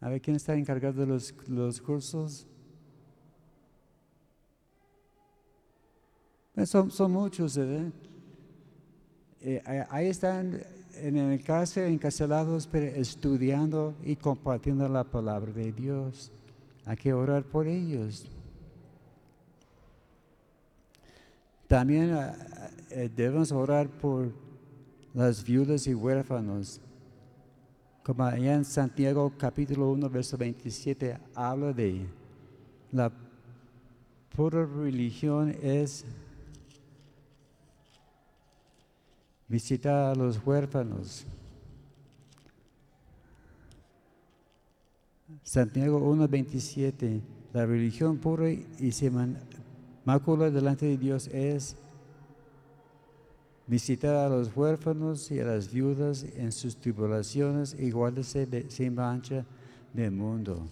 A 0.00 0.08
ver, 0.08 0.20
¿quién 0.20 0.36
está 0.36 0.54
encargado 0.54 1.00
de 1.00 1.06
los, 1.06 1.34
los 1.48 1.80
cursos? 1.80 2.46
Pues 6.54 6.70
son, 6.70 6.90
son, 6.90 7.12
muchos. 7.12 7.58
Eh, 7.58 7.92
ahí 9.90 10.08
están 10.08 10.60
en 10.94 11.16
el 11.16 11.42
caso 11.42 11.80
encarcelados, 11.80 12.66
pero 12.66 12.86
estudiando 12.86 13.94
y 14.02 14.16
compartiendo 14.16 14.88
la 14.88 15.04
palabra 15.04 15.52
de 15.52 15.72
Dios. 15.72 16.32
Hay 16.84 16.96
que 16.96 17.12
orar 17.12 17.44
por 17.44 17.66
ellos. 17.66 18.26
También 21.68 22.10
eh, 22.90 23.10
debemos 23.14 23.52
orar 23.52 23.88
por 23.88 24.32
las 25.14 25.44
viudas 25.44 25.86
y 25.86 25.94
huérfanos. 25.94 26.80
Como 28.02 28.24
allá 28.24 28.54
en 28.54 28.64
Santiago 28.64 29.32
capítulo 29.36 29.90
1, 29.90 30.08
verso 30.08 30.36
27, 30.36 31.18
habla 31.34 31.72
de 31.72 32.06
la 32.92 33.12
pura 34.34 34.64
religión 34.64 35.54
es 35.62 36.04
visitar 39.48 40.12
a 40.12 40.14
los 40.14 40.40
huérfanos. 40.44 41.26
Santiago 45.42 45.98
1, 45.98 46.28
27, 46.28 47.20
la 47.52 47.66
religión 47.66 48.18
pura 48.18 48.50
y 48.50 48.92
sin 48.92 49.36
mácula 50.04 50.50
delante 50.50 50.86
de 50.86 50.96
Dios 50.96 51.28
es 51.28 51.76
visitar 53.70 54.16
a 54.16 54.28
los 54.28 54.50
huérfanos 54.56 55.30
y 55.30 55.38
a 55.38 55.44
las 55.44 55.72
viudas 55.72 56.24
en 56.34 56.50
sus 56.50 56.76
tribulaciones 56.76 57.76
y 57.78 57.92
guárdese 57.92 58.44
de, 58.44 58.68
sin 58.68 58.96
mancha 58.96 59.46
del 59.92 60.10
mundo. 60.10 60.68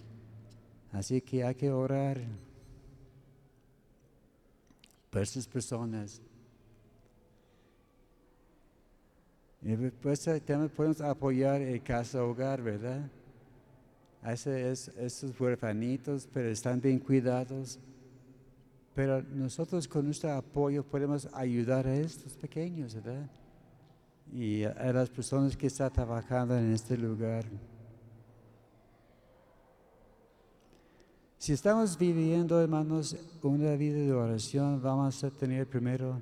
Así 0.91 1.21
que 1.21 1.45
hay 1.45 1.55
que 1.55 1.71
orar 1.71 2.21
por 5.11 5.23
esas 5.23 5.47
personas. 5.47 6.21
Y 9.63 9.77
después 9.77 10.21
también 10.25 10.69
podemos 10.69 11.01
apoyar 11.01 11.63
el 11.63 11.81
casa 11.81 12.25
hogar, 12.25 12.61
¿verdad? 12.61 13.09
A 14.25 14.33
esos 14.33 15.41
huérfanitos, 15.41 16.29
pero 16.33 16.49
están 16.49 16.81
bien 16.81 16.99
cuidados 16.99 17.79
pero 18.99 19.23
nosotros 19.23 19.87
con 19.87 20.07
nuestro 20.07 20.33
apoyo 20.33 20.83
podemos 20.83 21.29
ayudar 21.33 21.87
a 21.87 21.95
estos 21.95 22.33
pequeños, 22.37 22.97
¿verdad? 22.97 23.31
Y 24.33 24.65
a, 24.65 24.93
las 24.93 25.09
personas 25.09 25.57
que 25.57 25.69
están 25.69 25.93
trabajando 25.93 26.59
en 26.59 26.73
este 26.73 26.99
lugar. 26.99 27.45
Si 31.39 31.53
estamos 31.53 31.97
viviendo, 31.97 32.61
hermanos, 32.61 33.17
una 33.41 33.77
vida 33.77 34.01
de 34.01 34.13
oración, 34.13 34.83
vamos 34.83 35.23
a 35.23 35.31
tener 35.31 35.69
primero 35.69 36.21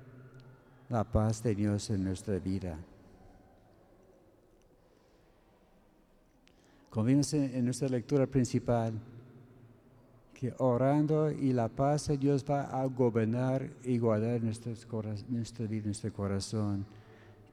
la 0.90 1.02
paz 1.02 1.42
de 1.42 1.54
Dios 1.54 1.88
en 1.88 2.04
nuestra 2.04 2.38
vida. 2.38 2.78
Como 6.90 7.08
en 7.08 7.64
nuestra 7.64 7.88
lectura 7.88 8.26
principal, 8.26 8.92
que 10.38 10.52
orando 10.58 11.30
y 11.30 11.54
la 11.54 11.68
paz 11.68 12.08
de 12.08 12.18
Dios 12.18 12.44
va 12.48 12.64
a 12.64 12.84
gobernar 12.84 13.70
y 13.82 13.96
guardar 13.96 14.42
nuestros 14.42 14.86
nuestra 15.28 15.66
vida, 15.66 15.86
nuestro 15.86 16.12
corazón. 16.12 16.84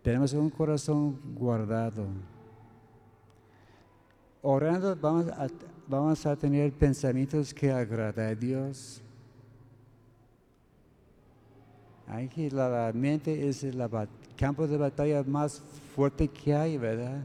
Tenemos 0.02 0.34
un 0.34 0.50
corazón 0.50 1.18
guardado. 1.34 2.06
Orando 4.42 4.98
vamos 4.98 5.28
a, 5.30 5.48
vamos 5.88 6.26
a 6.26 6.36
tener 6.36 6.74
pensamientos 6.74 7.54
que 7.54 7.72
agradan 7.72 8.28
a 8.28 8.36
Dios. 8.36 9.02
Aquí 12.06 12.50
la 12.50 12.92
mente 12.94 13.48
es 13.48 13.64
el 13.64 13.82
campo 14.36 14.68
de 14.68 14.76
batalla 14.76 15.24
más 15.24 15.62
fuerte 15.96 16.28
que 16.28 16.54
hay, 16.54 16.78
¿verdad? 16.78 17.24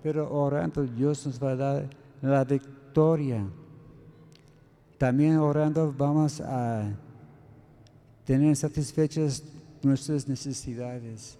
Pero 0.00 0.32
orando 0.32 0.84
Dios 0.84 1.26
nos 1.26 1.42
va 1.42 1.50
a 1.50 1.56
dar 1.56 1.90
la 2.20 2.44
victoria. 2.44 3.44
También 5.02 5.36
orando 5.38 5.92
vamos 5.98 6.40
a 6.40 6.88
tener 8.24 8.54
satisfechas 8.54 9.42
nuestras 9.82 10.28
necesidades. 10.28 11.36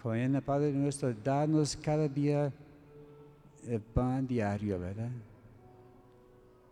Con 0.00 0.16
el 0.16 0.40
Padre 0.42 0.72
nuestro, 0.72 1.12
danos 1.12 1.76
cada 1.76 2.06
día 2.06 2.52
el 3.66 3.80
pan 3.80 4.28
diario, 4.28 4.78
¿verdad? 4.78 5.10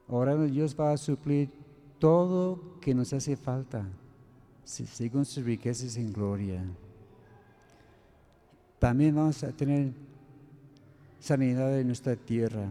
Orando, 0.07 0.45
Dios 0.45 0.77
va 0.79 0.93
a 0.93 0.97
suplir 0.97 1.51
todo 1.99 2.79
que 2.81 2.95
nos 2.95 3.13
hace 3.13 3.35
falta, 3.35 3.85
según 4.63 5.25
sus 5.25 5.45
riquezas 5.45 5.97
en 5.97 6.13
gloria. 6.13 6.63
También 8.79 9.13
vamos 9.13 9.43
a 9.43 9.51
tener 9.51 9.91
sanidad 11.19 11.77
en 11.81 11.89
nuestra 11.89 12.15
tierra. 12.15 12.71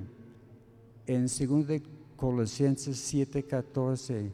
En 1.06 1.24
2 1.24 1.82
Colosenses 2.16 2.98
7:14 3.14 4.32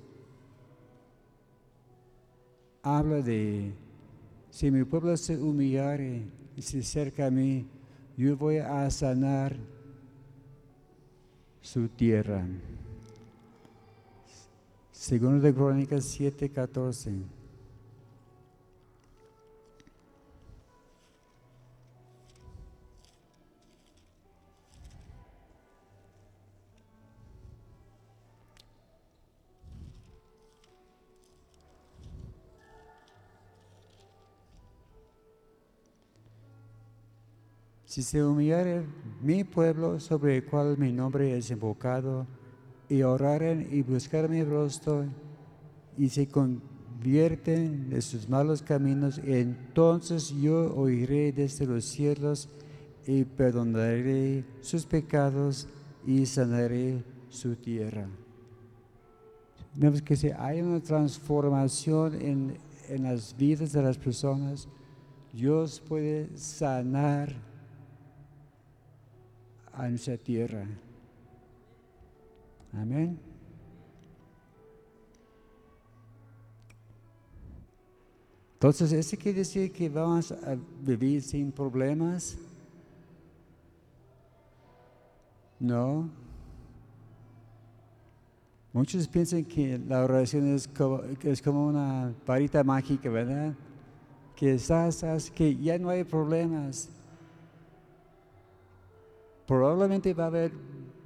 habla 2.84 3.22
de, 3.22 3.74
si 4.50 4.72
mi 4.72 4.84
pueblo 4.84 5.16
se 5.18 5.38
humillare 5.38 6.24
y 6.56 6.62
se 6.62 6.80
acerca 6.80 7.28
a 7.28 7.32
mí, 7.32 7.68
yo 8.18 8.36
voy 8.38 8.58
a 8.58 8.90
sanar 8.90 9.56
su 11.62 11.88
tierra. 11.88 12.46
Segundo 14.92 15.40
de 15.40 15.54
Crónicas 15.54 16.06
7:14. 16.20 17.41
Si 37.92 38.04
se 38.04 38.24
humillare 38.24 38.86
mi 39.22 39.44
pueblo 39.44 40.00
sobre 40.00 40.38
el 40.38 40.46
cual 40.46 40.78
mi 40.78 40.94
nombre 40.94 41.38
es 41.38 41.52
invocado, 41.52 42.26
y 42.88 43.02
oraren 43.02 43.68
y 43.70 43.82
buscaren 43.82 44.32
mi 44.32 44.46
rostro, 44.46 45.04
y 45.98 46.08
se 46.08 46.26
convierten 46.26 47.90
de 47.90 48.02
sus 48.02 48.30
malos 48.30 48.62
caminos, 48.62 49.20
entonces 49.26 50.34
yo 50.42 50.74
oiré 50.74 51.34
desde 51.34 51.66
los 51.66 51.84
cielos 51.84 52.48
y 53.06 53.26
perdonaré 53.26 54.46
sus 54.62 54.86
pecados 54.86 55.68
y 56.08 56.26
sanaré 56.26 57.04
su 57.28 57.58
tierra. 57.58 58.08
Vemos 59.76 60.02
que 60.02 60.16
si 60.16 60.30
hay 60.30 60.62
una 60.62 60.80
transformación 60.80 62.22
en, 62.22 62.58
en 62.88 63.04
las 63.04 63.36
vidas 63.36 63.74
de 63.74 63.82
las 63.82 63.98
personas, 63.98 64.70
Dios 65.34 65.84
puede 65.86 66.30
sanar 66.38 67.51
a 69.74 69.88
nuestra 69.88 70.18
tierra. 70.18 70.68
Amén. 72.74 73.20
Entonces, 78.54 78.92
¿eso 78.92 79.18
quiere 79.18 79.40
decir 79.40 79.72
que 79.72 79.90
vamos 79.90 80.32
a 80.32 80.56
vivir 80.84 81.22
sin 81.24 81.52
problemas? 81.52 82.38
No. 85.60 86.10
Muchos 88.72 89.08
piensan 89.08 89.44
que 89.44 89.78
la 89.80 90.04
oración 90.04 90.54
es 90.54 90.68
como, 90.68 91.02
es 91.24 91.42
como 91.42 91.68
una 91.68 92.14
varita 92.26 92.64
mágica, 92.64 93.10
¿verdad? 93.10 93.54
Que 94.36 94.54
estás, 94.54 95.32
que 95.32 95.56
ya 95.58 95.78
no 95.78 95.90
hay 95.90 96.04
problemas. 96.04 96.88
Probablemente 99.52 100.14
va 100.14 100.24
a 100.24 100.28
haber 100.28 100.54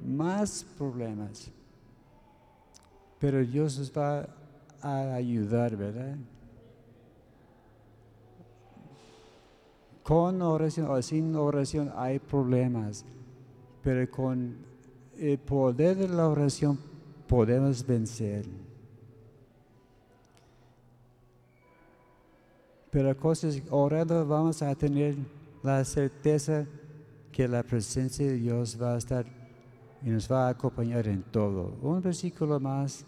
más 0.06 0.64
problemas, 0.78 1.50
pero 3.18 3.44
Dios 3.44 3.80
nos 3.80 3.92
va 3.92 4.30
a 4.84 5.16
ayudar, 5.16 5.76
¿verdad? 5.76 6.16
Con 10.04 10.44
oración 10.44 10.86
o 10.92 11.02
sin 11.02 11.36
oración 11.36 11.92
hay 11.96 12.20
problemas, 12.20 13.04
pero 13.82 14.08
con 14.12 14.56
el 15.18 15.40
poder 15.40 15.98
de 15.98 16.08
la 16.08 16.30
oración 16.30 16.78
podemos 17.28 17.84
vencer. 17.84 18.46
Pero 22.92 23.18
cosas 23.18 23.60
orando 23.72 24.24
vamos 24.28 24.62
a 24.62 24.76
tener 24.76 25.16
la 25.64 25.84
certeza 25.84 26.68
que 27.36 27.50
la 27.50 27.64
presencia 27.64 28.26
de 28.26 28.38
Dios 28.38 28.82
va 28.82 28.94
a 28.94 28.98
estar 28.98 29.26
y 30.02 30.10
nos 30.10 30.32
va 30.32 30.48
a 30.48 30.52
acompañar 30.52 31.06
en 31.06 31.22
todo. 31.22 31.78
Un 31.82 32.02
versículo 32.02 32.62
más, 32.62 33.04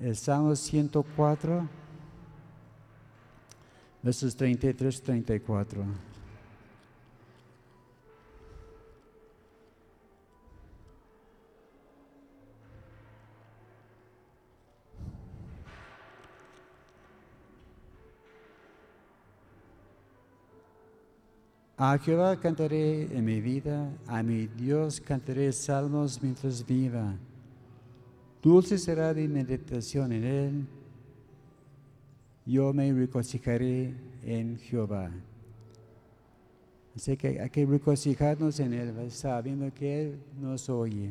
el 0.00 0.16
Salmo 0.16 0.56
104, 0.56 1.68
versos 4.02 4.34
33 4.34 5.02
34. 5.02 5.84
A 21.76 21.98
Jehová 21.98 22.38
cantaré 22.38 23.02
en 23.16 23.24
mi 23.24 23.40
vida, 23.40 23.90
a 24.06 24.22
mi 24.22 24.46
Dios 24.46 25.00
cantaré 25.00 25.52
salmos 25.52 26.22
mientras 26.22 26.64
viva. 26.64 27.16
Dulce 28.40 28.78
será 28.78 29.12
mi 29.12 29.26
meditación 29.26 30.12
en 30.12 30.24
él. 30.24 30.66
Yo 32.46 32.72
me 32.72 32.92
regocijaré 32.92 33.92
en 34.22 34.56
Jehová. 34.58 35.10
Así 36.94 37.16
que 37.16 37.40
hay 37.40 37.50
que 37.50 37.66
regocijarnos 37.66 38.60
en 38.60 38.72
Él, 38.72 39.10
sabiendo 39.10 39.72
que 39.74 40.02
Él 40.02 40.18
nos 40.40 40.68
oye. 40.68 41.10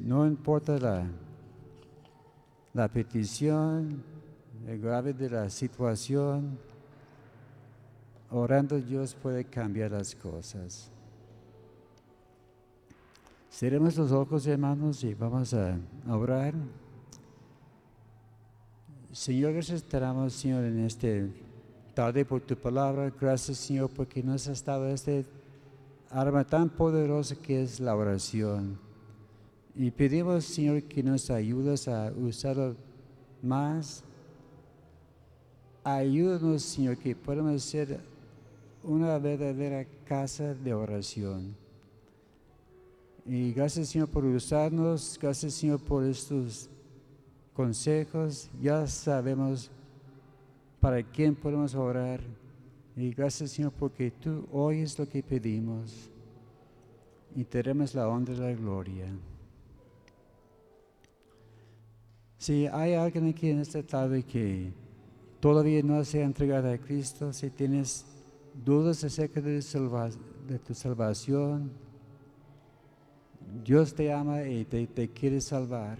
no 0.00 0.26
importa 0.26 0.78
la, 0.78 1.06
la 2.74 2.88
petición, 2.88 4.02
el 4.66 4.78
grave 4.78 5.14
de 5.14 5.30
la 5.30 5.48
situación, 5.48 6.58
orando 8.30 8.80
Dios 8.80 9.14
puede 9.14 9.44
cambiar 9.44 9.92
las 9.92 10.14
cosas. 10.14 10.90
Cerremos 13.50 13.96
los 13.96 14.10
ojos, 14.10 14.46
hermanos, 14.46 15.04
y 15.04 15.14
vamos 15.14 15.54
a 15.54 15.78
orar. 16.08 16.54
Señor, 19.12 19.52
gracias 19.52 19.84
te 19.84 20.00
Señor, 20.30 20.64
en 20.64 20.80
este 20.80 21.30
tarde 21.94 22.24
por 22.24 22.40
tu 22.40 22.56
palabra. 22.56 23.12
Gracias, 23.20 23.58
Señor, 23.58 23.88
porque 23.90 24.24
nos 24.24 24.48
has 24.48 24.64
dado 24.64 24.88
este 24.88 25.24
arma 26.10 26.44
tan 26.44 26.68
poderosa 26.68 27.36
que 27.36 27.62
es 27.62 27.78
la 27.78 27.94
oración. 27.94 28.76
Y 29.76 29.90
pedimos, 29.92 30.44
Señor, 30.44 30.82
que 30.82 31.02
nos 31.02 31.30
ayudes 31.30 31.86
a 31.86 32.12
usarlo 32.12 32.74
más. 33.40 34.02
Ayúdanos, 35.84 36.62
Señor, 36.62 36.96
que 36.96 37.14
podamos 37.14 37.62
ser 37.62 38.00
una 38.84 39.18
verdadera 39.18 39.84
casa 40.04 40.54
de 40.54 40.74
oración. 40.74 41.56
Y 43.26 43.52
gracias 43.52 43.88
Señor 43.88 44.08
por 44.08 44.24
usarnos, 44.24 45.18
gracias 45.20 45.54
Señor 45.54 45.80
por 45.80 46.04
estos 46.04 46.68
consejos. 47.54 48.50
Ya 48.60 48.86
sabemos 48.86 49.70
para 50.80 51.02
quién 51.02 51.34
podemos 51.34 51.74
orar. 51.74 52.20
Y 52.96 53.10
gracias 53.10 53.52
Señor 53.52 53.72
porque 53.72 54.10
tú 54.10 54.46
oyes 54.52 54.98
lo 54.98 55.08
que 55.08 55.22
pedimos 55.22 56.10
y 57.34 57.44
tenemos 57.44 57.94
la 57.94 58.08
honra 58.08 58.34
y 58.34 58.36
la 58.36 58.52
gloria. 58.52 59.06
Si 62.36 62.66
hay 62.66 62.92
alguien 62.92 63.28
aquí 63.28 63.48
en 63.48 63.60
esta 63.60 63.82
tarde 63.82 64.22
que 64.22 64.70
todavía 65.40 65.82
no 65.82 66.04
se 66.04 66.22
ha 66.22 66.24
entregado 66.24 66.70
a 66.70 66.76
Cristo, 66.76 67.32
si 67.32 67.48
tienes 67.48 68.04
dudas 68.62 69.02
acerca 69.02 69.40
de, 69.40 69.60
tu 70.64 70.74
salvación, 70.74 71.72
Dios 73.64 73.94
te 73.94 74.12
ama 74.12 74.42
y 74.44 74.64
te, 74.64 75.08
quiere 75.10 75.40
salvar. 75.40 75.98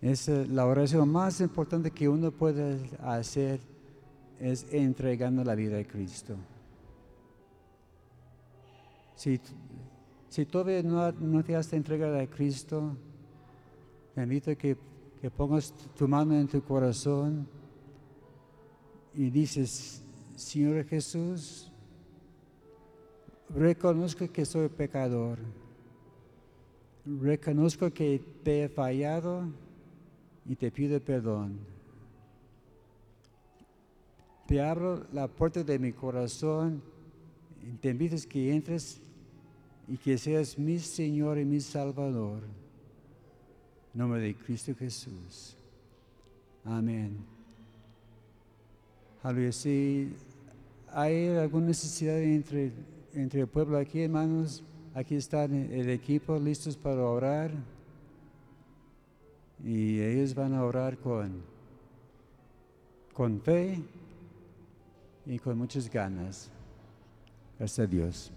Es 0.00 0.28
eh, 0.28 0.46
la 0.46 0.64
oración 0.66 1.08
más 1.08 1.40
importante 1.40 1.90
que 1.90 2.08
uno 2.08 2.30
puede 2.30 2.88
hacer 3.00 3.60
es 4.38 4.64
entregando 4.70 5.42
la 5.42 5.56
vida 5.56 5.78
a 5.78 5.84
Cristo. 5.84 6.36
Si, 9.16 9.40
si 10.28 10.46
todavía 10.46 10.82
no, 10.84 11.10
no, 11.10 11.42
te 11.42 11.56
has 11.56 11.72
entregado 11.72 12.20
a 12.20 12.26
Cristo, 12.28 12.96
te 14.14 14.22
invito 14.22 14.52
a 14.52 14.54
que, 14.54 14.76
que 15.20 15.30
pongas 15.30 15.74
tu 15.96 16.06
mano 16.06 16.38
en 16.38 16.46
tu 16.46 16.62
corazón 16.62 17.57
y 19.14 19.30
dices, 19.30 20.02
Señor 20.36 20.84
Jesús, 20.84 21.70
reconozco 23.48 24.30
que 24.30 24.44
soy 24.44 24.68
pecador, 24.68 25.38
reconozco 27.04 27.90
que 27.90 28.22
te 28.42 28.64
he 28.64 28.68
fallado 28.68 29.44
y 30.46 30.56
te 30.56 30.70
pido 30.70 31.00
perdón. 31.00 31.58
Te 34.46 34.62
abro 34.62 35.06
la 35.12 35.28
puerta 35.28 35.62
de 35.62 35.78
mi 35.78 35.92
corazón 35.92 36.82
y 37.62 37.76
te 37.76 37.90
invito 37.90 38.16
a 38.16 38.28
que 38.28 38.54
entres 38.54 39.00
y 39.86 39.96
que 39.96 40.16
seas 40.16 40.58
mi 40.58 40.78
Señor 40.78 41.38
y 41.38 41.44
mi 41.44 41.60
Salvador. 41.60 42.42
Nombre 43.92 44.20
de 44.20 44.34
Cristo 44.34 44.74
Jesús. 44.74 45.56
Amén. 46.64 47.37
Aleluya. 49.28 49.52
Si 49.52 50.16
hay 50.90 51.28
alguna 51.36 51.66
necesidad 51.66 52.18
entre, 52.18 52.72
entre 53.12 53.42
el 53.42 53.46
pueblo 53.46 53.76
aquí, 53.76 54.00
hermanos, 54.00 54.64
aquí 54.94 55.16
está 55.16 55.44
el 55.44 55.90
equipo 55.90 56.38
listos 56.38 56.78
para 56.78 57.02
orar. 57.02 57.50
Y 59.62 60.00
ellos 60.00 60.34
van 60.34 60.54
a 60.54 60.64
orar 60.64 60.96
con, 60.96 61.42
con 63.12 63.38
fe 63.42 63.82
y 65.26 65.38
con 65.38 65.58
muchas 65.58 65.90
ganas. 65.90 66.50
Gracias 67.58 67.86
a 67.86 67.86
Dios. 67.86 68.32